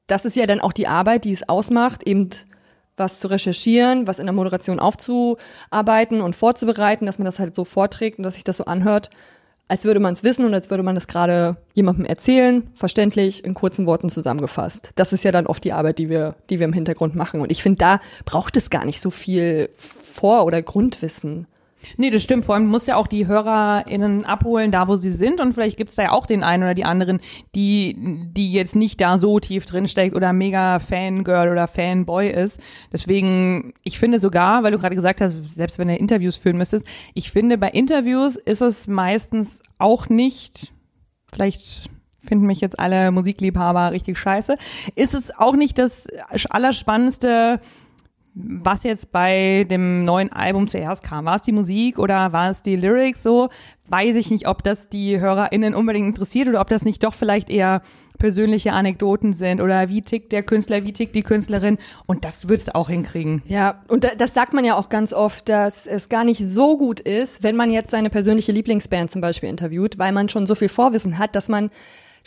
das 0.08 0.26
ist 0.26 0.36
ja 0.36 0.48
dann 0.48 0.62
auch 0.62 0.74
die 0.74 0.88
Arbeit, 0.88 1.26
die 1.26 1.34
es 1.34 1.48
ausmacht, 1.48 2.08
eben 2.08 2.30
was 2.96 3.20
zu 3.20 3.30
recherchieren, 3.30 4.08
was 4.08 4.18
in 4.18 4.26
der 4.26 4.34
Moderation 4.34 4.80
aufzuarbeiten 4.80 6.22
und 6.22 6.36
vorzubereiten, 6.36 7.06
dass 7.06 7.20
man 7.20 7.26
das 7.26 7.38
halt 7.38 7.54
so 7.54 7.64
vorträgt 7.64 8.18
und 8.18 8.24
dass 8.24 8.34
sich 8.34 8.44
das 8.44 8.58
so 8.58 8.66
anhört, 8.66 9.12
als 9.68 9.84
würde 9.84 10.00
man 10.00 10.14
es 10.14 10.24
wissen 10.24 10.46
und 10.46 10.54
als 10.54 10.70
würde 10.70 10.82
man 10.82 10.96
das 10.96 11.08
gerade 11.08 11.58
jemandem 11.74 12.06
erzählen, 12.06 12.72
verständlich, 12.74 13.44
in 13.44 13.54
kurzen 13.54 13.86
Worten 13.86 14.10
zusammengefasst. 14.10 14.92
Das 14.96 15.14
ist 15.14 15.24
ja 15.24 15.32
dann 15.32 15.46
oft 15.46 15.64
die 15.64 15.74
Arbeit, 15.74 16.00
die 16.00 16.10
wir, 16.10 16.36
die 16.50 16.60
wir 16.60 16.66
im 16.66 16.74
Hintergrund 16.74 17.16
machen. 17.16 17.42
Und 17.42 17.52
ich 17.52 17.62
finde, 17.62 17.78
da 17.78 18.00
braucht 18.24 18.56
es 18.58 18.70
gar 18.70 18.86
nicht 18.86 19.02
so 19.02 19.12
viel 19.12 19.70
Vor- 19.78 20.46
oder 20.46 20.62
Grundwissen. 20.62 21.48
Nee, 21.96 22.10
das 22.10 22.24
stimmt. 22.24 22.46
Vor 22.46 22.56
allem 22.56 22.68
muss 22.68 22.88
ja 22.88 22.96
auch 22.96 23.08
die 23.08 23.28
HörerInnen 23.28 24.26
abholen, 24.26 24.72
da 24.72 24.88
wo 24.88 24.98
sie 24.98 25.12
sind. 25.12 25.42
Und 25.42 25.54
vielleicht 25.54 25.78
gibt's 25.78 25.96
da 25.96 26.04
ja 26.04 26.12
auch 26.12 26.26
den 26.26 26.44
einen 26.44 26.64
oder 26.64 26.74
die 26.74 26.86
anderen, 26.86 27.22
die, 27.56 27.96
die 28.34 28.52
jetzt 28.52 28.76
nicht 28.76 29.00
da 29.00 29.18
so 29.18 29.40
tief 29.40 29.66
drinsteckt 29.66 30.16
oder 30.16 30.34
mega 30.34 30.80
Fangirl 30.80 31.50
oder 31.50 31.68
Fanboy 31.68 32.30
ist. 32.30 32.60
Deswegen, 32.92 33.74
ich 33.84 34.00
finde 34.00 34.20
sogar, 34.20 34.64
weil 34.64 34.72
du 34.72 34.80
gerade 34.80 34.96
gesagt 34.96 35.22
hast, 35.22 35.36
selbst 35.50 35.80
wenn 35.80 35.88
du 35.88 35.96
Interviews 35.96 36.36
führen 36.36 36.58
müsstest, 36.58 36.88
ich 37.14 37.32
finde, 37.32 37.58
bei 37.58 37.70
Interviews 37.70 38.36
ist 38.36 38.62
es 38.62 38.88
meistens 38.88 39.62
auch 39.78 40.10
nicht, 40.10 40.74
vielleicht 41.32 41.90
finden 42.28 42.46
mich 42.46 42.62
jetzt 42.62 42.80
alle 42.80 43.12
Musikliebhaber 43.12 43.92
richtig 43.92 44.18
scheiße, 44.18 44.58
ist 44.96 45.14
es 45.14 45.36
auch 45.36 45.56
nicht 45.56 45.78
das 45.78 46.08
Allerspannendste, 46.50 47.62
was 48.40 48.84
jetzt 48.84 49.12
bei 49.12 49.66
dem 49.70 50.06
neuen 50.06 50.32
Album 50.32 50.68
zuerst 50.68 51.04
kam. 51.04 51.26
War 51.26 51.38
es 51.38 51.42
die 51.42 51.52
Musik 51.52 51.98
oder 51.98 52.32
war 52.34 52.52
es 52.52 52.62
die 52.62 52.76
Lyrics 52.76 53.24
so? 53.24 53.50
Weiß 53.90 54.16
ich 54.16 54.30
nicht, 54.30 54.48
ob 54.48 54.64
das 54.64 54.90
die 54.90 55.20
HörerInnen 55.20 55.74
unbedingt 55.74 56.08
interessiert 56.08 56.48
oder 56.48 56.62
ob 56.62 56.70
das 56.70 56.86
nicht 56.86 57.04
doch 57.04 57.14
vielleicht 57.14 57.50
eher 57.50 57.82
persönliche 58.18 58.74
Anekdoten 58.74 59.34
sind 59.34 59.62
oder 59.62 59.90
wie 59.90 60.02
tickt 60.02 60.32
der 60.32 60.44
Künstler, 60.44 60.84
wie 60.84 60.94
tickt 60.94 61.16
die 61.16 61.24
Künstlerin 61.24 61.78
und 62.06 62.26
das 62.26 62.50
würdest 62.50 62.70
du 62.70 62.76
auch 62.76 62.90
hinkriegen. 62.90 63.42
Ja, 63.46 63.84
und 63.88 64.08
das 64.18 64.34
sagt 64.34 64.54
man 64.54 64.66
ja 64.66 64.76
auch 64.76 64.90
ganz 64.90 65.14
oft, 65.14 65.50
dass 65.50 65.88
es 65.88 66.10
gar 66.10 66.24
nicht 66.24 66.44
so 66.44 66.78
gut 66.78 67.00
ist, 67.00 67.44
wenn 67.44 67.56
man 67.56 67.72
jetzt 67.72 67.92
seine 67.92 68.10
persönliche 68.10 68.52
Lieblingsband 68.52 69.12
zum 69.12 69.22
Beispiel 69.22 69.50
interviewt, 69.50 69.98
weil 69.98 70.12
man 70.12 70.30
schon 70.30 70.48
so 70.48 70.56
viel 70.56 70.70
Vorwissen 70.70 71.18
hat, 71.18 71.36
dass 71.36 71.48
man 71.48 71.70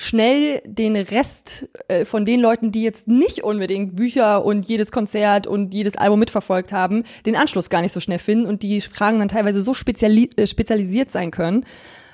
schnell 0.00 0.62
den 0.64 0.96
Rest 0.96 1.68
äh, 1.88 2.06
von 2.06 2.24
den 2.24 2.40
Leuten, 2.40 2.72
die 2.72 2.82
jetzt 2.82 3.06
nicht 3.06 3.44
unbedingt 3.44 3.96
Bücher 3.96 4.46
und 4.46 4.66
jedes 4.66 4.92
Konzert 4.92 5.46
und 5.46 5.74
jedes 5.74 5.94
Album 5.94 6.20
mitverfolgt 6.20 6.72
haben, 6.72 7.04
den 7.26 7.36
Anschluss 7.36 7.68
gar 7.68 7.82
nicht 7.82 7.92
so 7.92 8.00
schnell 8.00 8.18
finden 8.18 8.46
und 8.46 8.62
die 8.62 8.80
Fragen 8.80 9.18
dann 9.18 9.28
teilweise 9.28 9.60
so 9.60 9.74
speziali 9.74 10.30
äh, 10.36 10.46
spezialisiert 10.46 11.10
sein 11.10 11.30
können, 11.30 11.66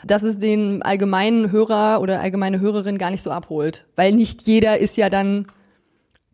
dass 0.05 0.25
es 0.25 0.38
den 0.38 0.83
allgemeinen 0.83 1.53
Hörer 1.53 2.01
oder 2.01 2.20
allgemeine 2.20 2.59
Hörerin 2.59 2.99
gar 2.99 3.12
nicht 3.12 3.22
so 3.22 3.31
abholt. 3.31 3.85
Weil 3.94 4.14
nicht 4.14 4.42
jeder 4.49 4.79
ist 4.79 4.96
ja 4.96 5.09
dann 5.09 5.46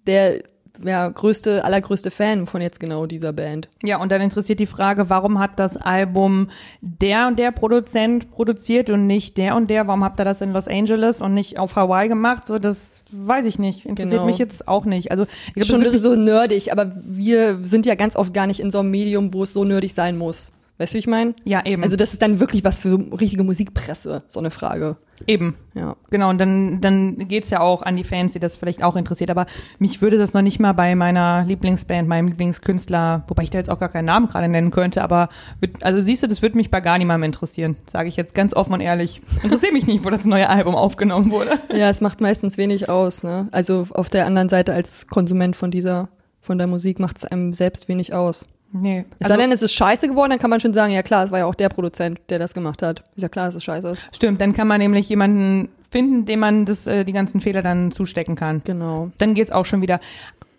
der 0.07 0.45
ja, 0.85 1.09
größte, 1.09 1.65
allergrößte 1.65 2.11
Fan 2.11 2.47
von 2.47 2.61
jetzt 2.61 2.81
genau 2.81 3.07
dieser 3.07 3.33
Band. 3.33 3.69
Ja, 3.83 3.99
und 4.01 4.13
dann 4.13 4.21
interessiert 4.21 4.61
die 4.61 4.67
Frage, 4.67 5.11
warum 5.11 5.39
hat 5.39 5.59
das 5.59 5.77
Album 5.77 6.49
der 6.81 7.27
und 7.29 7.39
der 7.39 7.51
Produzent 7.53 8.31
produziert 8.31 8.91
und 8.91 9.07
nicht 9.07 9.37
der 9.39 9.57
und 9.57 9.69
der? 9.71 9.87
Warum 9.87 10.05
habt 10.05 10.21
ihr 10.21 10.25
das 10.25 10.41
in 10.41 10.53
Los 10.53 10.69
Angeles 10.69 11.21
und 11.23 11.35
nicht 11.35 11.59
auf 11.59 11.77
Hawaii 11.77 12.09
gemacht? 12.09 12.47
So, 12.47 12.59
das 12.59 13.01
weiß 13.13 13.47
ich 13.47 13.59
nicht. 13.59 13.87
Interessiert 13.87 14.21
Genau. 14.21 14.27
mich 14.27 14.39
jetzt 14.39 14.69
auch 14.69 14.85
nicht. 14.85 15.11
Also, 15.11 15.25
ich 15.25 15.55
glaub, 15.55 15.67
Schon 15.67 15.99
so 15.99 16.15
nerdig, 16.15 16.73
aber 16.73 16.93
wir 17.03 17.59
sind 17.63 17.87
ja 17.87 17.95
ganz 17.95 18.17
oft 18.17 18.35
gar 18.35 18.47
nicht 18.47 18.61
in 18.61 18.71
so 18.71 18.81
einem 18.81 18.91
Medium, 18.91 19.33
wo 19.33 19.43
es 19.43 19.53
so 19.53 19.65
nerdig 19.65 19.95
sein 19.95 20.17
muss. 20.17 20.53
Weißt 20.79 20.93
du, 20.93 20.95
wie 20.95 20.99
ich 21.01 21.07
meine? 21.07 21.35
ja, 21.45 21.65
eben. 21.65 21.83
Also 21.83 21.97
das 21.97 22.13
ist 22.13 22.23
dann 22.23 22.41
wirklich 22.41 22.65
was 22.65 22.81
für 22.81 22.99
richtige 23.21 23.45
Musikpresse, 23.45 24.23
so 24.27 24.41
eine 24.41 24.51
Frage. 24.51 24.97
Eben. 25.27 25.57
Ja. 25.75 25.97
Genau, 26.11 26.31
und 26.31 26.39
dann, 26.39 26.81
dann 26.81 27.29
geht's 27.29 27.51
ja 27.51 27.61
auch 27.61 27.83
an 27.83 27.97
die 27.97 28.05
Fans, 28.05 28.33
die 28.33 28.39
das 28.39 28.57
vielleicht 28.57 28.83
auch 28.83 28.97
interessiert. 28.97 29.31
Aber 29.31 29.47
mich 29.79 30.03
würde 30.03 30.19
das 30.19 30.35
noch 30.35 30.43
nicht 30.43 30.61
mal 30.61 30.73
bei 30.73 30.95
meiner 30.95 31.45
Lieblingsband, 31.45 32.09
meinem 32.09 32.29
Lieblingskünstler, 32.29 33.25
wobei 33.27 33.45
ich 33.45 33.51
da 33.51 33.59
jetzt 33.59 33.71
auch 33.71 33.79
gar 33.79 33.89
keinen 33.89 34.07
Namen 34.07 34.29
gerade 34.29 34.49
nennen 34.49 34.71
könnte, 34.71 35.03
aber 35.03 35.29
wird, 35.61 35.83
also 35.83 36.03
siehst 36.03 36.23
du, 36.23 36.27
das 36.27 36.43
würde 36.43 36.57
mich 36.57 36.71
bei 36.71 36.81
gar 36.81 36.99
niemandem 36.99 37.25
interessieren, 37.25 37.77
sage 37.91 38.09
ich 38.09 38.17
jetzt 38.17 38.35
ganz 38.35 38.55
offen 38.55 38.75
und 38.75 38.81
ehrlich. 38.81 39.21
Interessiert 39.43 39.73
mich 39.73 39.87
nicht, 39.87 40.05
wo 40.05 40.11
das 40.11 40.25
neue 40.25 40.49
Album 40.49 40.75
aufgenommen 40.75 41.31
wurde. 41.31 41.59
Ja, 41.73 41.89
es 41.89 42.01
macht 42.01 42.21
meistens 42.21 42.59
wenig 42.59 42.89
aus, 42.89 43.23
ne? 43.23 43.49
Also 43.51 43.87
auf 43.93 44.11
der 44.11 44.27
anderen 44.27 44.49
Seite 44.49 44.75
als 44.75 45.07
Konsument 45.07 45.57
von 45.57 45.71
dieser, 45.71 46.09
von 46.41 46.59
der 46.59 46.67
Musik 46.67 46.99
macht 46.99 47.17
es 47.17 47.25
einem 47.25 47.55
selbst 47.55 47.89
wenig 47.89 48.13
aus. 48.13 48.47
Nee. 48.73 49.05
Es 49.19 49.29
sei 49.29 49.37
denn, 49.37 49.53
es 49.53 49.63
ist 49.63 49.75
scheiße 49.75 50.09
geworden, 50.09 50.31
dann 50.31 50.39
kann 50.39 50.51
man 50.51 50.61
schon 50.61 50.73
sagen, 50.73 50.93
ja 50.93 51.03
klar, 51.03 51.25
es 51.25 51.31
war 51.31 51.41
ja 51.41 51.47
auch 51.47 51.55
der 51.55 51.69
Produzent, 51.69 52.19
der 52.31 52.39
das 52.39 52.55
gemacht 52.55 52.83
hat. 52.83 53.05
Ist 53.15 53.23
ja 53.23 53.29
klar, 53.29 53.47
dass 53.47 53.55
es 53.55 53.65
scheiße 53.65 53.91
ist. 53.91 54.03
Stimmt, 54.13 54.41
dann 54.41 54.55
kann 54.55 54.67
man 54.67 54.81
nämlich 54.81 55.09
jemanden 55.09 55.69
finden, 55.91 56.25
dem 56.25 56.41
man 56.41 56.65
das, 56.65 56.87
äh, 56.87 57.05
die 57.05 57.13
ganzen 57.13 57.41
Fehler 57.41 57.63
dann 57.63 57.93
zustecken 57.93 58.35
kann. 58.35 58.63
Genau. 58.65 59.11
Dann 59.19 59.35
geht's 59.35 59.53
auch 59.53 59.67
schon 59.67 59.83
wieder. 59.83 60.01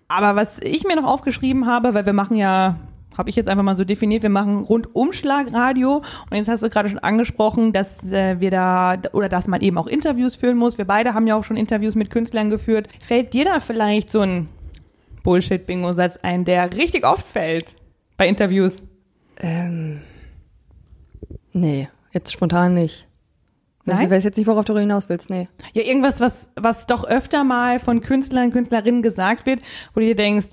Aber 0.08 0.36
was 0.36 0.60
ich 0.60 0.84
mir 0.84 0.96
noch 0.96 1.12
aufgeschrieben 1.12 1.66
habe, 1.66 1.96
weil 1.96 2.06
wir 2.06 2.14
machen 2.14 2.38
ja, 2.38 2.76
habe 3.18 3.32
ich 3.32 3.36
jetzt 3.36 3.50
einfach 3.50 3.64
mal 3.64 3.76
so 3.76 3.84
definiert, 3.84 4.22
wir 4.22 4.30
machen 4.30 4.64
Rundumschlagradio 4.64 5.98
und 5.98 6.38
jetzt 6.38 6.48
hast 6.48 6.62
du 6.62 6.70
gerade 6.70 6.90
schon 6.90 7.00
angesprochen, 7.00 7.74
dass 7.74 8.12
äh, 8.12 8.40
wir 8.40 8.52
da 8.52 8.98
oder 9.14 9.28
dass 9.28 9.48
man 9.48 9.62
eben 9.62 9.80
auch 9.80 9.88
Interviews 9.88 10.36
führen 10.36 10.58
muss. 10.58 10.78
Wir 10.78 10.86
beide 10.86 11.16
haben 11.16 11.26
ja 11.26 11.36
auch 11.36 11.44
schon 11.44 11.58
Interviews 11.58 11.96
mit 11.96 12.12
Künstlern 12.12 12.52
geführt. 12.52 12.90
Fällt 13.02 13.34
dir 13.34 13.46
da 13.46 13.60
vielleicht 13.60 14.12
so 14.12 14.22
ein 14.22 14.50
Bullshit-Bingo-Satz 15.24 16.20
ein, 16.22 16.46
der 16.46 16.76
richtig 16.76 17.08
oft 17.08 17.26
fällt 17.26 17.76
bei 18.24 18.30
Interviews? 18.30 18.82
Ähm, 19.42 20.02
nee, 21.52 21.90
jetzt 22.12 22.32
spontan 22.32 22.74
nicht. 22.74 23.08
Nein? 23.84 24.06
ich 24.06 24.10
weiß 24.10 24.24
jetzt 24.24 24.38
nicht, 24.38 24.48
worauf 24.48 24.64
du 24.64 24.78
hinaus 24.78 25.10
willst, 25.10 25.30
nee. 25.30 25.50
Ja, 25.74 25.84
irgendwas, 25.84 26.22
was, 26.22 26.50
was 26.56 26.86
doch 26.86 27.04
öfter 27.04 27.44
mal 27.44 27.82
von 27.82 28.00
Künstlern, 28.00 28.52
Künstlerinnen 28.52 29.02
gesagt 29.02 29.46
wird, 29.46 29.60
wo 29.94 30.00
du 30.00 30.06
dir 30.06 30.16
denkst, 30.16 30.52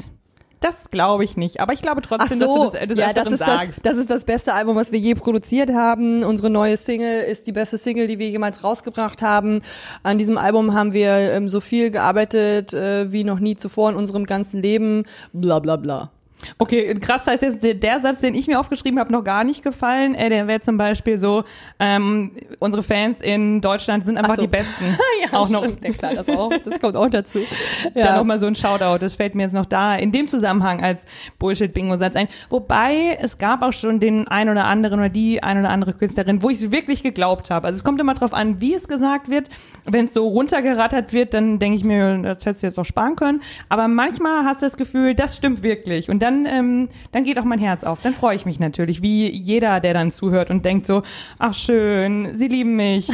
das 0.59 0.91
glaube 0.91 1.23
ich 1.23 1.37
nicht. 1.37 1.61
Aber 1.61 1.73
ich 1.73 1.81
glaube 1.81 2.03
trotzdem, 2.03 2.41
dass 2.41 2.49
du 2.49 2.71
das, 2.73 2.89
das 2.89 2.99
ja, 2.99 3.13
das 3.13 3.31
ist 3.31 3.41
das, 3.41 3.47
sagst. 3.47 3.87
das 3.87 3.97
ist 3.97 4.11
das 4.11 4.25
beste 4.25 4.53
Album, 4.53 4.75
was 4.75 4.91
wir 4.91 4.99
je 4.99 5.15
produziert 5.15 5.73
haben. 5.73 6.25
Unsere 6.25 6.51
neue 6.51 6.77
Single 6.77 7.23
ist 7.23 7.47
die 7.47 7.53
beste 7.53 7.79
Single, 7.79 8.09
die 8.09 8.19
wir 8.19 8.29
jemals 8.29 8.65
rausgebracht 8.65 9.23
haben. 9.23 9.63
An 10.03 10.19
diesem 10.19 10.37
Album 10.37 10.75
haben 10.75 10.93
wir 10.93 11.13
ähm, 11.13 11.49
so 11.49 11.61
viel 11.61 11.93
gearbeitet 11.93 12.75
äh, 12.75 13.13
wie 13.13 13.23
noch 13.23 13.39
nie 13.39 13.55
zuvor 13.55 13.91
in 13.91 13.97
unserem 13.97 14.27
ganzen 14.27 14.61
Leben. 14.61 15.05
Bla 15.33 15.61
bla 15.61 15.77
bla. 15.77 16.11
Okay, 16.59 16.95
krass 17.01 17.27
heißt 17.27 17.43
jetzt, 17.43 17.63
der, 17.63 17.75
der 17.75 18.01
Satz, 18.01 18.21
den 18.21 18.35
ich 18.35 18.47
mir 18.47 18.59
aufgeschrieben 18.61 18.99
habe, 18.99 19.13
noch 19.13 19.25
gar 19.25 19.45
nicht 19.45 19.63
gefallen. 19.63 20.15
Äh, 20.15 20.29
der 20.31 20.47
wäre 20.47 20.61
zum 20.61 20.77
Beispiel 20.77 21.19
so, 21.19 21.45
ähm, 21.79 22.33
unsere 22.59 22.83
Fans 22.83 23.21
in 23.21 23.61
Deutschland 23.61 24.07
sind 24.07 24.17
einfach 24.19 24.33
Ach 24.33 24.37
so. 24.37 24.43
die 24.43 24.49
Besten. 24.49 24.97
auch 25.33 25.49
noch. 25.49 25.65
stimmt. 25.65 25.85
Ja, 25.85 25.93
klar, 25.93 26.15
das 26.15 26.29
auch. 26.29 26.53
Das 26.65 26.81
kommt 26.81 26.97
auch 26.97 27.09
dazu. 27.09 27.39
Dann 27.95 28.05
Ja. 28.05 28.17
nochmal 28.17 28.39
so 28.41 28.47
ein 28.47 28.55
Shoutout, 28.55 28.99
das 28.99 29.17
fällt 29.17 29.35
mir 29.35 29.43
jetzt 29.45 29.53
noch 29.53 29.67
da 29.67 29.95
in 29.97 30.13
dem 30.13 30.29
Zusammenhang 30.29 30.83
als 30.83 31.07
Bullshit-Bingo-Satz 31.39 32.17
ein. 32.17 32.29
Wobei, 32.49 33.19
es 33.21 33.39
gab 33.39 33.63
auch 33.63 33.73
schon 33.73 34.01
den 34.01 34.29
ein 34.29 34.49
oder 34.49 34.65
anderen 34.67 35.01
oder 35.01 35.09
die 35.09 35.43
ein 35.43 35.59
oder 35.59 35.71
andere 35.71 35.93
Künstlerin, 35.95 36.43
wo 36.43 36.51
ich 36.51 36.59
es 36.63 36.71
wirklich 36.71 37.03
geglaubt 37.03 37.51
habe. 37.51 37.67
Also 37.67 37.79
es 37.79 37.85
kommt 37.85 38.01
immer 38.01 38.15
drauf 38.15 38.33
an, 38.35 38.61
wie 38.61 38.75
es 38.75 38.89
gesagt 38.89 39.29
wird. 39.31 39.49
Wenn 39.85 40.05
es 40.07 40.15
so 40.15 40.29
runtergerattert 40.29 41.13
wird, 41.13 41.35
dann 41.35 41.59
denke 41.59 41.77
ich 41.79 41.85
mir, 41.85 42.19
das 42.19 42.45
hättest 42.47 42.63
du 42.63 42.67
jetzt 42.69 42.79
auch 42.79 42.85
sparen 42.85 43.17
können. 43.17 43.41
Aber 43.69 43.89
manchmal 43.89 44.45
hast 44.45 44.63
du 44.63 44.67
das 44.67 44.77
Gefühl, 44.77 45.15
das 45.15 45.37
stimmt 45.37 45.63
wirklich. 45.63 46.09
Und 46.11 46.21
dann, 46.21 46.30
ähm, 46.47 46.89
dann 47.13 47.25
geht 47.25 47.39
auch 47.39 47.45
mein 47.45 47.59
Herz 47.59 47.85
auf. 47.85 48.01
Dann 48.03 48.15
freue 48.15 48.37
ich 48.37 48.47
mich 48.47 48.61
natürlich, 48.61 49.03
wie 49.03 49.31
jeder, 49.31 49.81
der 49.81 49.95
dann 49.95 50.11
zuhört 50.11 50.51
und 50.51 50.65
denkt 50.65 50.87
so, 50.87 51.03
ach 51.39 51.55
schön, 51.55 52.37
sie 52.37 52.49
lieben 52.49 52.77
mich. 52.77 53.09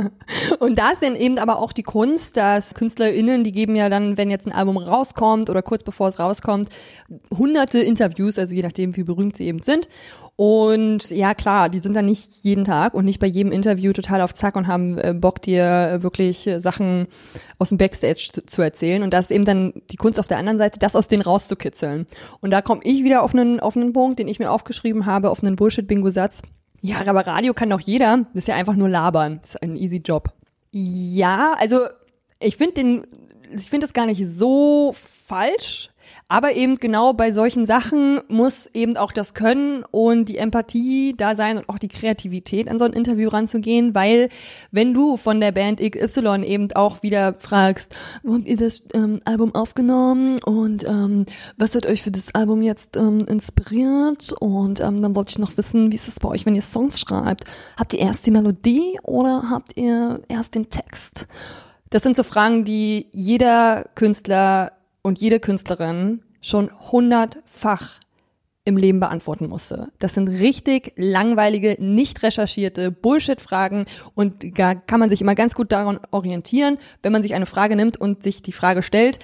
Und 0.58 0.78
da 0.78 0.90
ist 0.90 1.02
dann 1.02 1.16
eben 1.16 1.38
aber 1.38 1.58
auch 1.58 1.72
die 1.72 1.82
Kunst, 1.82 2.36
dass 2.36 2.74
KünstlerInnen, 2.74 3.44
die 3.44 3.52
geben 3.52 3.76
ja 3.76 3.88
dann, 3.88 4.16
wenn 4.16 4.30
jetzt 4.30 4.46
ein 4.46 4.52
Album 4.52 4.76
rauskommt 4.76 5.50
oder 5.50 5.62
kurz 5.62 5.82
bevor 5.82 6.08
es 6.08 6.18
rauskommt, 6.18 6.68
hunderte 7.36 7.78
Interviews, 7.80 8.38
also 8.38 8.54
je 8.54 8.62
nachdem, 8.62 8.96
wie 8.96 9.02
berühmt 9.02 9.36
sie 9.36 9.46
eben 9.46 9.62
sind. 9.62 9.88
Und 10.36 11.10
ja, 11.10 11.34
klar, 11.34 11.68
die 11.68 11.78
sind 11.78 11.94
dann 11.94 12.06
nicht 12.06 12.42
jeden 12.42 12.64
Tag 12.64 12.94
und 12.94 13.04
nicht 13.04 13.20
bei 13.20 13.26
jedem 13.26 13.52
Interview 13.52 13.92
total 13.92 14.22
auf 14.22 14.32
Zack 14.32 14.56
und 14.56 14.66
haben 14.66 14.98
äh, 14.98 15.14
Bock, 15.14 15.42
dir 15.42 15.64
äh, 15.64 16.02
wirklich 16.02 16.46
äh, 16.46 16.58
Sachen 16.58 17.06
aus 17.58 17.68
dem 17.68 17.78
Backstage 17.78 18.30
zu, 18.32 18.46
zu 18.46 18.62
erzählen. 18.62 19.02
Und 19.02 19.12
da 19.12 19.18
ist 19.18 19.30
eben 19.30 19.44
dann 19.44 19.74
die 19.90 19.96
Kunst 19.96 20.18
auf 20.18 20.26
der 20.26 20.38
anderen 20.38 20.58
Seite, 20.58 20.78
das 20.78 20.96
aus 20.96 21.06
denen 21.06 21.22
rauszukitzeln. 21.22 22.06
Und 22.40 22.50
da 22.50 22.62
komme 22.62 22.80
ich 22.82 23.04
wieder 23.04 23.22
auf 23.22 23.34
einen, 23.34 23.60
auf 23.60 23.76
einen 23.76 23.92
Punkt, 23.92 24.18
den 24.18 24.28
ich 24.28 24.38
mir 24.38 24.50
aufgeschrieben 24.50 25.04
habe, 25.06 25.30
auf 25.30 25.42
einen 25.42 25.56
Bullshit-Bingo-Satz. 25.56 26.42
Ja, 26.80 27.06
aber 27.06 27.26
Radio 27.26 27.54
kann 27.54 27.70
doch 27.70 27.80
jeder. 27.80 28.26
Das 28.34 28.42
ist 28.42 28.48
ja 28.48 28.56
einfach 28.56 28.74
nur 28.74 28.88
labern. 28.88 29.38
Das 29.40 29.50
ist 29.50 29.62
ein 29.62 29.76
easy 29.76 29.98
Job. 29.98 30.30
Ja, 30.72 31.54
also 31.58 31.86
ich 32.40 32.56
finde 32.56 32.74
den, 32.74 33.06
ich 33.54 33.70
finde 33.70 33.86
das 33.86 33.92
gar 33.92 34.06
nicht 34.06 34.26
so 34.26 34.94
falsch, 35.26 35.90
aber 36.32 36.54
eben 36.54 36.76
genau 36.76 37.12
bei 37.12 37.30
solchen 37.30 37.66
Sachen 37.66 38.22
muss 38.28 38.66
eben 38.72 38.96
auch 38.96 39.12
das 39.12 39.34
Können 39.34 39.84
und 39.90 40.30
die 40.30 40.38
Empathie 40.38 41.14
da 41.14 41.36
sein 41.36 41.58
und 41.58 41.68
auch 41.68 41.78
die 41.78 41.88
Kreativität 41.88 42.70
an 42.70 42.78
so 42.78 42.86
ein 42.86 42.94
Interview 42.94 43.28
ranzugehen, 43.28 43.94
weil 43.94 44.30
wenn 44.70 44.94
du 44.94 45.18
von 45.18 45.42
der 45.42 45.52
Band 45.52 45.80
XY 45.80 46.42
eben 46.46 46.72
auch 46.72 47.02
wieder 47.02 47.34
fragst, 47.38 47.94
wo 48.22 48.32
habt 48.32 48.48
ihr 48.48 48.56
das 48.56 48.82
ähm, 48.94 49.20
Album 49.26 49.54
aufgenommen 49.54 50.38
und 50.42 50.84
ähm, 50.84 51.26
was 51.58 51.74
hat 51.74 51.84
euch 51.84 52.00
für 52.00 52.10
das 52.10 52.34
Album 52.34 52.62
jetzt 52.62 52.96
ähm, 52.96 53.26
inspiriert 53.26 54.32
und 54.40 54.80
ähm, 54.80 55.02
dann 55.02 55.14
wollte 55.14 55.32
ich 55.32 55.38
noch 55.38 55.54
wissen, 55.58 55.92
wie 55.92 55.96
ist 55.96 56.08
es 56.08 56.18
bei 56.18 56.28
euch, 56.28 56.46
wenn 56.46 56.54
ihr 56.54 56.62
Songs 56.62 56.98
schreibt? 56.98 57.44
Habt 57.76 57.92
ihr 57.92 58.00
erst 58.00 58.26
die 58.26 58.30
Melodie 58.30 58.98
oder 59.02 59.50
habt 59.50 59.76
ihr 59.76 60.22
erst 60.28 60.54
den 60.54 60.70
Text? 60.70 61.28
Das 61.90 62.02
sind 62.02 62.16
so 62.16 62.22
Fragen, 62.22 62.64
die 62.64 63.08
jeder 63.12 63.84
Künstler 63.94 64.72
und 65.02 65.20
jede 65.20 65.40
Künstlerin 65.40 66.22
schon 66.40 66.70
hundertfach 66.90 68.00
im 68.64 68.76
Leben 68.76 69.00
beantworten 69.00 69.48
musste. 69.48 69.88
Das 69.98 70.14
sind 70.14 70.28
richtig 70.28 70.92
langweilige, 70.96 71.76
nicht 71.80 72.22
recherchierte 72.22 72.92
Bullshit-Fragen 72.92 73.86
und 74.14 74.58
da 74.58 74.74
kann 74.76 75.00
man 75.00 75.10
sich 75.10 75.20
immer 75.20 75.34
ganz 75.34 75.54
gut 75.54 75.72
daran 75.72 75.98
orientieren, 76.12 76.78
wenn 77.02 77.12
man 77.12 77.22
sich 77.22 77.34
eine 77.34 77.46
Frage 77.46 77.74
nimmt 77.74 78.00
und 78.00 78.22
sich 78.22 78.42
die 78.42 78.52
Frage 78.52 78.82
stellt, 78.82 79.18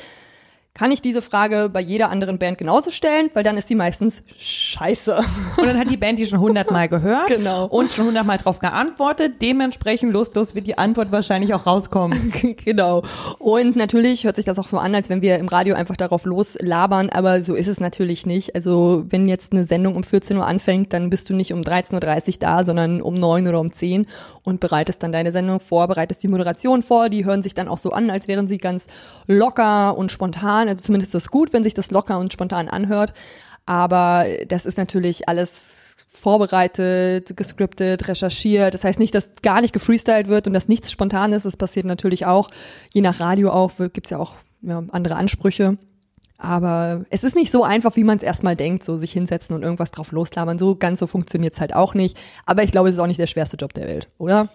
kann 0.79 0.93
ich 0.93 1.03
diese 1.03 1.23
Frage 1.23 1.69
bei 1.73 1.81
jeder 1.81 2.11
anderen 2.11 2.39
Band 2.39 2.57
genauso 2.59 2.91
stellen, 2.91 3.31
weil 3.35 3.43
dann 3.43 3.57
ist 3.57 3.67
sie 3.69 3.75
meistens 3.75 4.23
scheiße. 4.39 5.17
Und 5.57 5.67
dann 5.67 5.77
hat 5.79 5.91
die 5.91 5.97
Band 5.97 6.19
die 6.19 6.27
schon 6.27 6.39
hundertmal 6.39 6.89
gehört 6.89 7.27
Genau. 7.29 7.67
und 7.67 7.91
schon 7.93 8.07
hundertmal 8.07 8.39
drauf 8.39 8.59
geantwortet. 8.61 9.43
Dementsprechend 9.43 10.13
lustlos 10.13 10.55
wird 10.55 10.67
die 10.67 10.79
Antwort 10.79 11.11
wahrscheinlich 11.11 11.53
auch 11.55 11.67
rauskommen. 11.67 12.33
genau. 12.65 13.03
Und 13.39 13.75
natürlich 13.77 14.25
hört 14.25 14.37
sich 14.37 14.45
das 14.45 14.59
auch 14.59 14.69
so 14.69 14.79
an, 14.79 14.95
als 14.95 15.09
wenn 15.09 15.21
wir 15.21 15.39
im 15.39 15.49
Radio 15.49 15.75
einfach 15.75 15.97
darauf 15.97 16.25
loslabern, 16.25 17.11
aber 17.11 17.43
so 17.43 17.55
ist 17.55 17.67
es 17.67 17.81
natürlich 17.81 18.25
nicht. 18.27 18.55
Also 18.55 19.05
wenn 19.09 19.27
jetzt 19.29 19.53
eine 19.53 19.65
Sendung 19.65 19.97
um 19.97 20.05
14 20.05 20.37
Uhr 20.37 20.47
anfängt, 20.47 20.93
dann 20.93 21.11
bist 21.11 21.29
du 21.29 21.35
nicht 21.35 21.53
um 21.53 21.63
13.30 21.63 21.95
Uhr 22.35 22.35
da, 22.39 22.65
sondern 22.65 23.03
um 23.03 23.15
9 23.15 23.49
oder 23.49 23.61
um 23.61 23.73
10 23.73 24.07
und 24.49 24.61
bereitest 24.61 25.03
dann 25.03 25.13
deine 25.13 25.31
Sendung 25.31 25.61
vor, 25.61 25.87
bereitest 25.89 26.23
die 26.23 26.29
Moderation 26.29 26.83
vor. 26.83 27.11
Die 27.11 27.27
hören 27.27 27.43
sich 27.43 27.53
dann 27.53 27.69
auch 27.69 27.77
so 27.77 27.91
an, 27.91 28.09
als 28.09 28.29
wären 28.29 28.49
sie 28.49 28.57
ganz 28.57 28.87
locker 29.27 29.97
und 29.97 30.11
spontan. 30.11 30.69
Also 30.69 30.83
zumindest 30.83 31.15
ist 31.15 31.27
das 31.27 31.31
gut, 31.31 31.53
wenn 31.53 31.63
sich 31.63 31.75
das 31.75 31.91
locker 31.91 32.19
und 32.19 32.33
spontan 32.33 32.69
anhört. 32.69 33.13
Aber 33.67 34.25
das 34.49 34.65
ist 34.65 34.79
natürlich 34.79 35.29
alles 35.29 36.07
vorbereitet, 36.09 37.37
gescriptet, 37.37 38.09
recherchiert. 38.09 38.73
Das 38.73 38.85
heißt 38.85 38.99
nicht, 38.99 39.15
dass 39.15 39.31
gar 39.43 39.61
nicht 39.61 39.75
gefreestylt 39.75 40.29
wird 40.29 40.47
und 40.47 40.55
dass 40.55 40.67
nichts 40.67 40.91
spontan 40.91 41.35
ist. 41.35 41.45
Das 41.45 41.59
passiert 41.59 41.85
natürlich 41.85 42.25
auch. 42.25 42.49
Je 42.93 43.03
nach 43.03 43.21
Radio 43.21 43.51
auch, 43.51 43.73
gibt's 43.93 44.09
ja 44.09 44.19
auch 44.19 44.37
ja, 44.63 44.83
andere 44.91 45.17
Ansprüche. 45.17 45.77
Aber 46.41 47.05
es 47.11 47.25
ist 47.25 47.35
nicht 47.35 47.51
so 47.51 47.65
einfach, 47.65 47.97
wie 47.97 48.05
man 48.05 48.17
es 48.17 48.23
erstmal 48.23 48.55
denkt, 48.55 48.85
so 48.85 48.97
sich 48.97 49.11
hinsetzen 49.13 49.57
und 49.57 49.65
irgendwas 49.65 49.91
drauf 49.91 50.13
loslabern. 50.13 50.57
So 50.57 50.77
ganz 50.77 51.01
so 51.01 51.09
funktioniert's 51.09 51.61
halt 51.61 51.75
auch 51.75 51.95
nicht. 51.95 52.17
Aber 52.47 52.63
ich 52.63 52.71
glaube, 52.71 52.89
es 52.89 52.95
ist 52.95 53.01
auch 53.01 53.09
nicht 53.09 53.19
der 53.19 53.27
schwerste 53.27 53.57
Job 53.57 53.75
der 53.75 53.89
Welt, 53.89 54.09
oder? 54.19 54.49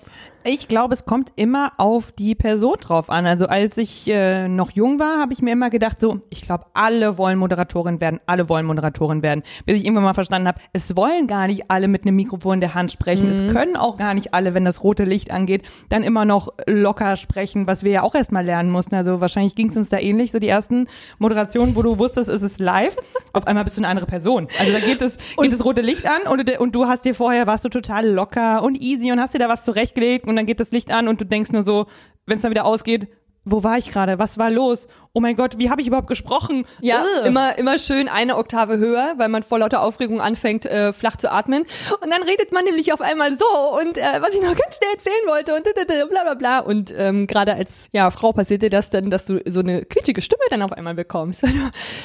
Ich 0.46 0.68
glaube, 0.68 0.94
es 0.94 1.06
kommt 1.06 1.32
immer 1.36 1.72
auf 1.78 2.12
die 2.12 2.36
Person 2.36 2.76
drauf 2.82 3.10
an. 3.10 3.26
Also 3.26 3.48
als 3.48 3.78
ich 3.78 4.08
äh, 4.10 4.48
noch 4.48 4.72
jung 4.72 5.00
war, 5.00 5.20
habe 5.20 5.32
ich 5.32 5.42
mir 5.42 5.52
immer 5.52 5.70
gedacht, 5.70 6.02
so, 6.02 6.20
ich 6.30 6.42
glaube, 6.42 6.66
alle 6.74 7.18
wollen 7.18 7.38
Moderatorin 7.40 8.02
werden, 8.02 8.20
alle 8.26 8.50
wollen 8.50 8.66
Moderatorin 8.66 9.22
werden. 9.22 9.44
Bis 9.66 9.80
ich 9.80 9.86
irgendwann 9.86 10.04
mal 10.04 10.14
verstanden 10.14 10.48
habe, 10.50 10.60
es 10.74 10.98
wollen 10.98 11.28
gar 11.28 11.48
nicht 11.48 11.72
alle 11.72 11.88
mit 11.88 12.04
einem 12.06 12.16
Mikrofon 12.18 12.56
in 12.56 12.60
der 12.62 12.74
Hand 12.74 12.92
sprechen. 12.92 13.30
Es 13.30 13.40
können 13.48 13.78
auch 13.78 13.96
gar 13.98 14.14
nicht 14.14 14.34
alle, 14.34 14.54
wenn 14.54 14.66
das 14.66 14.84
rote 14.84 15.06
Licht 15.06 15.32
angeht, 15.32 15.64
dann 15.90 16.04
immer 16.04 16.26
noch 16.26 16.50
locker 16.68 17.16
sprechen, 17.16 17.66
was 17.68 17.84
wir 17.84 17.92
ja 17.92 18.02
auch 18.04 18.14
erstmal 18.16 18.44
lernen 18.46 18.70
mussten. 18.70 18.96
Also 18.96 19.22
wahrscheinlich 19.22 19.56
ging 19.56 19.70
es 19.70 19.78
uns 19.78 19.90
da 19.90 19.98
ähnlich, 19.98 20.32
so 20.34 20.40
die 20.40 20.50
ersten 20.50 20.88
Moderationen, 21.20 21.76
wo 21.76 21.82
du 21.84 22.00
wusstest, 22.00 22.30
es 22.30 22.42
ist 22.42 22.60
live. 22.60 22.98
Auf 23.32 23.48
einmal 23.48 23.64
bist 23.64 23.78
du 23.78 23.82
eine 23.82 23.88
andere 23.88 24.08
Person. 24.08 24.48
Also 24.60 24.74
da 24.74 24.80
geht 24.80 25.02
das, 25.02 25.16
geht 25.40 25.54
das 25.54 25.64
rote 25.64 25.82
Licht 25.82 26.06
an 26.06 26.30
und, 26.30 26.48
du- 26.50 26.60
und 26.60 26.76
du 26.76 26.86
hast 26.88 27.06
dir 27.06 27.16
vorher, 27.16 27.48
warst 27.48 27.64
du 27.64 27.70
total 27.70 28.06
locker 28.08 28.62
und 28.62 28.82
easy 28.82 29.12
und 29.12 29.20
hast 29.22 29.34
dir 29.34 29.40
da 29.40 29.48
was 29.48 29.64
zurechtgelegt 29.64 30.28
und 30.34 30.38
dann 30.38 30.46
geht 30.46 30.60
das 30.60 30.72
Licht 30.72 30.92
an 30.92 31.08
und 31.08 31.22
du 31.22 31.26
denkst 31.26 31.52
nur 31.52 31.64
so, 31.64 31.86
wenn 32.26 32.38
es 32.38 32.42
dann 32.42 32.52
wieder 32.52 32.66
ausgeht, 32.66 33.08
wo 33.46 33.64
war 33.64 33.78
ich 33.78 33.92
gerade? 33.92 34.20
Was 34.20 34.38
war 34.38 34.50
los? 34.50 34.88
Oh 35.16 35.20
mein 35.20 35.36
Gott, 35.36 35.60
wie 35.60 35.70
habe 35.70 35.80
ich 35.80 35.86
überhaupt 35.86 36.08
gesprochen? 36.08 36.66
Ja, 36.82 37.04
Ugh. 37.04 37.28
immer, 37.28 37.56
immer 37.60 37.78
schön 37.78 38.10
eine 38.10 38.36
Oktave 38.36 38.80
höher, 38.80 39.14
weil 39.18 39.30
man 39.30 39.44
vor 39.44 39.60
lauter 39.60 39.84
Aufregung 39.84 40.20
anfängt, 40.20 40.66
äh, 40.66 40.92
flach 40.92 41.18
zu 41.18 41.32
atmen. 41.32 41.66
Und 42.02 42.10
dann 42.12 42.24
redet 42.24 42.52
man 42.52 42.64
nämlich 42.64 42.92
auf 42.94 43.00
einmal 43.00 43.38
so 43.38 43.46
und 43.80 44.00
äh, 44.00 44.22
was 44.22 44.34
ich 44.34 44.42
noch 44.42 44.56
ganz 44.56 44.78
schnell 44.78 44.90
erzählen 44.92 45.28
wollte 45.28 45.54
und 45.54 46.10
bla 46.10 46.24
bla 46.24 46.34
bla. 46.34 46.60
Und 46.62 46.92
ähm, 46.98 47.28
gerade 47.28 47.54
als 47.54 47.90
ja, 47.92 48.10
Frau 48.10 48.32
passierte 48.32 48.72
das 48.72 48.90
dann, 48.90 49.12
dass 49.12 49.26
du 49.26 49.40
so 49.46 49.60
eine 49.60 49.86
quietschige 49.86 50.24
Stimme 50.24 50.46
dann 50.50 50.64
auf 50.64 50.72
einmal 50.72 50.96
bekommst, 50.96 51.44
weil 51.44 51.52
du 51.52 51.60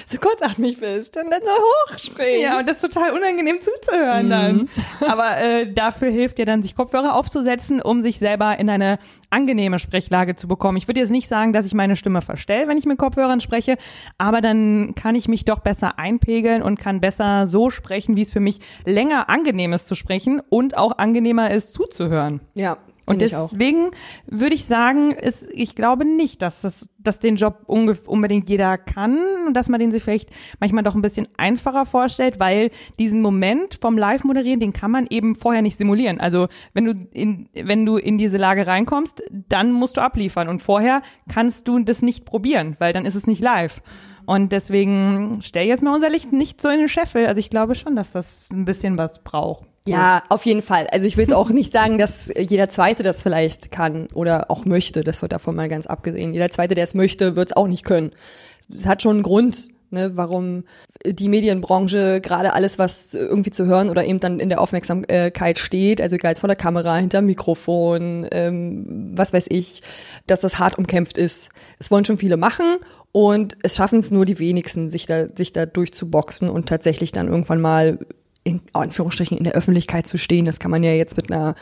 so 0.07 0.19
kurzatmig 0.19 0.79
bist 0.79 1.17
und 1.17 1.31
dann 1.31 1.41
so 1.41 1.51
hoch 1.51 1.99
sprichst. 1.99 2.43
Ja, 2.43 2.59
und 2.59 2.69
das 2.69 2.85
ist 2.85 2.93
total 2.93 3.13
unangenehm 3.13 3.57
zuzuhören 3.63 4.29
dann. 4.29 4.69
Aber 5.01 5.39
äh, 5.39 5.73
dafür 5.73 6.11
hilft 6.11 6.39
ja 6.39 6.45
dann, 6.45 6.63
sich 6.63 6.77
Kopfhörer 6.77 7.15
aufzusetzen, 7.15 7.81
um 7.81 8.03
sich 8.03 8.19
selber 8.19 8.59
in 8.59 8.69
eine 8.69 8.99
angenehme 9.31 9.79
Sprechlage 9.79 10.37
zu 10.37 10.49
bekommen. 10.49 10.77
Ich 10.77 10.89
würde 10.89 11.01
jetzt 11.01 11.11
nicht 11.11 11.29
sagen, 11.29 11.53
dass 11.53 11.67
ich 11.67 11.75
meine 11.75 11.97
Stimme 11.97 12.23
verstelle, 12.23 12.69
wenn 12.69 12.79
ich 12.79 12.87
Kopfhörern 12.99 13.41
spreche, 13.41 13.77
aber 14.19 14.41
dann 14.41 14.95
kann 14.95 15.15
ich 15.15 15.29
mich 15.29 15.45
doch 15.45 15.61
besser 15.61 15.99
einpegeln 15.99 16.63
und 16.63 16.79
kann 16.79 17.01
besser 17.01 17.47
so 17.47 17.71
sprechen, 17.71 18.17
wie 18.17 18.23
es 18.23 18.33
für 18.33 18.41
mich 18.41 18.61
länger 18.85 19.31
angenehm 19.31 19.73
ist 19.73 19.87
zu 19.87 19.95
sprechen 19.95 20.43
und 20.51 20.77
auch 20.77 20.99
angenehmer 20.99 21.51
ist 21.51 21.73
zuzuhören. 21.73 22.41
ja 22.55 22.79
Und 23.09 23.23
finde 23.23 23.25
ich 23.27 23.33
deswegen 23.33 23.91
würde 24.27 24.55
ich 24.55 24.65
sagen, 24.65 25.13
ist, 25.13 25.49
ich 25.53 25.75
glaube 25.75 26.05
nicht, 26.05 26.43
dass 26.43 26.61
das, 26.61 26.89
dass 26.99 27.19
den 27.21 27.37
Job 27.37 27.65
unbedingt 27.67 28.49
jeder 28.49 28.79
kann 28.79 29.19
und 29.47 29.55
dass 29.55 29.69
man 29.69 29.81
den 29.81 29.93
sich 29.93 30.03
vielleicht 30.03 30.31
manchmal 30.61 30.85
doch 30.85 30.95
ein 30.95 31.03
bisschen 31.03 31.29
einfacher 31.37 31.87
vorstellt, 31.87 32.39
weil 32.39 32.71
diesen 32.99 33.23
Moment 33.23 33.79
vom 33.81 33.97
Live-Moderieren, 33.97 34.61
den 34.61 34.73
kann 34.73 34.91
man 34.91 35.07
eben 35.09 35.35
vorher 35.35 35.63
nicht 35.63 35.77
simulieren. 35.77 36.21
Also 36.21 36.49
wenn 36.75 36.85
du 36.85 36.95
in, 37.13 37.49
wenn 37.55 37.87
du 37.87 37.97
in 37.97 38.19
diese 38.19 38.37
Lage 38.37 38.67
reinkommst, 38.67 39.23
dann 39.49 39.73
musst 39.73 39.97
du 39.97 40.03
abliefern 40.03 40.49
und 40.49 40.61
vorher 40.63 41.03
kannst 41.29 41.69
du 41.69 41.79
das 41.79 42.03
nicht 42.03 42.25
probieren, 42.25 42.77
weil 42.79 42.93
dann 42.93 43.07
ist 43.07 43.15
es 43.15 43.27
nicht 43.27 43.41
live. 43.41 43.81
Und 44.27 44.53
deswegen 44.53 45.39
stell 45.41 45.67
jetzt 45.67 45.83
mal 45.83 45.95
unser 45.95 46.11
Licht 46.11 46.35
nicht 46.35 46.61
so 46.61 46.69
in 46.69 46.81
den 46.81 46.89
Scheffel. 46.89 47.27
Also 47.27 47.39
ich 47.39 47.49
glaube 47.49 47.75
schon, 47.75 47.97
dass 47.97 48.13
das 48.13 48.51
ein 48.51 48.67
bisschen 48.67 48.99
was 48.99 49.25
braucht. 49.25 49.67
Ja, 49.91 50.23
auf 50.29 50.47
jeden 50.47 50.63
Fall. 50.63 50.87
Also 50.89 51.07
ich 51.07 51.17
will 51.17 51.25
jetzt 51.25 51.35
auch 51.35 51.51
nicht 51.51 51.73
sagen, 51.73 51.99
dass 51.99 52.33
jeder 52.37 52.69
Zweite 52.69 53.03
das 53.03 53.23
vielleicht 53.23 53.71
kann 53.71 54.09
oder 54.15 54.51
auch 54.51 54.65
möchte. 54.65 55.05
Das 55.05 55.23
wird 55.23 55.33
davon 55.33 55.55
mal 55.57 55.69
ganz 55.69 55.87
abgesehen. 55.87 56.33
Jeder 56.33 56.51
Zweite, 56.51 56.75
der 56.75 56.85
es 56.85 56.95
möchte, 56.95 57.37
wird 57.37 57.51
es 57.51 57.57
auch 57.57 57.69
nicht 57.69 57.85
können. 57.85 58.13
Es 58.75 58.87
hat 58.87 59.03
schon 59.03 59.17
einen 59.17 59.23
Grund, 59.23 59.69
ne, 59.91 60.13
warum 60.15 60.65
die 61.05 61.29
Medienbranche 61.29 62.21
gerade 62.21 62.53
alles, 62.53 62.79
was 62.79 63.15
irgendwie 63.15 63.51
zu 63.51 63.67
hören 63.67 63.89
oder 63.89 64.05
eben 64.05 64.21
dann 64.21 64.41
in 64.41 64.49
der 64.49 64.61
Aufmerksamkeit 64.61 65.59
steht, 65.59 66.01
also 66.01 66.17
egal 66.17 66.33
jetzt 66.33 66.41
vor 66.41 66.49
der 66.49 66.57
Kamera, 66.57 66.97
hinter 66.97 67.23
Mikrofon, 67.23 68.27
ähm, 68.31 69.13
was 69.15 69.33
weiß 69.33 69.47
ich, 69.49 69.83
dass 70.27 70.41
das 70.41 70.59
hart 70.59 70.77
umkämpft 70.77 71.19
ist. 71.19 71.51
Es 71.79 71.91
wollen 71.91 72.05
schon 72.05 72.19
viele 72.19 72.37
machen 72.37 72.77
und 73.13 73.57
es 73.63 73.77
schaffen 73.77 74.01
es 74.01 74.11
nur 74.11 74.27
die 74.27 74.39
wenigsten, 74.39 74.91
sich 74.91 75.07
da, 75.07 75.29
sich 75.29 75.53
da 75.53 75.67
durchzuboxen 75.67 76.49
und 76.49 76.69
tatsächlich 76.69 77.13
dann 77.13 77.29
irgendwann 77.29 77.61
mal 77.61 77.99
in 78.49 78.61
Anführungsstrichen 78.73 79.37
in 79.37 79.45
der 79.45 79.55
Öffentlichkeit 79.55 80.07
zu 80.07 80.19
stehen. 80.19 80.45
Das 80.45 80.59
kann 80.59 80.71
man 80.71 80.83
ja 80.83 80.93
jetzt 80.93 81.17
mit 81.17 81.31
einer 81.31 81.55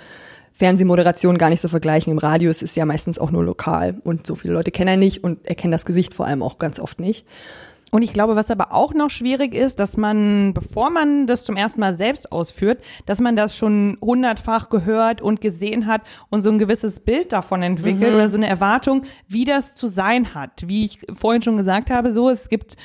Fernsehmoderation 0.52 1.36
gar 1.36 1.50
nicht 1.50 1.60
so 1.60 1.68
vergleichen. 1.68 2.10
Im 2.10 2.18
Radio 2.18 2.50
ist 2.50 2.62
es 2.62 2.74
ja 2.76 2.86
meistens 2.86 3.18
auch 3.18 3.30
nur 3.30 3.44
lokal 3.44 4.00
und 4.04 4.26
so 4.26 4.34
viele 4.34 4.54
Leute 4.54 4.70
kennen 4.70 4.88
er 4.88 4.96
nicht 4.96 5.22
und 5.22 5.46
erkennen 5.46 5.72
das 5.72 5.84
Gesicht 5.84 6.14
vor 6.14 6.26
allem 6.26 6.42
auch 6.42 6.58
ganz 6.58 6.80
oft 6.80 6.98
nicht. 6.98 7.26
Und 7.92 8.02
ich 8.02 8.12
glaube, 8.12 8.34
was 8.34 8.50
aber 8.50 8.72
auch 8.72 8.94
noch 8.94 9.10
schwierig 9.10 9.54
ist, 9.54 9.78
dass 9.78 9.96
man, 9.96 10.52
bevor 10.54 10.90
man 10.90 11.26
das 11.26 11.44
zum 11.44 11.56
ersten 11.56 11.80
Mal 11.80 11.96
selbst 11.96 12.32
ausführt, 12.32 12.80
dass 13.06 13.20
man 13.20 13.36
das 13.36 13.56
schon 13.56 13.96
hundertfach 14.00 14.70
gehört 14.70 15.22
und 15.22 15.40
gesehen 15.40 15.86
hat 15.86 16.02
und 16.28 16.42
so 16.42 16.50
ein 16.50 16.58
gewisses 16.58 17.00
Bild 17.00 17.32
davon 17.32 17.62
entwickelt 17.62 18.12
oder 18.12 18.28
so 18.28 18.36
eine 18.36 18.48
Erwartung, 18.48 19.02
wie 19.28 19.44
das 19.44 19.76
zu 19.76 19.86
sein 19.86 20.34
hat. 20.34 20.66
Wie 20.66 20.84
ich 20.84 20.98
vorhin 21.14 21.42
schon 21.42 21.56
gesagt 21.56 21.90
habe, 21.90 22.12
so, 22.12 22.28
es 22.28 22.48
gibt 22.48 22.76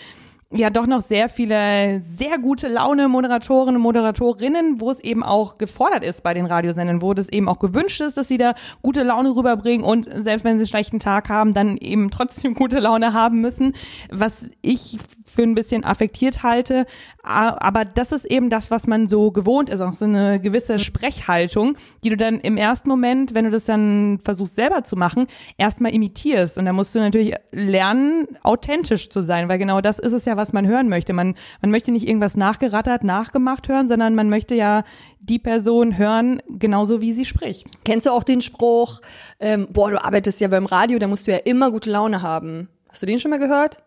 ja 0.52 0.70
doch 0.70 0.86
noch 0.86 1.02
sehr 1.02 1.30
viele 1.30 2.02
sehr 2.02 2.38
gute 2.38 2.68
Laune 2.68 3.08
Moderatoren 3.08 3.76
und 3.76 3.82
Moderatorinnen, 3.82 4.82
wo 4.82 4.92
es 4.92 5.00
eben 5.00 5.24
auch 5.24 5.56
gefordert 5.56 6.04
ist 6.04 6.24
bei 6.24 6.34
den 6.34 6.46
Radiosendern, 6.46 7.02
wo 7.02 7.14
das 7.14 7.30
eben 7.30 7.48
auch 7.48 7.60
gewünscht 7.60 8.02
ist, 8.02 8.18
dass 8.18 8.28
sie 8.28 8.38
da 8.38 8.54
gute 8.82 9.04
Laune 9.04 9.36
rüberbringen 9.36 9.86
und 9.86 10.06
selbst 10.06 10.44
wenn 10.44 10.58
sie 10.58 10.62
einen 10.62 10.68
schlechten 10.68 11.00
Tag 11.00 11.30
haben, 11.30 11.54
dann 11.54 11.78
eben 11.78 12.12
trotzdem 12.12 12.54
gute 12.62 12.80
Laune 12.80 13.14
haben 13.14 13.42
müssen, 13.42 13.74
was 14.10 14.52
ich 14.62 14.98
für 15.32 15.44
ein 15.44 15.56
bisschen 15.56 15.84
affektiert 15.84 16.44
halte. 16.44 16.86
Aber 17.24 17.86
das 17.86 18.12
ist 18.12 18.26
eben 18.26 18.50
das, 18.50 18.72
was 18.72 18.88
man 18.88 19.08
so 19.08 19.32
gewohnt 19.32 19.70
ist, 19.70 19.80
auch 19.80 19.94
so 19.94 20.06
eine 20.06 20.40
gewisse 20.42 20.80
Sprechhaltung, 20.80 21.78
die 22.04 22.10
du 22.10 22.18
dann 22.18 22.40
im 22.40 22.58
ersten 22.58 22.90
Moment, 22.90 23.34
wenn 23.34 23.46
du 23.46 23.52
das 23.52 23.66
dann 23.66 24.20
versuchst 24.24 24.56
selber 24.56 24.84
zu 24.84 24.96
machen, 24.96 25.28
erstmal 25.58 25.94
imitierst. 25.94 26.58
Und 26.58 26.66
da 26.66 26.74
musst 26.74 26.94
du 26.96 27.00
natürlich 27.00 27.36
lernen, 27.52 28.28
authentisch 28.44 29.10
zu 29.10 29.22
sein, 29.22 29.48
weil 29.48 29.60
genau 29.60 29.82
das 29.82 30.00
ist 30.00 30.14
es 30.14 30.26
ja, 30.26 30.36
was 30.42 30.54
man 30.54 30.68
hören 30.68 30.90
möchte. 30.90 31.14
Man, 31.14 31.36
man 31.62 31.72
möchte 31.72 31.92
nicht 31.92 32.08
irgendwas 32.08 32.36
nachgerattert, 32.36 33.04
nachgemacht 33.04 33.70
hören, 33.70 33.88
sondern 33.88 34.16
man 34.16 34.30
möchte 34.30 34.56
ja 34.56 34.84
die 35.20 35.40
Person 35.40 35.98
hören, 35.98 36.42
genauso 36.50 37.00
wie 37.02 37.14
sie 37.14 37.26
spricht. 37.26 37.68
Kennst 37.86 38.08
du 38.08 38.10
auch 38.10 38.24
den 38.24 38.42
Spruch, 38.42 39.02
ähm, 39.40 39.68
boah, 39.72 39.92
du 39.92 40.04
arbeitest 40.04 40.42
ja 40.42 40.48
beim 40.48 40.66
Radio, 40.66 40.98
da 40.98 41.08
musst 41.08 41.28
du 41.28 41.32
ja 41.32 41.38
immer 41.38 41.72
gute 41.72 41.92
Laune 41.92 42.22
haben. 42.22 42.70
Hast 42.90 43.04
du 43.04 43.06
den 43.06 43.20
schon 43.20 43.32
mal 43.32 43.40
gehört? 43.40 43.78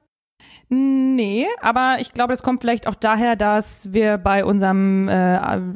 Nee, 0.77 1.47
aber 1.62 1.97
ich 2.01 2.12
glaube, 2.12 2.33
das 2.33 2.43
kommt 2.43 2.61
vielleicht 2.61 2.89
auch 2.89 2.97
daher, 2.97 3.37
dass 3.37 3.93
wir 3.93 4.18
bei 4.18 4.45
unserem 4.45 5.09
äh, 5.09 5.12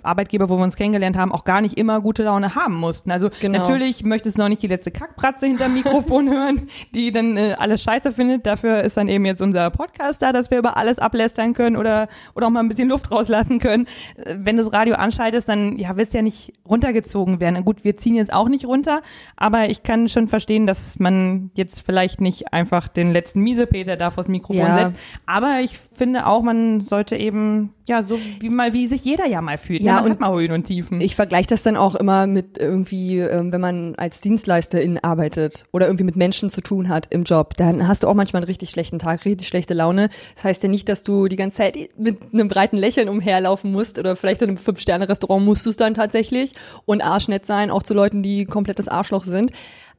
Arbeitgeber, 0.02 0.48
wo 0.48 0.56
wir 0.56 0.64
uns 0.64 0.74
kennengelernt 0.74 1.16
haben, 1.16 1.30
auch 1.30 1.44
gar 1.44 1.60
nicht 1.60 1.78
immer 1.78 2.00
gute 2.00 2.24
Laune 2.24 2.56
haben 2.56 2.74
mussten. 2.74 3.12
Also 3.12 3.30
Genau. 3.40 3.58
natürlich 3.60 4.02
möchtest 4.02 4.36
du 4.36 4.42
noch 4.42 4.48
nicht 4.48 4.62
die 4.62 4.66
letzte 4.66 4.90
Kackpratze 4.90 5.46
hinterm 5.46 5.74
Mikrofon 5.74 6.28
hören, 6.32 6.66
die 6.94 7.12
dann 7.12 7.36
äh, 7.36 7.54
alles 7.58 7.82
scheiße 7.84 8.10
findet. 8.10 8.46
Dafür 8.46 8.82
ist 8.82 8.96
dann 8.96 9.06
eben 9.08 9.24
jetzt 9.26 9.40
unser 9.40 9.70
Podcast 9.70 10.20
da, 10.22 10.32
dass 10.32 10.50
wir 10.50 10.58
über 10.58 10.76
alles 10.76 10.98
ablästern 10.98 11.54
können 11.54 11.76
oder, 11.76 12.08
oder 12.34 12.46
auch 12.46 12.50
mal 12.50 12.60
ein 12.60 12.68
bisschen 12.68 12.88
Luft 12.88 13.10
rauslassen 13.12 13.60
können. 13.60 13.86
Äh, 14.16 14.34
Wenn 14.38 14.56
du 14.56 14.64
das 14.64 14.72
Radio 14.72 14.96
anschaltest, 14.96 15.48
dann 15.48 15.76
ja, 15.76 15.96
willst 15.96 16.14
du 16.14 16.18
ja 16.18 16.22
nicht 16.22 16.52
runtergezogen 16.68 17.40
werden. 17.40 17.64
Gut, 17.64 17.84
wir 17.84 17.96
ziehen 17.96 18.16
jetzt 18.16 18.32
auch 18.32 18.48
nicht 18.48 18.66
runter, 18.66 19.02
aber 19.36 19.68
ich 19.70 19.84
kann 19.84 20.08
schon 20.08 20.26
verstehen, 20.26 20.66
dass 20.66 20.98
man 20.98 21.50
jetzt 21.54 21.82
vielleicht 21.86 22.20
nicht 22.20 22.52
einfach 22.52 22.88
den 22.88 23.12
letzten 23.12 23.40
Miesepeter 23.42 23.94
da 23.96 24.10
vors 24.10 24.26
Mikrofon 24.28 24.58
Ja. 24.66 24.76
setzt. 24.76 24.87
Aber 25.26 25.60
ich 25.62 25.78
finde 25.98 26.26
auch, 26.26 26.42
man 26.42 26.80
sollte 26.80 27.16
eben, 27.16 27.74
ja, 27.86 28.02
so 28.02 28.18
wie 28.40 28.48
mal, 28.48 28.72
wie 28.72 28.86
sich 28.86 29.04
jeder 29.04 29.26
ja 29.26 29.42
mal 29.42 29.58
fühlt. 29.58 29.80
Ja, 29.80 29.96
man 29.96 30.04
und 30.04 30.10
hat 30.12 30.20
mal 30.20 30.40
Höhen 30.40 30.52
und 30.52 30.64
Tiefen. 30.64 31.00
Ich 31.00 31.16
vergleiche 31.16 31.48
das 31.48 31.62
dann 31.62 31.76
auch 31.76 31.94
immer 31.94 32.26
mit 32.26 32.58
irgendwie, 32.58 33.18
ähm, 33.18 33.52
wenn 33.52 33.60
man 33.60 33.94
als 33.96 34.20
Dienstleisterin 34.20 34.98
arbeitet 34.98 35.66
oder 35.72 35.86
irgendwie 35.86 36.04
mit 36.04 36.16
Menschen 36.16 36.50
zu 36.50 36.60
tun 36.60 36.88
hat 36.88 37.06
im 37.10 37.24
Job, 37.24 37.54
dann 37.56 37.86
hast 37.88 38.04
du 38.04 38.08
auch 38.08 38.14
manchmal 38.14 38.42
einen 38.42 38.48
richtig 38.48 38.70
schlechten 38.70 38.98
Tag, 38.98 39.24
richtig 39.24 39.48
schlechte 39.48 39.74
Laune. 39.74 40.08
Das 40.36 40.44
heißt 40.44 40.62
ja 40.62 40.68
nicht, 40.68 40.88
dass 40.88 41.02
du 41.02 41.28
die 41.28 41.36
ganze 41.36 41.58
Zeit 41.58 41.76
mit 41.96 42.18
einem 42.32 42.48
breiten 42.48 42.76
Lächeln 42.76 43.08
umherlaufen 43.08 43.72
musst 43.72 43.98
oder 43.98 44.16
vielleicht 44.16 44.42
in 44.42 44.48
einem 44.48 44.58
Fünf-Sterne-Restaurant 44.58 45.44
musst 45.44 45.66
du 45.66 45.70
es 45.70 45.76
dann 45.76 45.94
tatsächlich 45.94 46.54
und 46.84 47.02
arschnett 47.02 47.46
sein, 47.46 47.70
auch 47.70 47.82
zu 47.82 47.94
Leuten, 47.94 48.22
die 48.22 48.44
komplettes 48.44 48.88
Arschloch 48.88 49.24
sind. 49.24 49.50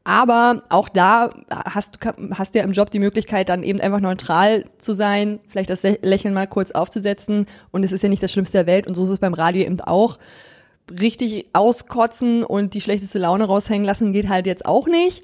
Aber 0.10 0.64
auch 0.70 0.90
da 0.90 1.30
hast 1.52 2.04
du 2.04 2.32
hast 2.34 2.56
du 2.56 2.58
ja 2.58 2.66
im 2.66 2.72
Job 2.72 2.90
die 2.90 2.98
Möglichkeit, 2.98 3.48
dann 3.48 3.62
eben 3.62 3.80
einfach 3.80 4.00
neutral 4.00 4.66
zu 4.80 4.96
sein, 4.96 5.40
vielleicht 5.48 5.70
das 5.70 5.84
Lächeln 5.84 6.34
mal 6.34 6.48
kurz 6.48 6.72
aufzusetzen. 6.72 7.46
Und 7.70 7.86
es 7.86 7.92
ist 7.92 8.02
ja 8.02 8.10
nicht 8.10 8.24
das 8.24 8.32
Schlimmste 8.32 8.58
der 8.58 8.66
Welt. 8.66 8.88
Und 8.88 8.96
so 8.96 9.04
ist 9.04 9.10
es 9.10 9.20
beim 9.20 9.36
Radio 9.36 9.64
eben 9.64 9.80
auch 9.82 10.18
richtig 11.00 11.46
auskotzen 11.54 12.44
und 12.44 12.74
die 12.74 12.82
schlechteste 12.82 13.20
Laune 13.20 13.44
raushängen 13.44 13.86
lassen 13.86 14.12
geht 14.12 14.30
halt 14.30 14.48
jetzt 14.48 14.66
auch 14.66 14.88
nicht. 14.88 15.24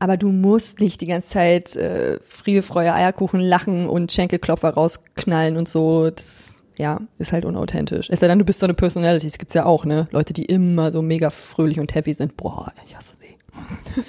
Aber 0.00 0.16
du 0.16 0.32
musst 0.32 0.80
nicht 0.80 1.00
die 1.02 1.06
ganze 1.06 1.28
Zeit 1.28 1.76
äh, 1.76 2.18
Friede, 2.24 2.62
Freude, 2.62 2.94
Eierkuchen 2.94 3.38
lachen 3.38 3.88
und 3.88 4.10
Schenkelklopfer 4.10 4.70
rausknallen 4.70 5.56
und 5.56 5.68
so. 5.68 6.10
Das 6.10 6.56
ja, 6.78 7.00
ist 7.18 7.30
halt 7.30 7.44
unauthentisch. 7.44 8.08
Es 8.10 8.18
sei 8.18 8.26
denn, 8.26 8.40
du 8.40 8.44
bist 8.44 8.58
so 8.58 8.66
eine 8.66 8.74
Personality, 8.74 9.28
das 9.28 9.38
gibt's 9.38 9.54
ja 9.54 9.66
auch, 9.66 9.84
ne? 9.84 10.08
Leute, 10.10 10.32
die 10.32 10.46
immer 10.46 10.90
so 10.90 11.00
mega 11.00 11.30
fröhlich 11.30 11.78
und 11.78 11.94
happy 11.94 12.12
sind. 12.12 12.36
Boah, 12.36 12.72
ich 12.84 12.96
hasse. 12.96 13.15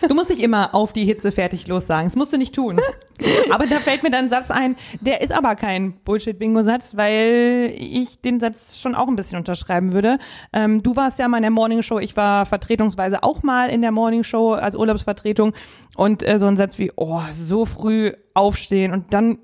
Du 0.07 0.13
musst 0.13 0.29
nicht 0.29 0.41
immer 0.41 0.75
auf 0.75 0.93
die 0.93 1.05
Hitze 1.05 1.31
fertig 1.31 1.67
los 1.67 1.87
sagen. 1.87 2.07
Das 2.07 2.15
musst 2.15 2.33
du 2.33 2.37
nicht 2.37 2.53
tun. 2.53 2.79
Aber 3.49 3.65
da 3.65 3.77
fällt 3.77 4.03
mir 4.03 4.11
dann 4.11 4.25
ein 4.25 4.29
Satz 4.29 4.51
ein, 4.51 4.75
der 5.01 5.21
ist 5.21 5.31
aber 5.31 5.55
kein 5.55 5.93
Bullshit-Bingo-Satz, 6.05 6.95
weil 6.97 7.73
ich 7.75 8.21
den 8.21 8.39
Satz 8.39 8.77
schon 8.77 8.93
auch 8.93 9.07
ein 9.07 9.15
bisschen 9.15 9.39
unterschreiben 9.39 9.91
würde. 9.91 10.19
Ähm, 10.53 10.83
du 10.83 10.95
warst 10.95 11.17
ja 11.17 11.27
mal 11.27 11.37
in 11.37 11.43
der 11.43 11.51
Morning 11.51 11.81
Show, 11.81 11.97
ich 11.97 12.15
war 12.15 12.45
vertretungsweise 12.45 13.23
auch 13.23 13.41
mal 13.41 13.69
in 13.69 13.81
der 13.81 13.91
Morning 13.91 14.23
Show 14.23 14.53
als 14.53 14.75
Urlaubsvertretung 14.75 15.53
und 15.95 16.21
äh, 16.21 16.37
so 16.37 16.45
ein 16.45 16.57
Satz 16.57 16.77
wie, 16.77 16.91
oh, 16.95 17.21
so 17.31 17.65
früh 17.65 18.11
aufstehen 18.35 18.93
und 18.93 19.13
dann 19.13 19.39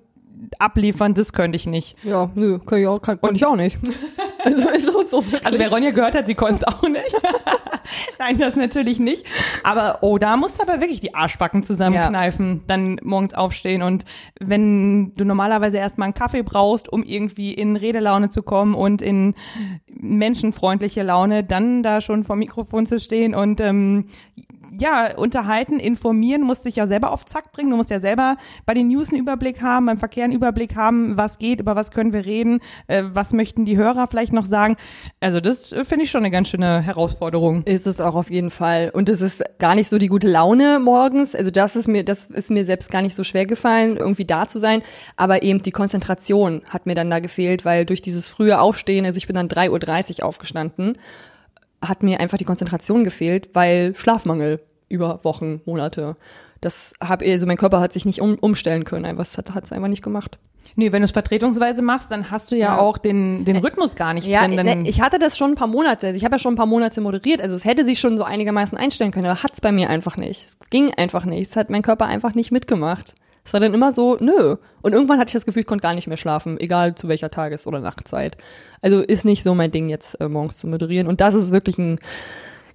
abliefern, 0.59 1.13
das 1.13 1.33
könnte 1.33 1.55
ich 1.55 1.65
nicht. 1.65 1.95
Ja, 2.03 2.29
nö, 2.35 2.59
kann 2.59 2.79
ich 2.79 2.87
auch, 2.87 2.99
kann, 2.99 3.19
kann 3.19 3.35
ich 3.35 3.45
auch 3.45 3.55
nicht. 3.55 3.77
Also 4.43 4.69
ist 4.69 4.89
auch 4.89 5.03
so. 5.03 5.23
Wirklich. 5.23 5.45
Also 5.45 5.59
wer 5.59 5.71
Ronja 5.71 5.91
gehört 5.91 6.15
hat, 6.15 6.27
sie 6.27 6.35
konnte 6.35 6.55
es 6.55 6.63
auch 6.63 6.81
nicht. 6.83 7.15
Nein, 8.19 8.37
das 8.37 8.55
natürlich 8.55 8.99
nicht. 8.99 9.25
Aber 9.63 9.99
oh, 10.01 10.17
da 10.17 10.37
musst 10.37 10.59
du 10.59 10.63
aber 10.63 10.81
wirklich 10.81 10.99
die 10.99 11.15
Arschbacken 11.15 11.63
zusammenkneifen, 11.63 12.63
dann 12.67 12.99
morgens 13.03 13.33
aufstehen 13.33 13.81
und 13.81 14.05
wenn 14.39 15.13
du 15.15 15.25
normalerweise 15.25 15.77
erstmal 15.77 16.07
einen 16.07 16.13
Kaffee 16.13 16.43
brauchst, 16.43 16.91
um 16.91 17.03
irgendwie 17.03 17.53
in 17.53 17.75
Redelaune 17.75 18.29
zu 18.29 18.43
kommen 18.43 18.75
und 18.75 19.01
in 19.01 19.35
menschenfreundliche 19.87 21.03
Laune, 21.03 21.43
dann 21.43 21.83
da 21.83 22.01
schon 22.01 22.23
vor 22.23 22.35
Mikrofon 22.35 22.85
zu 22.85 22.99
stehen 22.99 23.35
und 23.35 23.59
ähm, 23.59 24.07
ja, 24.79 25.15
unterhalten, 25.15 25.79
informieren, 25.79 26.41
musst 26.41 26.65
dich 26.65 26.75
ja 26.75 26.87
selber 26.87 27.11
auf 27.11 27.25
Zack 27.25 27.51
bringen. 27.51 27.69
Du 27.69 27.77
musst 27.77 27.89
ja 27.89 27.99
selber 27.99 28.37
bei 28.65 28.73
den 28.73 28.87
News 28.87 29.11
einen 29.11 29.21
Überblick 29.21 29.61
haben, 29.61 29.85
beim 29.85 29.97
Verkehr 29.97 30.23
einen 30.23 30.33
Überblick 30.33 30.75
haben, 30.75 31.17
was 31.17 31.37
geht, 31.37 31.59
über 31.59 31.75
was 31.75 31.91
können 31.91 32.13
wir 32.13 32.25
reden, 32.25 32.59
äh, 32.87 33.03
was 33.05 33.33
möchten 33.33 33.65
die 33.65 33.77
Hörer 33.77 34.07
vielleicht 34.07 34.33
noch 34.33 34.45
sagen. 34.45 34.75
Also 35.19 35.39
das 35.39 35.71
äh, 35.71 35.85
finde 35.85 36.05
ich 36.05 36.11
schon 36.11 36.21
eine 36.21 36.31
ganz 36.31 36.49
schöne 36.49 36.81
Herausforderung. 36.81 37.63
Ist 37.63 37.87
es 37.87 38.01
auch 38.01 38.15
auf 38.15 38.29
jeden 38.29 38.51
Fall. 38.51 38.91
Und 38.93 39.09
es 39.09 39.21
ist 39.21 39.43
gar 39.59 39.75
nicht 39.75 39.89
so 39.89 39.97
die 39.97 40.07
gute 40.07 40.27
Laune 40.27 40.79
morgens. 40.79 41.35
Also 41.35 41.51
das 41.51 41.75
ist 41.75 41.87
mir, 41.87 42.03
das 42.03 42.27
ist 42.27 42.49
mir 42.49 42.65
selbst 42.65 42.91
gar 42.91 43.01
nicht 43.01 43.15
so 43.15 43.23
schwer 43.23 43.45
gefallen, 43.45 43.97
irgendwie 43.97 44.25
da 44.25 44.47
zu 44.47 44.59
sein. 44.59 44.81
Aber 45.15 45.43
eben 45.43 45.61
die 45.61 45.71
Konzentration 45.71 46.61
hat 46.69 46.85
mir 46.85 46.95
dann 46.95 47.09
da 47.09 47.19
gefehlt, 47.19 47.65
weil 47.65 47.85
durch 47.85 48.01
dieses 48.01 48.29
frühe 48.29 48.59
Aufstehen, 48.59 49.05
also 49.05 49.17
ich 49.17 49.27
bin 49.27 49.35
dann 49.35 49.47
3.30 49.47 50.19
Uhr 50.19 50.25
aufgestanden, 50.25 50.97
hat 51.83 52.03
mir 52.03 52.19
einfach 52.19 52.37
die 52.37 52.45
Konzentration 52.45 53.03
gefehlt, 53.03 53.49
weil 53.53 53.95
Schlafmangel 53.95 54.61
über 54.89 55.19
Wochen, 55.23 55.61
Monate. 55.65 56.15
Das 56.61 56.93
habe 57.03 57.25
also 57.25 57.45
mein 57.45 57.57
Körper 57.57 57.79
hat 57.81 57.93
sich 57.93 58.05
nicht 58.05 58.21
um, 58.21 58.35
umstellen 58.35 58.83
können, 58.85 59.05
einfach 59.05 59.23
es 59.23 59.37
hat 59.37 59.63
es 59.63 59.71
einfach 59.71 59.89
nicht 59.89 60.03
gemacht. 60.03 60.37
Nee, 60.75 60.91
wenn 60.91 61.01
du 61.01 61.05
es 61.05 61.11
vertretungsweise 61.11 61.81
machst, 61.81 62.09
dann 62.09 62.31
hast 62.31 62.51
du 62.51 62.55
ja, 62.55 62.75
Ja. 62.75 62.79
auch 62.79 62.97
den, 62.97 63.43
den 63.45 63.57
Rhythmus 63.57 63.95
gar 63.95 64.13
nicht 64.13 64.27
Ja, 64.27 64.47
drin. 64.47 64.57
Dann, 64.57 64.65
ne, 64.65 64.89
ich 64.89 65.01
hatte 65.01 65.19
das 65.19 65.37
schon 65.37 65.51
ein 65.51 65.55
paar 65.55 65.67
Monate. 65.67 66.07
Also 66.07 66.17
ich 66.17 66.23
habe 66.23 66.35
ja 66.35 66.39
schon 66.39 66.53
ein 66.53 66.57
paar 66.57 66.65
Monate 66.65 67.01
moderiert. 67.01 67.41
Also 67.41 67.55
es 67.55 67.65
hätte 67.65 67.83
sich 67.83 67.99
schon 67.99 68.17
so 68.17 68.23
einigermaßen 68.23 68.77
einstellen 68.77 69.11
können, 69.11 69.25
aber 69.27 69.43
hat's 69.43 69.59
bei 69.61 69.71
mir 69.71 69.89
einfach 69.89 70.15
nicht. 70.17 70.47
Es 70.47 70.57
ging 70.69 70.91
einfach 70.93 71.25
nicht. 71.25 71.49
Es 71.51 71.55
hat 71.57 71.69
mein 71.69 71.81
Körper 71.81 72.05
einfach 72.05 72.33
nicht 72.33 72.51
mitgemacht. 72.51 73.13
Es 73.45 73.51
war 73.51 73.59
dann 73.59 73.73
immer 73.73 73.91
so, 73.91 74.17
nö. 74.19 74.55
Und 74.81 74.93
irgendwann 74.93 75.19
hatte 75.19 75.29
ich 75.29 75.33
das 75.33 75.45
Gefühl, 75.45 75.61
ich 75.61 75.67
konnte 75.67 75.81
gar 75.81 75.93
nicht 75.93 76.07
mehr 76.07 76.17
schlafen, 76.17 76.59
egal 76.59 76.95
zu 76.95 77.07
welcher 77.07 77.29
Tages- 77.29 77.67
oder 77.67 77.79
Nachtzeit. 77.79 78.37
Also 78.81 79.01
ist 79.01 79.25
nicht 79.25 79.43
so 79.43 79.53
mein 79.53 79.71
Ding, 79.71 79.89
jetzt 79.89 80.19
äh, 80.21 80.29
morgens 80.29 80.57
zu 80.57 80.67
moderieren. 80.67 81.07
Und 81.07 81.19
das 81.21 81.33
ist 81.33 81.51
wirklich 81.51 81.77
ein 81.77 81.99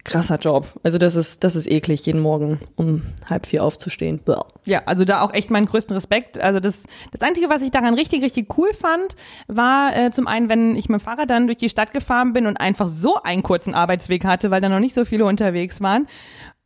krasser 0.08 0.38
Job. 0.38 0.66
Also 0.82 0.98
das 0.98 1.16
ist, 1.16 1.44
das 1.44 1.56
ist 1.56 1.70
eklig, 1.70 2.04
jeden 2.06 2.20
Morgen 2.20 2.60
um 2.76 3.02
halb 3.28 3.46
vier 3.46 3.64
aufzustehen. 3.64 4.18
Bäh. 4.18 4.36
Ja, 4.66 4.82
also 4.86 5.04
da 5.04 5.22
auch 5.22 5.32
echt 5.32 5.50
meinen 5.50 5.66
größten 5.66 5.94
Respekt. 5.94 6.38
Also 6.38 6.60
das, 6.60 6.84
das 7.12 7.22
Einzige, 7.22 7.48
was 7.48 7.62
ich 7.62 7.70
daran 7.70 7.94
richtig, 7.94 8.22
richtig 8.22 8.58
cool 8.58 8.72
fand, 8.72 9.16
war 9.46 9.96
äh, 9.96 10.10
zum 10.10 10.26
einen, 10.26 10.48
wenn 10.48 10.76
ich 10.76 10.88
mit 10.88 11.00
dem 11.00 11.04
Fahrrad 11.04 11.30
dann 11.30 11.46
durch 11.46 11.58
die 11.58 11.68
Stadt 11.68 11.92
gefahren 11.92 12.32
bin 12.32 12.46
und 12.46 12.60
einfach 12.60 12.88
so 12.88 13.16
einen 13.22 13.42
kurzen 13.42 13.74
Arbeitsweg 13.74 14.24
hatte, 14.24 14.50
weil 14.50 14.60
da 14.60 14.68
noch 14.68 14.80
nicht 14.80 14.94
so 14.94 15.04
viele 15.04 15.24
unterwegs 15.24 15.80
waren. 15.80 16.06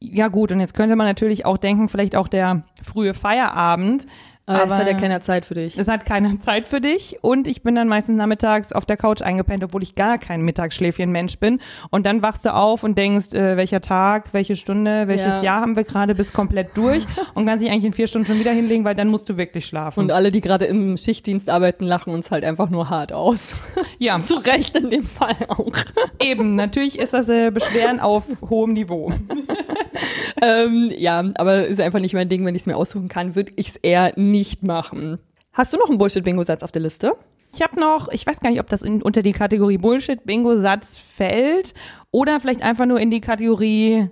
Ja 0.00 0.28
gut, 0.28 0.50
und 0.50 0.60
jetzt 0.60 0.74
könnte 0.74 0.96
man 0.96 1.06
natürlich 1.06 1.46
auch 1.46 1.58
denken, 1.58 1.88
vielleicht 1.88 2.16
auch 2.16 2.26
der 2.26 2.64
frühe 2.82 3.14
Feierabend. 3.14 4.06
Aber, 4.44 4.64
es 4.72 4.78
hat 4.78 4.88
ja 4.88 4.94
keiner 4.94 5.20
Zeit 5.20 5.46
für 5.46 5.54
dich. 5.54 5.78
Es 5.78 5.86
hat 5.86 6.04
keine 6.04 6.36
Zeit 6.44 6.66
für 6.66 6.80
dich 6.80 7.18
und 7.22 7.46
ich 7.46 7.62
bin 7.62 7.74
dann 7.76 7.86
meistens 7.86 8.16
nachmittags 8.16 8.72
auf 8.72 8.84
der 8.84 8.96
Couch 8.96 9.22
eingepennt, 9.22 9.62
obwohl 9.62 9.82
ich 9.84 9.94
gar 9.94 10.18
kein 10.18 10.42
Mittagsschläfchen-Mensch 10.42 11.38
bin. 11.38 11.60
Und 11.90 12.06
dann 12.06 12.22
wachst 12.22 12.44
du 12.44 12.52
auf 12.52 12.82
und 12.82 12.98
denkst, 12.98 13.32
äh, 13.34 13.56
welcher 13.56 13.80
Tag, 13.80 14.30
welche 14.32 14.56
Stunde, 14.56 15.06
welches 15.06 15.26
Ja. 15.26 15.42
Jahr 15.42 15.60
haben 15.60 15.76
wir 15.76 15.84
gerade, 15.84 16.14
bist 16.16 16.34
komplett 16.34 16.76
durch 16.76 17.04
und 17.34 17.46
kannst 17.46 17.64
dich 17.64 17.70
eigentlich 17.70 17.84
in 17.84 17.92
vier 17.92 18.08
Stunden 18.08 18.26
schon 18.26 18.40
wieder 18.40 18.50
hinlegen, 18.50 18.84
weil 18.84 18.96
dann 18.96 19.08
musst 19.08 19.28
du 19.28 19.36
wirklich 19.38 19.64
schlafen. 19.66 20.00
Und 20.00 20.10
alle, 20.10 20.32
die 20.32 20.40
gerade 20.40 20.64
im 20.64 20.96
Schichtdienst 20.96 21.48
arbeiten, 21.48 21.84
lachen 21.84 22.12
uns 22.12 22.32
halt 22.32 22.42
einfach 22.44 22.68
nur 22.68 22.90
hart 22.90 23.12
aus. 23.12 23.54
ja, 23.98 24.18
Zu 24.32 24.34
Recht 24.36 24.76
in 24.76 24.90
dem 24.90 25.04
Fall 25.04 25.36
auch. 25.48 25.72
eben, 26.20 26.56
natürlich 26.56 26.98
ist 26.98 27.14
das 27.14 27.28
äh, 27.28 27.50
Beschweren 27.52 28.00
auf 28.00 28.24
hohem 28.50 28.72
Niveau. 28.72 29.12
ähm, 30.42 30.90
ja, 30.96 31.22
aber 31.36 31.66
ist 31.66 31.80
einfach 31.80 32.00
nicht 32.00 32.14
mein 32.14 32.28
Ding. 32.28 32.44
Wenn 32.44 32.54
ich 32.56 32.62
es 32.62 32.66
mir 32.66 32.76
aussuchen 32.76 33.08
kann, 33.08 33.36
würde 33.36 33.52
ich 33.56 33.68
es 33.68 33.76
eher 33.76 34.12
nicht 34.16 34.31
machen. 34.62 35.18
Hast 35.52 35.72
du 35.72 35.78
noch 35.78 35.88
einen 35.88 35.98
Bullshit-Bingo-Satz 35.98 36.62
auf 36.62 36.72
der 36.72 36.82
Liste? 36.82 37.12
Ich 37.54 37.60
habe 37.60 37.78
noch, 37.78 38.08
ich 38.10 38.26
weiß 38.26 38.40
gar 38.40 38.50
nicht, 38.50 38.60
ob 38.60 38.68
das 38.68 38.82
in, 38.82 39.02
unter 39.02 39.22
die 39.22 39.32
Kategorie 39.32 39.78
Bullshit-Bingo-Satz 39.78 40.96
fällt 40.98 41.74
oder 42.10 42.40
vielleicht 42.40 42.62
einfach 42.62 42.86
nur 42.86 42.98
in 42.98 43.10
die 43.10 43.20
Kategorie 43.20 44.08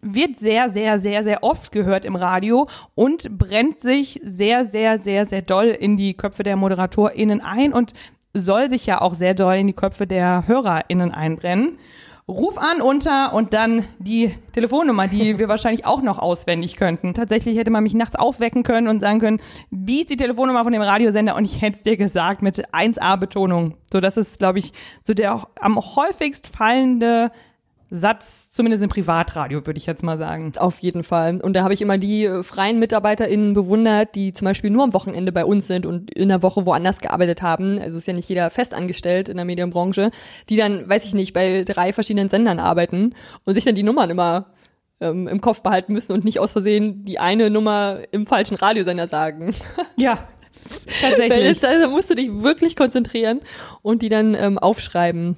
wird 0.00 0.38
sehr, 0.38 0.70
sehr, 0.70 0.98
sehr, 0.98 1.24
sehr 1.24 1.42
oft 1.42 1.72
gehört 1.72 2.04
im 2.04 2.16
Radio 2.16 2.68
und 2.94 3.38
brennt 3.38 3.78
sich 3.78 4.20
sehr, 4.22 4.66
sehr, 4.66 4.98
sehr, 4.98 5.24
sehr 5.24 5.42
doll 5.42 5.66
in 5.66 5.96
die 5.96 6.14
Köpfe 6.14 6.42
der 6.42 6.56
ModeratorInnen 6.56 7.40
ein 7.40 7.72
und 7.72 7.94
soll 8.34 8.68
sich 8.68 8.86
ja 8.86 9.00
auch 9.00 9.14
sehr 9.14 9.34
doll 9.34 9.54
in 9.54 9.68
die 9.68 9.72
Köpfe 9.72 10.06
der 10.06 10.46
HörerInnen 10.46 11.12
einbrennen. 11.12 11.78
Ruf 12.26 12.56
an 12.56 12.80
unter 12.80 13.34
und 13.34 13.52
dann 13.52 13.84
die 13.98 14.34
Telefonnummer, 14.52 15.08
die 15.08 15.36
wir 15.36 15.48
wahrscheinlich 15.48 15.84
auch 15.84 16.00
noch 16.00 16.18
auswendig 16.18 16.76
könnten. 16.76 17.12
Tatsächlich 17.12 17.58
hätte 17.58 17.70
man 17.70 17.82
mich 17.82 17.92
nachts 17.92 18.16
aufwecken 18.16 18.62
können 18.62 18.88
und 18.88 19.00
sagen 19.00 19.20
können, 19.20 19.40
wie 19.70 20.00
ist 20.00 20.10
die 20.10 20.16
Telefonnummer 20.16 20.64
von 20.64 20.72
dem 20.72 20.80
Radiosender 20.80 21.36
und 21.36 21.44
ich 21.44 21.60
hätte 21.60 21.76
es 21.76 21.82
dir 21.82 21.98
gesagt 21.98 22.40
mit 22.40 22.66
1a-Betonung. 22.72 23.74
So, 23.92 24.00
das 24.00 24.16
ist, 24.16 24.38
glaube 24.38 24.58
ich, 24.58 24.72
so 25.02 25.12
der 25.12 25.48
am 25.60 25.76
häufigst 25.76 26.46
fallende 26.46 27.30
Satz, 27.94 28.50
zumindest 28.50 28.82
im 28.82 28.88
Privatradio, 28.88 29.66
würde 29.66 29.78
ich 29.78 29.86
jetzt 29.86 30.02
mal 30.02 30.18
sagen. 30.18 30.52
Auf 30.56 30.78
jeden 30.80 31.04
Fall. 31.04 31.40
Und 31.40 31.54
da 31.54 31.62
habe 31.62 31.74
ich 31.74 31.82
immer 31.82 31.96
die 31.96 32.24
äh, 32.24 32.42
freien 32.42 32.78
MitarbeiterInnen 32.78 33.52
bewundert, 33.54 34.14
die 34.14 34.32
zum 34.32 34.46
Beispiel 34.46 34.70
nur 34.70 34.84
am 34.84 34.94
Wochenende 34.94 35.32
bei 35.32 35.44
uns 35.44 35.66
sind 35.66 35.86
und 35.86 36.12
in 36.12 36.28
der 36.28 36.42
Woche 36.42 36.66
woanders 36.66 37.00
gearbeitet 37.00 37.42
haben. 37.42 37.78
Also 37.78 37.98
ist 37.98 38.06
ja 38.06 38.12
nicht 38.12 38.28
jeder 38.28 38.50
festangestellt 38.50 39.28
in 39.28 39.36
der 39.36 39.44
Medienbranche, 39.44 40.10
die 40.48 40.56
dann, 40.56 40.88
weiß 40.88 41.04
ich 41.04 41.14
nicht, 41.14 41.32
bei 41.32 41.62
drei 41.62 41.92
verschiedenen 41.92 42.28
Sendern 42.28 42.58
arbeiten 42.58 43.14
und 43.46 43.54
sich 43.54 43.64
dann 43.64 43.74
die 43.74 43.82
Nummern 43.82 44.10
immer 44.10 44.46
ähm, 45.00 45.28
im 45.28 45.40
Kopf 45.40 45.62
behalten 45.62 45.92
müssen 45.92 46.12
und 46.12 46.24
nicht 46.24 46.40
aus 46.40 46.52
Versehen 46.52 47.04
die 47.04 47.18
eine 47.18 47.50
Nummer 47.50 48.00
im 48.10 48.26
falschen 48.26 48.56
Radiosender 48.56 49.06
sagen. 49.06 49.54
Ja, 49.96 50.22
Tatsächlich. 51.00 51.64
Also 51.64 51.88
musst 51.88 52.10
du 52.10 52.14
dich 52.14 52.30
wirklich 52.42 52.76
konzentrieren 52.76 53.40
und 53.82 54.02
die 54.02 54.08
dann 54.08 54.34
ähm, 54.34 54.58
aufschreiben, 54.58 55.36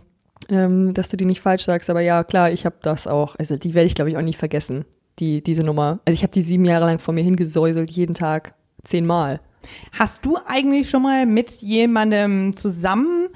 ähm, 0.49 0.95
dass 0.95 1.09
du 1.09 1.17
die 1.17 1.25
nicht 1.25 1.41
falsch 1.41 1.65
sagst. 1.65 1.91
Aber 1.91 2.01
ja, 2.01 2.25
klar, 2.25 2.51
ich 2.51 2.65
habe 2.65 2.77
das 2.83 3.07
auch. 3.07 3.37
Also 3.37 3.57
die 3.57 3.75
werde 3.75 3.87
ich, 3.87 3.95
glaube 3.95 4.11
ich, 4.11 4.17
auch 4.17 4.23
nie 4.23 4.35
vergessen, 4.35 4.85
die, 5.19 5.43
diese 5.43 5.63
Nummer. 5.63 6.01
Also 6.05 6.15
ich 6.15 6.23
habe 6.23 6.33
die 6.33 6.43
sieben 6.43 6.65
Jahre 6.65 6.87
lang 6.87 6.99
vor 6.99 7.15
mir 7.15 7.25
hingesäuselt, 7.25 7.91
jeden 7.91 8.15
Tag, 8.15 8.55
zehnmal. 8.83 9.41
Hast 9.93 10.25
du 10.25 10.39
eigentlich 10.47 10.89
schon 10.89 11.03
mal 11.03 11.27
mit 11.27 11.51
jemandem 11.51 12.55
zusammen 12.55 13.29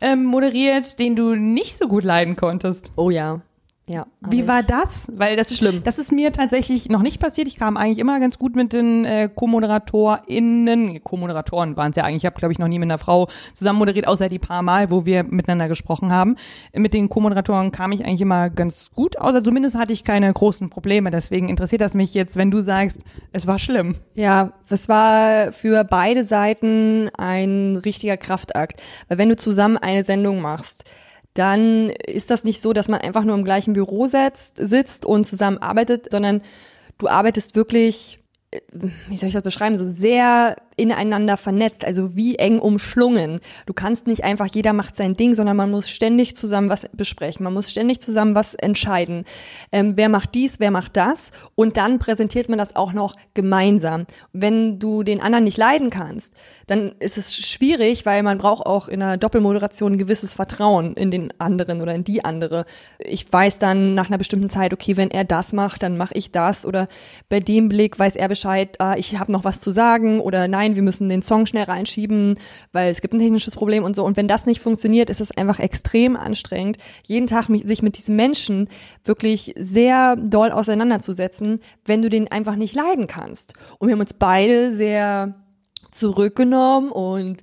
ähm, 0.00 0.24
moderiert, 0.24 0.98
den 0.98 1.16
du 1.16 1.34
nicht 1.34 1.78
so 1.78 1.88
gut 1.88 2.04
leiden 2.04 2.36
konntest? 2.36 2.90
Oh 2.96 3.10
ja. 3.10 3.42
Ja. 3.88 4.06
Wie 4.20 4.48
war 4.48 4.64
das? 4.64 5.12
Weil 5.14 5.36
das 5.36 5.48
ist 5.50 5.58
schlimm. 5.58 5.82
Das 5.84 6.00
ist 6.00 6.10
mir 6.10 6.32
tatsächlich 6.32 6.88
noch 6.88 7.02
nicht 7.02 7.20
passiert. 7.20 7.46
Ich 7.46 7.56
kam 7.56 7.76
eigentlich 7.76 7.98
immer 7.98 8.18
ganz 8.18 8.36
gut 8.36 8.56
mit 8.56 8.72
den 8.72 9.04
äh, 9.04 9.28
Co-ModeratorInnen. 9.32 11.04
Co-Moderatoren 11.04 11.76
waren 11.76 11.90
es 11.90 11.96
ja 11.96 12.02
eigentlich. 12.02 12.24
Ich 12.24 12.26
habe, 12.26 12.36
glaube 12.36 12.52
ich, 12.52 12.58
noch 12.58 12.66
nie 12.66 12.80
mit 12.80 12.88
einer 12.88 12.98
Frau 12.98 13.28
zusammen 13.54 13.78
moderiert, 13.78 14.08
außer 14.08 14.28
die 14.28 14.40
paar 14.40 14.62
Mal, 14.62 14.90
wo 14.90 15.06
wir 15.06 15.22
miteinander 15.22 15.68
gesprochen 15.68 16.10
haben. 16.10 16.34
Mit 16.72 16.94
den 16.94 17.08
Co-Moderatoren 17.08 17.70
kam 17.70 17.92
ich 17.92 18.04
eigentlich 18.04 18.22
immer 18.22 18.50
ganz 18.50 18.90
gut 18.92 19.18
aus. 19.18 19.36
Also 19.36 19.50
zumindest 19.50 19.76
hatte 19.76 19.92
ich 19.92 20.02
keine 20.02 20.32
großen 20.32 20.68
Probleme. 20.68 21.12
Deswegen 21.12 21.48
interessiert 21.48 21.80
das 21.80 21.94
mich 21.94 22.12
jetzt, 22.12 22.36
wenn 22.36 22.50
du 22.50 22.62
sagst, 22.62 23.02
es 23.30 23.46
war 23.46 23.60
schlimm. 23.60 23.94
Ja, 24.14 24.52
es 24.68 24.88
war 24.88 25.52
für 25.52 25.84
beide 25.84 26.24
Seiten 26.24 27.08
ein 27.16 27.76
richtiger 27.76 28.16
Kraftakt. 28.16 28.82
Weil 29.06 29.18
wenn 29.18 29.28
du 29.28 29.36
zusammen 29.36 29.76
eine 29.76 30.02
Sendung 30.02 30.40
machst, 30.40 30.84
dann 31.38 31.90
ist 31.90 32.30
das 32.30 32.44
nicht 32.44 32.60
so, 32.60 32.72
dass 32.72 32.88
man 32.88 33.00
einfach 33.00 33.24
nur 33.24 33.36
im 33.36 33.44
gleichen 33.44 33.72
Büro 33.72 34.06
setzt, 34.06 34.56
sitzt 34.56 35.04
und 35.04 35.24
zusammen 35.24 35.58
arbeitet, 35.58 36.10
sondern 36.10 36.42
du 36.98 37.08
arbeitest 37.08 37.54
wirklich, 37.54 38.18
äh, 38.50 38.60
wie 39.08 39.16
soll 39.16 39.28
ich 39.28 39.34
das 39.34 39.42
beschreiben, 39.42 39.76
so 39.76 39.84
sehr 39.84 40.56
ineinander 40.76 41.36
vernetzt, 41.36 41.84
also 41.84 42.14
wie 42.16 42.36
eng 42.36 42.58
umschlungen. 42.58 43.40
Du 43.64 43.72
kannst 43.72 44.06
nicht 44.06 44.24
einfach, 44.24 44.48
jeder 44.52 44.72
macht 44.72 44.96
sein 44.96 45.16
Ding, 45.16 45.34
sondern 45.34 45.56
man 45.56 45.70
muss 45.70 45.88
ständig 45.88 46.36
zusammen 46.36 46.68
was 46.68 46.86
besprechen, 46.92 47.44
man 47.44 47.54
muss 47.54 47.70
ständig 47.70 48.00
zusammen 48.00 48.34
was 48.34 48.54
entscheiden. 48.54 49.24
Ähm, 49.72 49.96
wer 49.96 50.08
macht 50.08 50.34
dies, 50.34 50.60
wer 50.60 50.70
macht 50.70 50.96
das 50.96 51.30
und 51.54 51.76
dann 51.76 51.98
präsentiert 51.98 52.48
man 52.48 52.58
das 52.58 52.76
auch 52.76 52.92
noch 52.92 53.16
gemeinsam. 53.34 54.06
Wenn 54.32 54.78
du 54.78 55.02
den 55.02 55.20
anderen 55.20 55.44
nicht 55.44 55.56
leiden 55.56 55.90
kannst, 55.90 56.34
dann 56.66 56.92
ist 56.98 57.16
es 57.16 57.34
schwierig, 57.34 58.04
weil 58.04 58.22
man 58.22 58.38
braucht 58.38 58.66
auch 58.66 58.88
in 58.88 59.02
einer 59.02 59.16
Doppelmoderation 59.16 59.92
ein 59.92 59.98
gewisses 59.98 60.34
Vertrauen 60.34 60.94
in 60.94 61.10
den 61.10 61.32
anderen 61.38 61.80
oder 61.80 61.94
in 61.94 62.04
die 62.04 62.24
andere. 62.24 62.66
Ich 62.98 63.32
weiß 63.32 63.58
dann 63.58 63.94
nach 63.94 64.08
einer 64.08 64.18
bestimmten 64.18 64.50
Zeit, 64.50 64.72
okay, 64.72 64.96
wenn 64.96 65.10
er 65.10 65.24
das 65.24 65.52
macht, 65.52 65.82
dann 65.82 65.96
mache 65.96 66.14
ich 66.14 66.32
das 66.32 66.66
oder 66.66 66.88
bei 67.28 67.40
dem 67.40 67.68
Blick 67.68 67.98
weiß 67.98 68.16
er 68.16 68.28
Bescheid, 68.28 68.80
ah, 68.80 68.94
ich 68.96 69.18
habe 69.18 69.32
noch 69.32 69.44
was 69.44 69.60
zu 69.60 69.70
sagen 69.70 70.20
oder 70.20 70.48
nein, 70.48 70.65
wir 70.74 70.82
müssen 70.82 71.08
den 71.08 71.22
Song 71.22 71.46
schnell 71.46 71.64
reinschieben, 71.64 72.38
weil 72.72 72.90
es 72.90 73.00
gibt 73.00 73.14
ein 73.14 73.20
technisches 73.20 73.54
Problem 73.54 73.84
und 73.84 73.94
so. 73.94 74.04
Und 74.04 74.16
wenn 74.16 74.26
das 74.26 74.46
nicht 74.46 74.60
funktioniert, 74.60 75.10
ist 75.10 75.20
es 75.20 75.30
einfach 75.30 75.60
extrem 75.60 76.16
anstrengend, 76.16 76.78
jeden 77.06 77.26
Tag 77.26 77.46
sich 77.46 77.82
mit 77.82 77.96
diesem 77.96 78.16
Menschen 78.16 78.68
wirklich 79.04 79.54
sehr 79.56 80.16
doll 80.16 80.50
auseinanderzusetzen, 80.50 81.60
wenn 81.84 82.02
du 82.02 82.08
den 82.08 82.30
einfach 82.32 82.56
nicht 82.56 82.74
leiden 82.74 83.06
kannst. 83.06 83.54
Und 83.78 83.88
wir 83.88 83.92
haben 83.92 84.00
uns 84.00 84.14
beide 84.14 84.74
sehr 84.74 85.34
zurückgenommen 85.92 86.90
und 86.90 87.42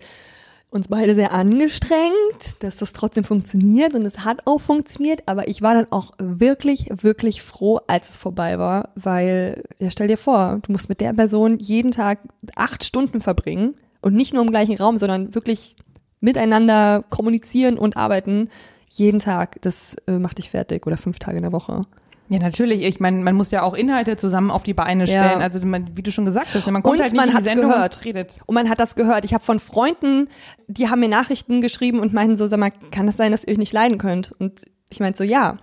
uns 0.73 0.87
beide 0.87 1.13
sehr 1.13 1.31
angestrengt, 1.31 2.61
dass 2.61 2.77
das 2.77 2.93
trotzdem 2.93 3.23
funktioniert 3.23 3.93
und 3.93 4.05
es 4.05 4.25
hat 4.25 4.45
auch 4.45 4.59
funktioniert, 4.59 5.21
aber 5.27 5.47
ich 5.47 5.61
war 5.61 5.75
dann 5.75 5.87
auch 5.91 6.11
wirklich, 6.17 6.89
wirklich 7.01 7.43
froh, 7.43 7.79
als 7.87 8.09
es 8.09 8.17
vorbei 8.17 8.57
war, 8.57 8.89
weil, 8.95 9.63
ja, 9.79 9.91
stell 9.91 10.07
dir 10.07 10.17
vor, 10.17 10.59
du 10.63 10.71
musst 10.71 10.89
mit 10.89 10.99
der 10.99 11.13
Person 11.13 11.59
jeden 11.59 11.91
Tag 11.91 12.19
acht 12.55 12.83
Stunden 12.83 13.21
verbringen 13.21 13.75
und 14.01 14.15
nicht 14.15 14.33
nur 14.33 14.43
im 14.43 14.49
gleichen 14.49 14.75
Raum, 14.75 14.97
sondern 14.97 15.35
wirklich 15.35 15.75
miteinander 16.19 17.03
kommunizieren 17.09 17.77
und 17.77 17.95
arbeiten, 17.95 18.49
jeden 18.89 19.19
Tag, 19.19 19.61
das 19.61 19.95
äh, 20.07 20.17
macht 20.17 20.37
dich 20.37 20.49
fertig 20.49 20.87
oder 20.87 20.97
fünf 20.97 21.19
Tage 21.19 21.37
in 21.37 21.43
der 21.43 21.51
Woche. 21.51 21.81
Ja, 22.29 22.39
natürlich. 22.39 22.81
Ich 22.83 22.99
meine, 22.99 23.17
man 23.21 23.35
muss 23.35 23.51
ja 23.51 23.63
auch 23.63 23.73
Inhalte 23.73 24.15
zusammen 24.17 24.49
auf 24.49 24.63
die 24.63 24.73
Beine 24.73 25.05
stellen. 25.05 25.39
Ja. 25.39 25.45
Also 25.45 25.63
man, 25.65 25.95
wie 25.95 26.01
du 26.03 26.11
schon 26.11 26.25
gesagt 26.25 26.47
hast, 26.53 26.65
man 26.67 26.81
kommt 26.81 26.95
und 26.95 27.01
halt 27.01 27.11
nicht 27.11 27.19
man 27.19 27.29
in 27.29 27.35
hat's 27.35 27.45
Sendung 27.47 27.69
gehört. 27.69 27.95
und 27.97 28.05
redet. 28.05 28.37
Und 28.45 28.55
man 28.55 28.69
hat 28.69 28.79
das 28.79 28.95
gehört. 28.95 29.25
Ich 29.25 29.33
habe 29.33 29.43
von 29.43 29.59
Freunden, 29.59 30.29
die 30.67 30.89
haben 30.89 31.01
mir 31.01 31.09
Nachrichten 31.09 31.61
geschrieben 31.61 31.99
und 31.99 32.13
meinten 32.13 32.35
so, 32.35 32.47
sag 32.47 32.59
mal, 32.59 32.71
kann 32.91 33.05
das 33.07 33.17
sein, 33.17 33.31
dass 33.31 33.43
ihr 33.43 33.51
euch 33.51 33.57
nicht 33.57 33.73
leiden 33.73 33.97
könnt? 33.97 34.31
Und 34.39 34.63
ich 34.89 34.99
meinte 34.99 35.17
so, 35.17 35.23
ja, 35.23 35.57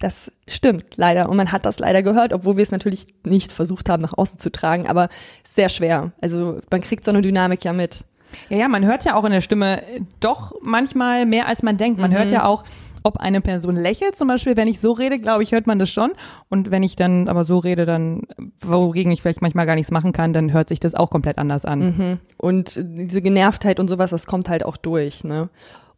das 0.00 0.32
stimmt 0.48 0.96
leider. 0.96 1.28
Und 1.28 1.36
man 1.36 1.52
hat 1.52 1.64
das 1.64 1.78
leider 1.78 2.02
gehört, 2.02 2.32
obwohl 2.32 2.56
wir 2.56 2.62
es 2.62 2.70
natürlich 2.72 3.06
nicht 3.24 3.52
versucht 3.52 3.88
haben, 3.88 4.02
nach 4.02 4.16
außen 4.16 4.38
zu 4.38 4.50
tragen, 4.50 4.86
aber 4.88 5.08
sehr 5.44 5.68
schwer. 5.68 6.12
Also 6.20 6.60
man 6.70 6.80
kriegt 6.80 7.04
so 7.04 7.10
eine 7.10 7.20
Dynamik 7.20 7.64
ja 7.64 7.72
mit. 7.72 8.04
Ja, 8.48 8.56
ja, 8.58 8.68
man 8.68 8.84
hört 8.84 9.04
ja 9.04 9.14
auch 9.14 9.24
in 9.24 9.32
der 9.32 9.40
Stimme 9.42 9.82
doch 10.20 10.54
manchmal 10.62 11.26
mehr, 11.26 11.46
als 11.48 11.62
man 11.62 11.76
denkt. 11.76 12.00
Man 12.00 12.10
Mhm. 12.12 12.14
hört 12.16 12.30
ja 12.30 12.44
auch, 12.44 12.64
ob 13.02 13.18
eine 13.18 13.40
Person 13.40 13.76
lächelt. 13.76 14.16
Zum 14.16 14.28
Beispiel, 14.28 14.56
wenn 14.56 14.68
ich 14.68 14.80
so 14.80 14.92
rede, 14.92 15.18
glaube 15.18 15.42
ich, 15.42 15.52
hört 15.52 15.66
man 15.66 15.78
das 15.78 15.90
schon. 15.90 16.12
Und 16.48 16.70
wenn 16.70 16.82
ich 16.82 16.96
dann 16.96 17.28
aber 17.28 17.44
so 17.44 17.58
rede, 17.58 17.86
dann, 17.86 18.22
wogegen 18.60 19.12
ich 19.12 19.22
vielleicht 19.22 19.42
manchmal 19.42 19.66
gar 19.66 19.74
nichts 19.74 19.90
machen 19.90 20.12
kann, 20.12 20.32
dann 20.32 20.52
hört 20.52 20.68
sich 20.68 20.80
das 20.80 20.94
auch 20.94 21.10
komplett 21.10 21.38
anders 21.38 21.64
an. 21.64 21.80
Mhm. 21.80 22.18
Und 22.36 22.80
diese 22.82 23.22
Genervtheit 23.22 23.80
und 23.80 23.88
sowas, 23.88 24.10
das 24.10 24.26
kommt 24.26 24.48
halt 24.48 24.64
auch 24.64 24.76
durch, 24.76 25.24
ne? 25.24 25.48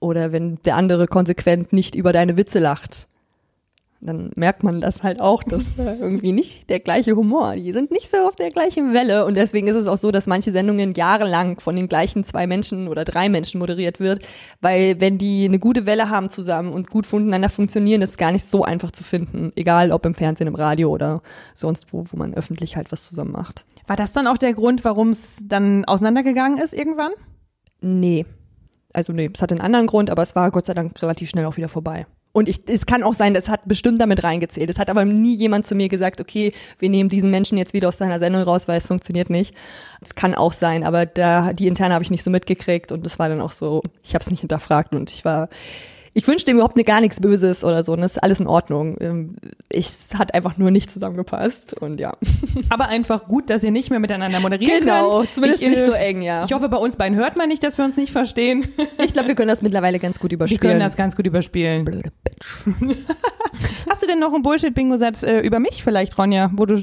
Oder 0.00 0.32
wenn 0.32 0.56
der 0.64 0.76
andere 0.76 1.06
konsequent 1.06 1.72
nicht 1.72 1.94
über 1.94 2.12
deine 2.12 2.36
Witze 2.36 2.58
lacht, 2.58 3.06
dann 4.02 4.30
merkt 4.34 4.64
man 4.64 4.80
das 4.80 5.02
halt 5.02 5.20
auch, 5.20 5.42
dass 5.44 5.78
äh, 5.78 5.94
irgendwie 6.00 6.32
nicht 6.32 6.68
der 6.68 6.80
gleiche 6.80 7.14
Humor, 7.14 7.54
die 7.54 7.72
sind 7.72 7.90
nicht 7.90 8.10
so 8.10 8.18
auf 8.18 8.34
der 8.34 8.50
gleichen 8.50 8.92
Welle 8.92 9.24
und 9.24 9.34
deswegen 9.34 9.68
ist 9.68 9.76
es 9.76 9.86
auch 9.86 9.96
so, 9.96 10.10
dass 10.10 10.26
manche 10.26 10.50
Sendungen 10.50 10.92
jahrelang 10.94 11.60
von 11.60 11.76
den 11.76 11.88
gleichen 11.88 12.24
zwei 12.24 12.46
Menschen 12.46 12.88
oder 12.88 13.04
drei 13.04 13.28
Menschen 13.28 13.60
moderiert 13.60 14.00
wird, 14.00 14.22
weil 14.60 15.00
wenn 15.00 15.18
die 15.18 15.44
eine 15.44 15.60
gute 15.60 15.86
Welle 15.86 16.10
haben 16.10 16.28
zusammen 16.28 16.72
und 16.72 16.90
gut 16.90 17.10
miteinander 17.12 17.48
funktionieren, 17.48 18.02
ist 18.02 18.10
es 18.10 18.16
gar 18.16 18.32
nicht 18.32 18.44
so 18.44 18.64
einfach 18.64 18.90
zu 18.90 19.04
finden, 19.04 19.52
egal 19.54 19.92
ob 19.92 20.04
im 20.04 20.14
Fernsehen, 20.14 20.48
im 20.48 20.56
Radio 20.56 20.90
oder 20.90 21.22
sonst 21.54 21.92
wo, 21.92 22.04
wo 22.10 22.16
man 22.16 22.34
öffentlich 22.34 22.76
halt 22.76 22.90
was 22.90 23.04
zusammen 23.04 23.32
macht. 23.32 23.64
War 23.86 23.96
das 23.96 24.12
dann 24.12 24.26
auch 24.26 24.38
der 24.38 24.52
Grund, 24.52 24.84
warum 24.84 25.10
es 25.10 25.38
dann 25.44 25.84
auseinandergegangen 25.84 26.58
ist 26.58 26.74
irgendwann? 26.74 27.12
Nee. 27.80 28.26
Also 28.92 29.12
nee, 29.12 29.30
es 29.32 29.40
hat 29.40 29.52
einen 29.52 29.60
anderen 29.60 29.86
Grund, 29.86 30.10
aber 30.10 30.22
es 30.22 30.34
war 30.34 30.50
Gott 30.50 30.66
sei 30.66 30.74
Dank 30.74 31.00
relativ 31.00 31.30
schnell 31.30 31.46
auch 31.46 31.56
wieder 31.56 31.68
vorbei. 31.68 32.06
Und 32.32 32.48
ich, 32.48 32.62
es 32.66 32.86
kann 32.86 33.02
auch 33.02 33.12
sein, 33.12 33.34
das 33.34 33.48
hat 33.48 33.60
bestimmt 33.66 34.00
damit 34.00 34.24
reingezählt. 34.24 34.70
Es 34.70 34.78
hat 34.78 34.88
aber 34.88 35.04
nie 35.04 35.34
jemand 35.34 35.66
zu 35.66 35.74
mir 35.74 35.88
gesagt, 35.88 36.20
okay, 36.20 36.52
wir 36.78 36.88
nehmen 36.88 37.10
diesen 37.10 37.30
Menschen 37.30 37.58
jetzt 37.58 37.74
wieder 37.74 37.88
aus 37.88 37.98
seiner 37.98 38.18
Sendung 38.18 38.42
raus, 38.42 38.68
weil 38.68 38.78
es 38.78 38.86
funktioniert 38.86 39.28
nicht. 39.28 39.54
Es 40.00 40.14
kann 40.14 40.34
auch 40.34 40.54
sein, 40.54 40.82
aber 40.82 41.04
da 41.04 41.52
die 41.52 41.66
interne 41.66 41.94
habe 41.94 42.04
ich 42.04 42.10
nicht 42.10 42.22
so 42.22 42.30
mitgekriegt 42.30 42.90
und 42.90 43.04
das 43.04 43.18
war 43.18 43.28
dann 43.28 43.42
auch 43.42 43.52
so, 43.52 43.82
ich 44.02 44.14
habe 44.14 44.22
es 44.22 44.30
nicht 44.30 44.40
hinterfragt 44.40 44.94
und 44.94 45.10
ich 45.10 45.24
war, 45.26 45.50
ich 46.14 46.26
wünschte 46.28 46.50
ihm 46.50 46.56
überhaupt 46.58 46.76
ne, 46.76 46.84
gar 46.84 47.00
nichts 47.00 47.20
Böses 47.20 47.64
oder 47.64 47.82
so. 47.82 47.92
Und 47.92 48.00
das 48.02 48.12
ist 48.12 48.22
alles 48.22 48.38
in 48.40 48.46
Ordnung. 48.46 48.96
Ähm, 49.00 49.36
Ich, 49.70 49.86
es 49.88 50.14
hat 50.18 50.34
einfach 50.34 50.58
nur 50.58 50.70
nicht 50.70 50.90
zusammengepasst 50.90 51.74
und 51.80 52.00
ja. 52.00 52.12
Aber 52.68 52.88
einfach 52.88 53.26
gut, 53.28 53.48
dass 53.48 53.62
ihr 53.64 53.70
nicht 53.70 53.88
mehr 53.90 53.98
miteinander 54.00 54.40
moderieren 54.40 54.80
Genau, 54.80 55.18
könnt. 55.20 55.32
zumindest 55.32 55.62
ich, 55.62 55.70
nicht 55.70 55.80
äh, 55.80 55.86
so 55.86 55.92
eng, 55.92 56.20
ja. 56.22 56.44
Ich 56.44 56.52
hoffe, 56.52 56.68
bei 56.68 56.76
uns 56.76 56.96
beiden 56.96 57.16
hört 57.16 57.36
man 57.38 57.48
nicht, 57.48 57.64
dass 57.64 57.78
wir 57.78 57.84
uns 57.84 57.96
nicht 57.96 58.12
verstehen. 58.12 58.68
Ich 59.04 59.12
glaube, 59.14 59.28
wir 59.28 59.34
können 59.34 59.48
das 59.48 59.62
mittlerweile 59.62 59.98
ganz 59.98 60.20
gut 60.20 60.30
Wir 60.30 60.36
überspielen. 60.36 60.60
können 60.60 60.80
das 60.80 60.96
ganz 60.96 61.16
gut 61.16 61.26
überspielen. 61.26 61.84
Blöde 61.84 62.10
Bitch. 62.24 62.66
Hast 63.88 64.02
du 64.02 64.06
denn 64.06 64.18
noch 64.20 64.32
einen 64.32 64.42
Bullshit-Bingo-Satz 64.42 65.22
äh, 65.22 65.40
über 65.40 65.58
mich 65.58 65.82
vielleicht, 65.82 66.16
Ronja, 66.18 66.50
wo 66.54 66.66
du, 66.66 66.82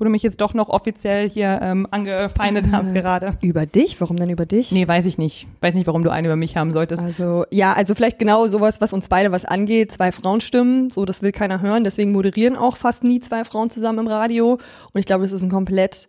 wo 0.00 0.04
du 0.04 0.10
mich 0.10 0.22
jetzt 0.22 0.40
doch 0.40 0.54
noch 0.54 0.68
offiziell 0.70 1.28
hier 1.28 1.60
ähm, 1.62 1.86
angefeindet 1.90 2.66
hast 2.72 2.94
gerade? 2.94 3.36
Über 3.42 3.66
dich? 3.66 4.00
Warum 4.00 4.16
denn 4.16 4.30
über 4.30 4.46
dich? 4.46 4.72
Nee, 4.72 4.88
weiß 4.88 5.04
ich 5.06 5.18
nicht. 5.18 5.46
Weiß 5.60 5.74
nicht, 5.74 5.86
warum 5.86 6.02
du 6.02 6.10
einen 6.10 6.24
über 6.24 6.36
mich 6.36 6.56
haben 6.56 6.72
solltest. 6.72 7.02
Also, 7.02 7.44
ja, 7.50 7.74
also 7.74 7.94
vielleicht 7.94 8.18
genau 8.18 8.46
sowas, 8.46 8.80
was 8.80 8.92
uns 8.92 9.08
beide 9.08 9.30
was 9.30 9.44
angeht. 9.44 9.92
Zwei 9.92 10.10
Frauenstimmen, 10.10 10.90
so, 10.90 11.04
das 11.04 11.22
will 11.22 11.32
keiner 11.32 11.60
hören. 11.60 11.84
Deswegen 11.84 12.12
moderieren 12.12 12.56
auch 12.56 12.76
fast 12.76 13.04
nie 13.04 13.20
zwei 13.20 13.44
Frauen 13.44 13.68
zusammen 13.68 14.00
im 14.00 14.08
Radio. 14.08 14.52
Und 14.54 14.98
ich 14.98 15.06
glaube, 15.06 15.22
das 15.22 15.32
ist 15.32 15.42
ein 15.42 15.50
komplett 15.50 16.08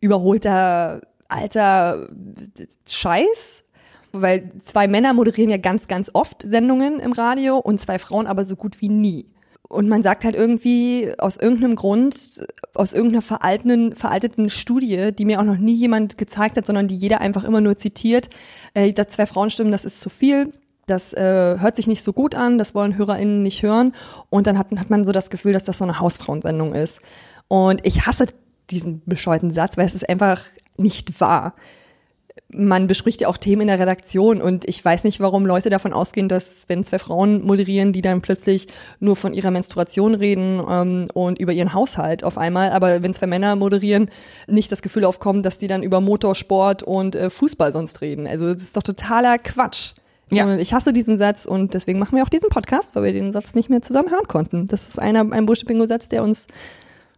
überholter, 0.00 1.02
alter 1.28 2.08
Scheiß. 2.88 3.64
Weil 4.10 4.52
zwei 4.60 4.86
Männer 4.86 5.12
moderieren 5.12 5.50
ja 5.50 5.56
ganz, 5.56 5.88
ganz 5.88 6.10
oft 6.12 6.42
Sendungen 6.42 7.00
im 7.00 7.12
Radio 7.12 7.58
und 7.58 7.80
zwei 7.80 7.98
Frauen 7.98 8.26
aber 8.26 8.44
so 8.44 8.54
gut 8.54 8.80
wie 8.80 8.88
nie. 8.88 9.26
Und 9.68 9.88
man 9.88 10.02
sagt 10.02 10.24
halt 10.24 10.34
irgendwie 10.34 11.12
aus 11.18 11.36
irgendeinem 11.36 11.74
Grund, 11.74 12.44
aus 12.74 12.92
irgendeiner 12.92 13.22
veralteten, 13.22 13.96
veralteten 13.96 14.50
Studie, 14.50 15.10
die 15.12 15.24
mir 15.24 15.40
auch 15.40 15.44
noch 15.44 15.56
nie 15.56 15.74
jemand 15.74 16.18
gezeigt 16.18 16.56
hat, 16.56 16.66
sondern 16.66 16.86
die 16.86 16.96
jeder 16.96 17.20
einfach 17.20 17.44
immer 17.44 17.60
nur 17.60 17.76
zitiert, 17.76 18.28
äh, 18.74 18.92
dass 18.92 19.08
zwei 19.08 19.26
Frauenstimmen, 19.26 19.72
das 19.72 19.84
ist 19.84 20.00
zu 20.00 20.10
viel. 20.10 20.52
Das 20.86 21.14
äh, 21.14 21.56
hört 21.58 21.76
sich 21.76 21.86
nicht 21.86 22.02
so 22.02 22.12
gut 22.12 22.34
an, 22.34 22.58
das 22.58 22.74
wollen 22.74 22.98
HörerInnen 22.98 23.42
nicht 23.42 23.62
hören. 23.62 23.94
Und 24.28 24.46
dann 24.46 24.58
hat, 24.58 24.66
hat 24.76 24.90
man 24.90 25.04
so 25.04 25.12
das 25.12 25.30
Gefühl, 25.30 25.54
dass 25.54 25.64
das 25.64 25.78
so 25.78 25.84
eine 25.84 25.98
Hausfrauensendung 25.98 26.74
ist. 26.74 27.00
Und 27.48 27.80
ich 27.86 28.06
hasse 28.06 28.26
diesen 28.70 29.02
bescheuerten 29.06 29.50
Satz, 29.50 29.76
weil 29.76 29.86
es 29.86 29.94
ist 29.94 30.08
einfach 30.08 30.42
nicht 30.76 31.20
wahr 31.20 31.54
man 32.56 32.86
bespricht 32.86 33.20
ja 33.20 33.28
auch 33.28 33.36
Themen 33.36 33.62
in 33.62 33.68
der 33.68 33.78
Redaktion 33.78 34.40
und 34.40 34.68
ich 34.68 34.84
weiß 34.84 35.04
nicht, 35.04 35.20
warum 35.20 35.44
Leute 35.46 35.70
davon 35.70 35.92
ausgehen, 35.92 36.28
dass 36.28 36.64
wenn 36.68 36.84
zwei 36.84 36.98
Frauen 36.98 37.44
moderieren, 37.44 37.92
die 37.92 38.02
dann 38.02 38.20
plötzlich 38.20 38.68
nur 39.00 39.16
von 39.16 39.34
ihrer 39.34 39.50
Menstruation 39.50 40.14
reden 40.14 40.62
ähm, 40.68 41.08
und 41.12 41.38
über 41.38 41.52
ihren 41.52 41.74
Haushalt 41.74 42.24
auf 42.24 42.38
einmal, 42.38 42.70
aber 42.70 43.02
wenn 43.02 43.12
zwei 43.12 43.26
Männer 43.26 43.56
moderieren, 43.56 44.10
nicht 44.46 44.70
das 44.70 44.82
Gefühl 44.82 45.04
aufkommt, 45.04 45.44
dass 45.44 45.58
die 45.58 45.68
dann 45.68 45.82
über 45.82 46.00
Motorsport 46.00 46.82
und 46.82 47.16
äh, 47.16 47.30
Fußball 47.30 47.72
sonst 47.72 48.00
reden. 48.00 48.26
Also 48.26 48.52
das 48.52 48.62
ist 48.62 48.76
doch 48.76 48.82
totaler 48.82 49.38
Quatsch. 49.38 49.94
Ja. 50.30 50.44
Und 50.44 50.58
ich 50.58 50.72
hasse 50.72 50.92
diesen 50.92 51.18
Satz 51.18 51.44
und 51.44 51.74
deswegen 51.74 51.98
machen 51.98 52.16
wir 52.16 52.24
auch 52.24 52.30
diesen 52.30 52.48
Podcast, 52.48 52.94
weil 52.94 53.04
wir 53.04 53.12
den 53.12 53.32
Satz 53.32 53.54
nicht 53.54 53.68
mehr 53.68 53.82
zusammen 53.82 54.10
hören 54.10 54.26
konnten. 54.26 54.66
Das 54.66 54.88
ist 54.88 54.98
einer, 54.98 55.20
ein 55.32 55.46
Bullshit-Bingo-Satz, 55.46 56.08
der 56.08 56.22
uns 56.22 56.46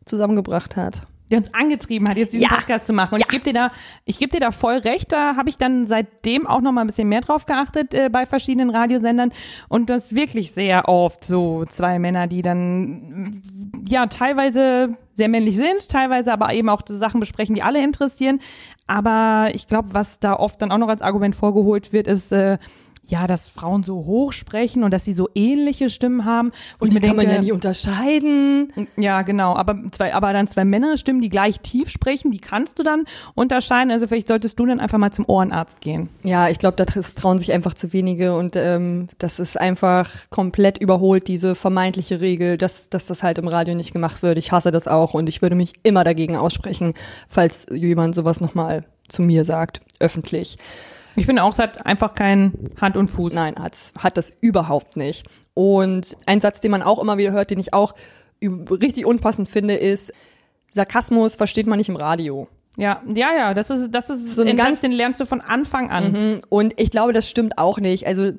zusammengebracht 0.05 0.76
hat. 0.76 1.03
Der 1.31 1.39
uns 1.39 1.53
angetrieben 1.55 2.09
hat, 2.09 2.16
jetzt 2.16 2.33
diesen 2.33 2.45
Ja. 2.45 2.55
Podcast 2.55 2.87
zu 2.87 2.93
machen. 2.93 3.14
Und 3.14 3.20
ich 3.20 3.29
gebe 3.29 3.43
dir 3.43 3.53
da, 3.53 3.70
ich 4.05 4.18
gebe 4.18 4.33
dir 4.33 4.41
da 4.41 4.51
voll 4.53 4.77
recht. 4.77 5.12
Da 5.12 5.37
habe 5.37 5.49
ich 5.49 5.59
dann 5.59 5.87
seitdem 5.87 6.47
auch 6.47 6.61
noch 6.61 6.72
mal 6.72 6.83
ein 6.83 6.87
bisschen 6.87 7.09
mehr 7.09 7.20
drauf 7.20 7.47
geachtet 7.47 7.95
äh, 7.95 8.09
bei 8.09 8.27
verschiedenen 8.27 8.70
Radiosendern 8.70 9.33
und 9.68 9.91
das 9.91 10.14
wirklich 10.14 10.53
sehr 10.53 10.89
oft 10.89 11.24
so 11.24 11.64
zwei 11.68 11.99
Männer, 11.99 12.27
die 12.27 12.43
dann 12.43 12.87
mm, 12.89 13.85
ja 13.89 14.07
teilweise 14.07 14.97
sehr 15.14 15.29
männlich 15.29 15.57
sind, 15.57 15.89
teilweise 15.89 16.33
aber 16.33 16.53
eben 16.55 16.68
auch 16.68 16.83
Sachen 16.89 17.20
besprechen, 17.20 17.55
die 17.55 17.62
alle 17.62 17.83
interessieren. 17.83 18.41
Aber 18.87 19.49
ich 19.53 19.66
glaube, 19.66 19.89
was 19.93 20.20
da 20.20 20.35
oft 20.35 20.62
dann 20.62 20.70
auch 20.70 20.79
noch 20.79 20.89
als 20.89 21.03
Argument 21.03 21.35
vorgeholt 21.35 21.93
wird, 21.93 22.07
ist 22.07 22.31
äh, 22.31 22.59
ja, 23.09 23.27
dass 23.27 23.49
Frauen 23.49 23.85
so 23.85 24.05
hoch 24.05 24.33
sprechen 24.33 24.83
und 24.83 24.91
dass 24.91 25.05
sie 25.05 25.13
so 25.15 25.29
ähnliche 25.35 25.89
Stimmen 25.91 26.25
haben. 26.25 26.51
Und 26.79 26.93
die 26.93 26.99
kann 26.99 27.11
man 27.17 27.27
denke, 27.27 27.35
ja 27.37 27.43
nie 27.43 27.53
unterscheiden. 27.53 28.73
ja, 28.97 29.23
genau. 29.23 29.55
Aber 29.55 29.77
zwei, 29.93 30.15
aber 30.15 30.33
dann 30.33 30.49
zwei 30.49 30.65
Männerstimmen, 30.65 31.21
die 31.23 31.29
gleich 31.29 31.61
tief 31.61 31.89
sprechen, 31.91 32.31
die 32.31 32.39
kannst 32.39 32.79
du 32.79 32.83
dann 32.83 33.05
unterscheiden. 33.35 33.91
Also 33.91 34.07
vielleicht 34.07 34.29
solltest 34.29 34.59
du 34.59 34.67
dann 34.67 34.81
einfach 34.81 34.99
mal 34.99 35.13
zum 35.13 35.25
Ohrenarzt 35.29 35.81
gehen. 35.81 36.09
Ja, 36.25 36.49
ich 36.49 36.59
glaube, 36.59 36.77
da 36.77 36.85
tr- 36.85 37.17
trauen 37.21 37.39
sich 37.39 37.53
einfach 37.53 37.75
zu 37.75 37.93
wenige 37.93 38.37
und 38.37 38.57
ähm, 38.57 39.09
das 39.19 39.39
ist 39.39 39.59
einfach 39.59 40.11
komplett 40.31 40.79
überholt, 40.79 41.29
diese 41.29 41.55
vermeintliche 41.55 42.21
Regel, 42.21 42.59
dass, 42.59 42.91
dass 42.91 43.07
das 43.07 43.23
halt 43.23 43.39
im 43.39 43.49
Radio 43.49 43.75
nicht 43.75 43.93
gemacht 43.93 44.23
wird. 44.23 44.39
Ich 44.39 44.53
hasse 44.53 44.71
das 44.71 44.89
auch 44.89 45.15
und 45.15 45.29
ich 45.29 45.43
würde 45.43 45.55
mich 45.55 45.75
immer 45.83 46.05
dagegen 46.05 46.37
aussprechen, 46.37 46.95
falls 47.29 47.67
jemand 47.71 48.15
sowas 48.15 48.41
nochmal 48.41 48.85
zu 49.09 49.23
mir 49.23 49.45
sagt, 49.45 49.81
öffentlich. 50.01 50.59
Ich 51.17 51.27
finde 51.27 51.43
auch, 51.43 51.53
es 51.53 51.59
hat 51.59 51.85
einfach 51.87 52.14
kein 52.14 52.53
Hand 52.81 52.97
und 52.97 53.09
Fuß. 53.09 53.33
Nein, 53.33 53.55
hat's, 53.59 53.93
hat 53.99 54.17
das 54.17 54.33
überhaupt 54.41 54.97
nicht. 54.97 55.25
Und 55.55 56.17
ein 56.27 56.41
Satz, 56.41 56.61
den 56.61 56.71
man 56.71 56.83
auch 56.83 56.99
immer 57.03 57.17
wieder 57.19 57.33
hört, 57.33 57.51
den 57.51 57.59
ich 57.59 57.73
auch 57.75 57.95
richtig 58.43 59.07
unpassend 59.07 59.49
finde, 59.49 59.75
ist, 59.75 60.12
Sarkasmus 60.73 61.37
versteht 61.37 61.67
man 61.67 61.79
nicht 61.79 61.89
im 61.89 61.97
Radio. 61.97 62.49
Ja, 62.77 63.01
ja, 63.07 63.29
ja, 63.35 63.55
das 63.55 63.71
ist, 63.71 63.91
das 63.93 64.11
ist 64.11 64.35
So 64.35 64.43
ein 64.43 64.57
ganz- 64.57 64.69
Satz, 64.77 64.81
den 64.83 64.93
lernst 64.93 65.19
du 65.21 65.25
von 65.25 65.41
Anfang 65.41 65.91
an. 65.91 66.12
Mhm. 66.12 66.43
Und 66.51 66.75
ich 66.79 66.91
glaube, 66.91 67.14
das 67.14 67.29
stimmt 67.31 67.57
auch 67.57 67.79
nicht. 67.79 68.07
Also, 68.07 68.33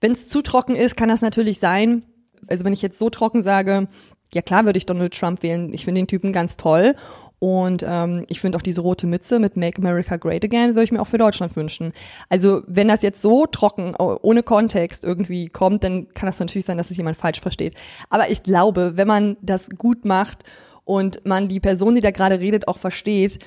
wenn 0.00 0.12
es 0.12 0.28
zu 0.28 0.42
trocken 0.42 0.76
ist, 0.76 0.96
kann 0.96 1.08
das 1.08 1.22
natürlich 1.22 1.58
sein. 1.58 2.04
Also, 2.46 2.64
wenn 2.64 2.72
ich 2.72 2.82
jetzt 2.82 3.00
so 3.00 3.10
trocken 3.10 3.42
sage, 3.42 3.88
ja 4.32 4.42
klar 4.42 4.64
würde 4.64 4.76
ich 4.78 4.86
Donald 4.86 5.12
Trump 5.18 5.42
wählen. 5.42 5.74
Ich 5.74 5.84
finde 5.84 6.00
den 6.00 6.06
Typen 6.06 6.32
ganz 6.32 6.56
toll. 6.56 6.94
Und 7.40 7.82
ähm, 7.86 8.26
ich 8.28 8.38
finde 8.38 8.58
auch 8.58 8.62
diese 8.62 8.82
rote 8.82 9.06
Mütze 9.06 9.38
mit 9.38 9.56
Make 9.56 9.80
America 9.80 10.18
Great 10.18 10.44
Again 10.44 10.74
würde 10.74 10.84
ich 10.84 10.92
mir 10.92 11.00
auch 11.00 11.06
für 11.06 11.16
Deutschland 11.16 11.56
wünschen. 11.56 11.94
Also 12.28 12.62
wenn 12.66 12.86
das 12.86 13.00
jetzt 13.00 13.22
so 13.22 13.46
trocken, 13.46 13.94
oh, 13.98 14.18
ohne 14.20 14.42
Kontext 14.42 15.04
irgendwie 15.04 15.48
kommt, 15.48 15.82
dann 15.82 16.08
kann 16.10 16.26
das 16.26 16.38
natürlich 16.38 16.66
sein, 16.66 16.76
dass 16.76 16.90
es 16.90 16.98
jemand 16.98 17.16
falsch 17.16 17.40
versteht. 17.40 17.74
Aber 18.10 18.28
ich 18.28 18.42
glaube, 18.42 18.92
wenn 18.96 19.08
man 19.08 19.38
das 19.40 19.70
gut 19.70 20.04
macht 20.04 20.44
und 20.84 21.24
man 21.24 21.48
die 21.48 21.60
Person, 21.60 21.94
die 21.94 22.02
da 22.02 22.10
gerade 22.10 22.40
redet, 22.40 22.68
auch 22.68 22.76
versteht 22.76 23.38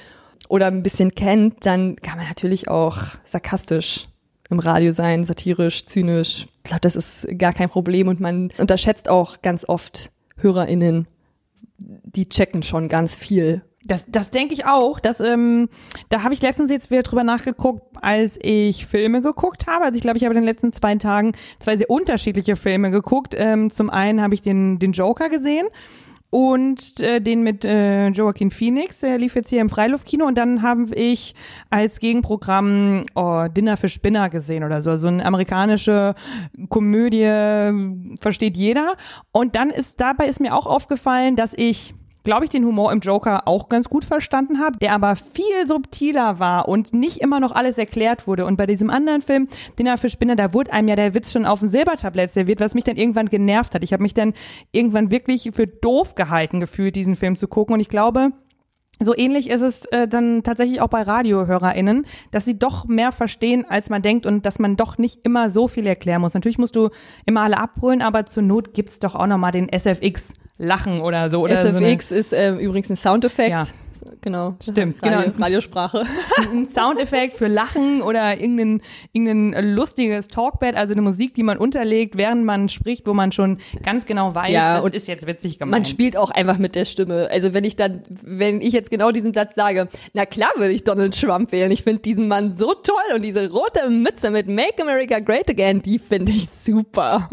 oder 0.50 0.66
ein 0.66 0.82
bisschen 0.82 1.12
kennt, 1.12 1.64
dann 1.64 1.96
kann 1.98 2.18
man 2.18 2.28
natürlich 2.28 2.70
auch 2.70 2.98
sarkastisch 3.26 4.08
im 4.50 4.58
Radio 4.58 4.92
sein, 4.92 5.24
satirisch, 5.24 5.86
zynisch. 5.86 6.48
Ich 6.64 6.64
glaube, 6.64 6.82
das 6.82 6.96
ist 6.96 7.28
gar 7.38 7.54
kein 7.54 7.70
Problem 7.70 8.08
und 8.08 8.20
man 8.20 8.50
unterschätzt 8.58 9.08
auch 9.08 9.44
ganz 9.44 9.70
oft 9.70 10.10
HörerInnen, 10.38 11.08
die 11.78 12.28
checken 12.28 12.64
schon 12.64 12.88
ganz 12.88 13.14
viel. 13.14 13.62
Das, 13.86 14.06
das 14.08 14.32
denke 14.32 14.54
ich 14.54 14.66
auch. 14.66 15.00
Dass, 15.00 15.20
ähm, 15.20 15.70
da 16.10 16.24
habe 16.24 16.34
ich 16.34 16.42
letztens 16.42 16.70
jetzt 16.70 16.92
wieder 16.92 17.04
drüber 17.04 17.24
nachgeguckt, 17.24 17.82
als 18.02 18.40
ich 18.42 18.86
Filme 18.86 19.22
geguckt 19.22 19.68
habe. 19.68 19.86
Also 19.86 19.98
ich 19.98 20.02
glaube, 20.02 20.18
ich 20.18 20.24
habe 20.24 20.34
in 20.34 20.42
den 20.42 20.48
letzten 20.48 20.72
zwei 20.72 20.96
Tagen 20.96 21.34
zwei 21.60 21.78
sehr 21.78 21.90
unterschiedliche 21.90 22.56
Filme 22.56 22.92
geguckt. 22.92 23.36
Ähm, 23.38 23.70
zum 23.70 23.90
einen 23.90 24.22
habe 24.22 24.34
ich 24.34 24.42
den, 24.42 24.80
den 24.80 24.94
Joker 24.94 25.30
gesehen 25.30 25.68
und 26.34 27.00
äh, 27.00 27.22
den 27.22 27.44
mit 27.44 27.64
äh, 27.64 28.08
Joaquin 28.08 28.50
Phoenix, 28.50 29.02
der 29.02 29.20
lief 29.20 29.36
jetzt 29.36 29.50
hier 29.50 29.62
im 29.62 29.70
Freiluftkino 29.70 30.26
und 30.26 30.36
dann 30.36 30.64
habe 30.64 30.96
ich 30.96 31.36
als 31.70 32.00
Gegenprogramm 32.00 33.06
oh, 33.14 33.46
Dinner 33.56 33.78
für 33.78 33.88
Spinner 33.88 34.32
gesehen 34.32 34.64
oder 34.64 34.82
so, 34.82 34.96
so 34.96 35.10
eine 35.10 35.24
amerikanische 35.24 36.16
Komödie, 36.70 38.18
versteht 38.20 38.58
jeder. 38.58 38.96
Und 39.32 39.56
dann 39.56 39.70
ist 39.70 40.02
dabei 40.02 40.26
ist 40.26 40.40
mir 40.40 40.56
auch 40.56 40.66
aufgefallen, 40.66 41.36
dass 41.36 41.54
ich 41.54 41.94
glaube 42.24 42.46
ich, 42.46 42.50
den 42.50 42.66
Humor 42.66 42.92
im 42.92 43.00
Joker 43.00 43.48
auch 43.48 43.70
ganz 43.70 43.90
gut 43.90 44.06
verstanden 44.06 44.60
habe, 44.60 44.78
der 44.80 44.94
aber 44.94 45.16
viel 45.16 45.68
subtiler 45.68 46.40
war 46.40 46.68
und 46.68 46.94
nicht 46.94 47.18
immer 47.18 47.40
noch 47.40 47.52
alles 47.52 47.78
erklärt 47.78 48.28
wurde. 48.28 48.46
Und 48.46 48.58
bei 48.58 48.66
diesem 48.66 48.90
anderen 48.90 49.22
Film, 49.22 49.48
Dinner 49.78 49.98
für 49.98 50.10
Spinner, 50.10 50.36
da 50.36 50.54
wurde 50.54 50.72
einem 50.72 50.88
ja 50.88 50.96
der 50.96 51.14
Witz 51.14 51.32
schon 51.32 51.46
auf 51.46 51.60
dem 51.60 51.68
Silbertablett 51.68 52.32
serviert, 52.32 52.60
was 52.60 52.74
mich 52.74 52.84
dann 52.84 52.96
irgendwann 52.96 53.30
genervt 53.30 53.76
hat. 53.76 53.84
Ich 53.84 53.94
habe 53.94 54.04
mich 54.04 54.14
dann 54.14 54.34
irgendwann 54.72 55.12
wirklich 55.12 55.52
für 55.54 55.68
doof 55.68 56.16
gehalten 56.16 56.60
gefühlt, 56.60 56.96
diesen 56.96 57.16
Film 57.16 57.36
zu 57.36 57.48
gucken. 57.48 57.74
Und 57.74 57.80
ich 57.80 57.90
glaube, 57.90 58.32
so 59.00 59.16
ähnlich 59.16 59.50
ist 59.50 59.62
es 59.62 59.86
äh, 59.88 60.08
dann 60.08 60.44
tatsächlich 60.44 60.80
auch 60.80 60.88
bei 60.88 61.02
RadiohörerInnen, 61.02 62.06
dass 62.32 62.46
sie 62.46 62.58
doch 62.58 62.86
mehr 62.86 63.12
verstehen, 63.12 63.66
als 63.68 63.90
man 63.90 64.02
denkt 64.02 64.26
und 64.26 64.46
dass 64.46 64.60
man 64.60 64.78
doch 64.78 64.98
nicht 64.98 65.26
immer 65.26 65.50
so 65.50 65.68
viel 65.68 65.86
erklären 65.88 66.22
muss. 66.22 66.36
Natürlich 66.36 66.58
musst 66.58 66.76
du 66.76 66.90
immer 67.26 67.42
alle 67.42 67.58
abholen, 67.58 68.02
aber 68.02 68.26
zur 68.26 68.44
Not 68.44 68.74
gibt's 68.74 69.00
doch 69.00 69.16
auch 69.16 69.28
nochmal 69.28 69.52
den 69.52 69.68
SFX 69.68 70.34
Lachen 70.58 71.02
oder 71.02 71.30
so. 71.30 71.42
Oder 71.42 71.56
SFX 71.58 72.12
ist 72.12 72.34
ähm, 72.34 72.60
übrigens 72.60 72.90
ein 72.90 72.96
Soundeffekt. 72.96 73.52
Ja. 73.52 73.68
Genau. 74.22 74.56
Stimmt, 74.62 75.02
Radio, 75.02 75.22
genau. 75.22 75.44
Radiosprache. 75.44 76.04
So 76.44 76.50
ein 76.52 76.68
Soundeffekt 76.70 77.36
für 77.36 77.48
Lachen 77.48 78.02
oder 78.02 78.40
irgendein, 78.40 78.82
irgendein 79.14 79.74
lustiges 79.76 80.28
Talkbed, 80.28 80.76
also 80.76 80.94
eine 80.94 81.02
Musik, 81.02 81.34
die 81.36 81.44
man 81.44 81.58
unterlegt, 81.58 82.18
während 82.18 82.44
man 82.44 82.70
spricht, 82.70 83.08
wo 83.08 83.14
man 83.14 83.32
schon 83.32 83.60
ganz 83.84 84.06
genau 84.06 84.36
weiß, 84.36 84.52
Ja, 84.52 84.76
das 84.76 84.84
und 84.86 84.96
ist 84.96 85.08
jetzt 85.08 85.26
witzig 85.26 85.60
Man 85.60 85.70
gemeint. 85.70 85.88
spielt 85.88 86.18
auch 86.18 86.32
einfach 86.32 86.58
mit 86.58 86.76
der 86.76 86.86
Stimme. 86.86 87.30
Also 87.32 87.54
wenn 87.54 87.64
ich 87.64 87.76
dann, 87.76 88.04
wenn 88.24 88.62
ich 88.62 88.74
jetzt 88.74 88.90
genau 88.92 89.12
diesen 89.12 89.34
Satz 89.34 89.56
sage, 89.56 89.88
na 90.14 90.26
klar 90.26 90.52
würde 90.58 90.74
ich 90.74 90.84
Donald 90.84 91.20
Trump 91.20 91.52
wählen. 91.52 91.72
Ich 91.72 91.84
finde 91.84 92.02
diesen 92.02 92.28
Mann 92.28 92.58
so 92.58 92.74
toll 92.74 93.16
und 93.16 93.24
diese 93.24 93.50
rote 93.52 93.90
Mütze 93.90 94.32
mit 94.32 94.48
Make 94.48 94.82
America 94.82 95.20
Great 95.20 95.50
Again, 95.50 95.82
die 95.82 96.00
finde 96.00 96.32
ich 96.34 96.48
super. 96.64 97.30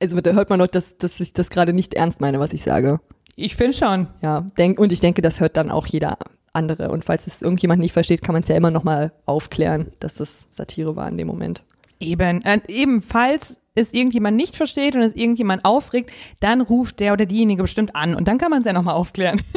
Also 0.00 0.16
bitte 0.16 0.34
hört 0.34 0.50
man 0.50 0.58
doch, 0.58 0.66
dass, 0.66 0.96
dass 0.96 1.20
ich 1.20 1.32
das 1.32 1.50
gerade 1.50 1.72
nicht 1.72 1.94
ernst 1.94 2.20
meine, 2.20 2.40
was 2.40 2.52
ich 2.52 2.62
sage. 2.62 3.00
ich 3.36 3.56
finde 3.56 3.74
schon. 3.74 4.06
Ja, 4.22 4.50
denk, 4.58 4.78
und 4.78 4.92
ich 4.92 5.00
denke, 5.00 5.22
das 5.22 5.40
hört 5.40 5.56
dann 5.56 5.70
auch 5.70 5.86
jeder 5.86 6.18
andere. 6.52 6.90
Und 6.90 7.04
falls 7.04 7.26
es 7.26 7.42
irgendjemand 7.42 7.80
nicht 7.80 7.92
versteht, 7.92 8.22
kann 8.22 8.32
man 8.32 8.42
es 8.42 8.48
ja 8.48 8.56
immer 8.56 8.70
noch 8.70 8.84
mal 8.84 9.12
aufklären, 9.26 9.92
dass 10.00 10.14
das 10.14 10.46
Satire 10.50 10.96
war 10.96 11.08
in 11.08 11.18
dem 11.18 11.26
Moment. 11.26 11.62
Eben, 12.00 12.42
äh, 12.42 12.60
ebenfalls 12.68 13.56
es 13.74 13.92
irgendjemand 13.92 14.36
nicht 14.36 14.56
versteht 14.56 14.96
und 14.96 15.02
es 15.02 15.14
irgendjemand 15.14 15.64
aufregt, 15.64 16.10
dann 16.40 16.60
ruft 16.60 17.00
der 17.00 17.12
oder 17.12 17.26
diejenige 17.26 17.62
bestimmt 17.62 17.94
an 17.94 18.14
und 18.14 18.26
dann 18.26 18.38
kann 18.38 18.50
man 18.50 18.60
es 18.60 18.66
ja 18.66 18.72
nochmal 18.72 18.94
aufklären. 18.94 19.42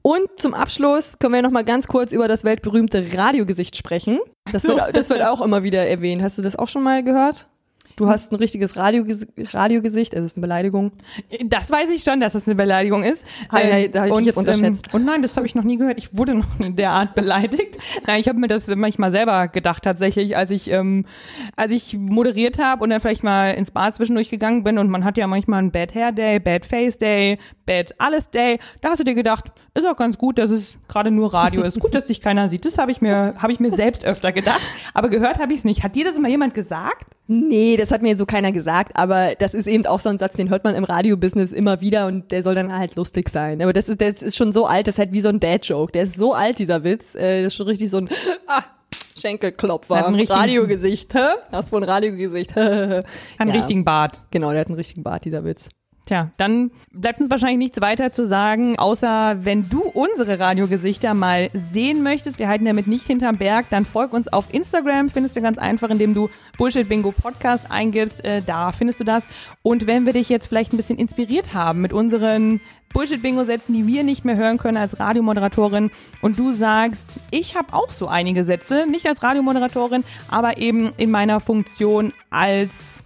Und 0.00 0.28
zum 0.38 0.54
Abschluss 0.54 1.18
können 1.18 1.34
wir 1.34 1.42
noch 1.42 1.50
mal 1.50 1.64
ganz 1.64 1.86
kurz 1.86 2.12
über 2.12 2.28
das 2.28 2.42
weltberühmte 2.42 3.18
Radiogesicht 3.18 3.76
sprechen. 3.76 4.20
Das 4.52 4.64
wird, 4.64 4.80
das 4.96 5.10
wird 5.10 5.22
auch 5.22 5.42
immer 5.42 5.64
wieder 5.64 5.86
erwähnt. 5.86 6.22
Hast 6.22 6.38
du 6.38 6.42
das 6.42 6.56
auch 6.56 6.68
schon 6.68 6.82
mal 6.82 7.02
gehört? 7.02 7.48
Du 7.98 8.08
hast 8.08 8.30
ein 8.30 8.36
richtiges 8.36 8.76
Radioges 8.76 9.26
Radiogesicht, 9.36 10.14
also 10.14 10.24
es 10.24 10.32
ist 10.32 10.36
eine 10.36 10.42
Beleidigung. 10.42 10.92
Das 11.46 11.68
weiß 11.68 11.90
ich 11.90 12.04
schon, 12.04 12.20
dass 12.20 12.32
das 12.32 12.46
eine 12.46 12.54
Beleidigung 12.54 13.02
ist. 13.02 13.26
Hi, 13.50 13.72
hi, 13.72 13.90
da 13.90 14.02
hab 14.02 14.06
ich 14.06 14.12
dich 14.12 14.18
und, 14.18 14.24
jetzt 14.24 14.36
unterschätzt. 14.36 14.86
Ähm, 14.86 14.94
und 14.94 15.04
nein, 15.04 15.20
das 15.20 15.36
habe 15.36 15.46
ich 15.46 15.56
noch 15.56 15.64
nie 15.64 15.78
gehört. 15.78 15.98
Ich 15.98 16.16
wurde 16.16 16.36
noch 16.36 16.60
in 16.60 16.76
der 16.76 16.90
Art 16.90 17.16
beleidigt. 17.16 17.76
Nein, 18.06 18.20
ich 18.20 18.28
habe 18.28 18.38
mir 18.38 18.46
das 18.46 18.68
manchmal 18.68 19.10
selber 19.10 19.48
gedacht 19.48 19.82
tatsächlich, 19.82 20.36
als 20.36 20.52
ich 20.52 20.70
ähm, 20.70 21.06
als 21.56 21.72
ich 21.72 21.98
moderiert 21.98 22.60
habe 22.60 22.84
und 22.84 22.90
dann 22.90 23.00
vielleicht 23.00 23.24
mal 23.24 23.50
ins 23.50 23.72
Bad 23.72 23.96
zwischendurch 23.96 24.30
gegangen 24.30 24.62
bin 24.62 24.78
und 24.78 24.90
man 24.90 25.02
hat 25.02 25.18
ja 25.18 25.26
manchmal 25.26 25.58
einen 25.58 25.72
Bad 25.72 25.92
Hair 25.92 26.12
Day, 26.12 26.38
Bad 26.38 26.66
Face 26.66 26.98
Day, 26.98 27.36
Bad 27.66 27.96
Alles 27.98 28.30
Day. 28.30 28.60
Da 28.80 28.90
hast 28.90 29.00
du 29.00 29.04
dir 29.04 29.16
gedacht, 29.16 29.50
ist 29.74 29.84
auch 29.84 29.96
ganz 29.96 30.18
gut, 30.18 30.38
dass 30.38 30.52
es 30.52 30.78
gerade 30.86 31.10
nur 31.10 31.34
Radio 31.34 31.62
ist. 31.62 31.80
Gut, 31.80 31.96
dass 31.96 32.06
dich 32.06 32.20
keiner 32.20 32.48
sieht. 32.48 32.64
Das 32.64 32.78
habe 32.78 32.92
ich 32.92 33.00
mir 33.00 33.34
habe 33.38 33.52
ich 33.52 33.58
mir 33.58 33.72
selbst 33.72 34.04
öfter 34.04 34.30
gedacht, 34.30 34.60
aber 34.94 35.08
gehört 35.08 35.40
habe 35.40 35.52
ich 35.52 35.58
es 35.58 35.64
nicht. 35.64 35.82
Hat 35.82 35.96
dir 35.96 36.04
das 36.04 36.16
mal 36.20 36.30
jemand 36.30 36.54
gesagt? 36.54 37.17
Nee, 37.30 37.76
das 37.76 37.90
hat 37.90 38.00
mir 38.00 38.16
so 38.16 38.24
keiner 38.24 38.52
gesagt, 38.52 38.92
aber 38.96 39.34
das 39.38 39.52
ist 39.52 39.66
eben 39.66 39.84
auch 39.84 40.00
so 40.00 40.08
ein 40.08 40.18
Satz, 40.18 40.36
den 40.36 40.48
hört 40.48 40.64
man 40.64 40.74
im 40.74 40.84
Radiobusiness 40.84 41.52
immer 41.52 41.82
wieder 41.82 42.06
und 42.06 42.32
der 42.32 42.42
soll 42.42 42.54
dann 42.54 42.72
halt 42.76 42.96
lustig 42.96 43.28
sein. 43.28 43.60
Aber 43.60 43.74
das 43.74 43.90
ist, 43.90 44.00
das 44.00 44.22
ist 44.22 44.34
schon 44.36 44.50
so 44.50 44.64
alt, 44.66 44.86
das 44.86 44.94
ist 44.94 44.98
halt 44.98 45.12
wie 45.12 45.20
so 45.20 45.28
ein 45.28 45.38
Dad-Joke. 45.38 45.92
Der 45.92 46.04
ist 46.04 46.16
so 46.16 46.32
alt, 46.32 46.58
dieser 46.58 46.84
Witz. 46.84 47.14
Äh, 47.14 47.42
Das 47.42 47.52
ist 47.52 47.56
schon 47.56 47.66
richtig 47.68 47.90
so 47.90 47.98
ein 47.98 48.08
ah, 48.46 48.62
Schenkelklopfer. 49.18 50.08
Richtigen- 50.14 50.32
Radiogesicht, 50.32 51.12
hä? 51.14 51.18
Hast 51.52 51.70
wohl 51.70 51.80
ein 51.82 51.88
Radiogesicht. 51.88 52.56
Einen 52.56 53.04
Ja. 53.38 53.52
richtigen 53.52 53.84
Bart. 53.84 54.22
Genau, 54.30 54.50
der 54.52 54.60
hat 54.60 54.68
einen 54.68 54.76
richtigen 54.76 55.02
Bart, 55.02 55.24
dieser 55.26 55.44
Witz. 55.44 55.68
Tja, 56.08 56.30
dann 56.38 56.70
bleibt 56.90 57.20
uns 57.20 57.28
wahrscheinlich 57.28 57.58
nichts 57.58 57.82
weiter 57.82 58.12
zu 58.12 58.26
sagen, 58.26 58.78
außer 58.78 59.44
wenn 59.44 59.68
du 59.68 59.82
unsere 59.82 60.40
Radiogesichter 60.40 61.12
mal 61.12 61.50
sehen 61.52 62.02
möchtest, 62.02 62.38
wir 62.38 62.48
halten 62.48 62.64
damit 62.64 62.86
nicht 62.86 63.06
hinterm 63.06 63.36
Berg, 63.36 63.66
dann 63.68 63.84
folg 63.84 64.14
uns 64.14 64.26
auf 64.26 64.46
Instagram, 64.54 65.10
findest 65.10 65.36
du 65.36 65.42
ganz 65.42 65.58
einfach, 65.58 65.90
indem 65.90 66.14
du 66.14 66.30
Bullshit 66.56 66.88
Bingo 66.88 67.12
Podcast 67.12 67.70
eingibst, 67.70 68.24
äh, 68.24 68.40
da 68.40 68.72
findest 68.72 69.00
du 69.00 69.04
das. 69.04 69.24
Und 69.60 69.86
wenn 69.86 70.06
wir 70.06 70.14
dich 70.14 70.30
jetzt 70.30 70.46
vielleicht 70.46 70.72
ein 70.72 70.78
bisschen 70.78 70.96
inspiriert 70.96 71.52
haben 71.52 71.82
mit 71.82 71.92
unseren 71.92 72.62
Bullshit-Bingo-Sätzen, 72.94 73.74
die 73.74 73.86
wir 73.86 74.02
nicht 74.02 74.24
mehr 74.24 74.38
hören 74.38 74.56
können 74.56 74.78
als 74.78 74.98
Radiomoderatorin 74.98 75.90
und 76.22 76.38
du 76.38 76.54
sagst, 76.54 77.10
ich 77.30 77.54
habe 77.54 77.74
auch 77.74 77.92
so 77.92 78.08
einige 78.08 78.46
Sätze, 78.46 78.86
nicht 78.86 79.06
als 79.06 79.22
Radiomoderatorin, 79.22 80.04
aber 80.30 80.56
eben 80.56 80.94
in 80.96 81.10
meiner 81.10 81.40
Funktion 81.40 82.14
als 82.30 83.02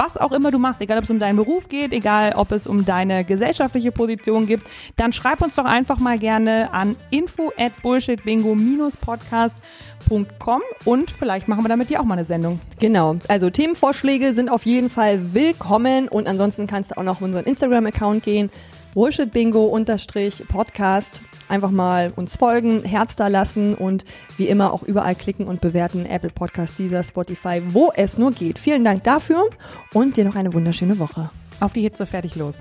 was 0.00 0.16
auch 0.16 0.32
immer 0.32 0.50
du 0.50 0.58
machst, 0.58 0.80
egal 0.80 0.96
ob 0.96 1.04
es 1.04 1.10
um 1.10 1.18
deinen 1.18 1.36
Beruf 1.36 1.68
geht, 1.68 1.92
egal 1.92 2.32
ob 2.34 2.52
es 2.52 2.66
um 2.66 2.86
deine 2.86 3.22
gesellschaftliche 3.22 3.92
Position 3.92 4.46
geht, 4.46 4.62
dann 4.96 5.12
schreib 5.12 5.42
uns 5.42 5.56
doch 5.56 5.66
einfach 5.66 5.98
mal 5.98 6.18
gerne 6.18 6.72
an 6.72 6.96
info 7.10 7.52
at 7.58 7.72
bullshitbingo-podcast.com 7.82 10.62
und 10.86 11.10
vielleicht 11.10 11.48
machen 11.48 11.64
wir 11.64 11.68
damit 11.68 11.90
dir 11.90 12.00
auch 12.00 12.04
mal 12.04 12.14
eine 12.14 12.24
Sendung. 12.24 12.60
Genau, 12.78 13.16
also 13.28 13.50
Themenvorschläge 13.50 14.32
sind 14.32 14.48
auf 14.48 14.64
jeden 14.64 14.88
Fall 14.88 15.34
willkommen 15.34 16.08
und 16.08 16.26
ansonsten 16.26 16.66
kannst 16.66 16.92
du 16.92 16.96
auch 16.96 17.02
noch 17.02 17.16
auf 17.16 17.22
unseren 17.22 17.44
Instagram-Account 17.44 18.22
gehen, 18.22 18.48
bullshitbingo-podcast 18.94 21.20
einfach 21.50 21.70
mal 21.70 22.12
uns 22.16 22.36
folgen, 22.36 22.82
Herz 22.84 23.16
da 23.16 23.28
lassen 23.28 23.74
und 23.74 24.04
wie 24.36 24.48
immer 24.48 24.72
auch 24.72 24.82
überall 24.82 25.14
klicken 25.14 25.46
und 25.46 25.60
bewerten. 25.60 26.06
Apple 26.06 26.30
Podcast, 26.30 26.78
dieser 26.78 27.02
Spotify, 27.02 27.62
wo 27.70 27.92
es 27.94 28.18
nur 28.18 28.32
geht. 28.32 28.58
Vielen 28.58 28.84
Dank 28.84 29.04
dafür 29.04 29.50
und 29.92 30.16
dir 30.16 30.24
noch 30.24 30.36
eine 30.36 30.52
wunderschöne 30.52 30.98
Woche. 30.98 31.30
Auf 31.60 31.72
die 31.72 31.82
Hitze 31.82 32.06
fertig 32.06 32.36
los. 32.36 32.54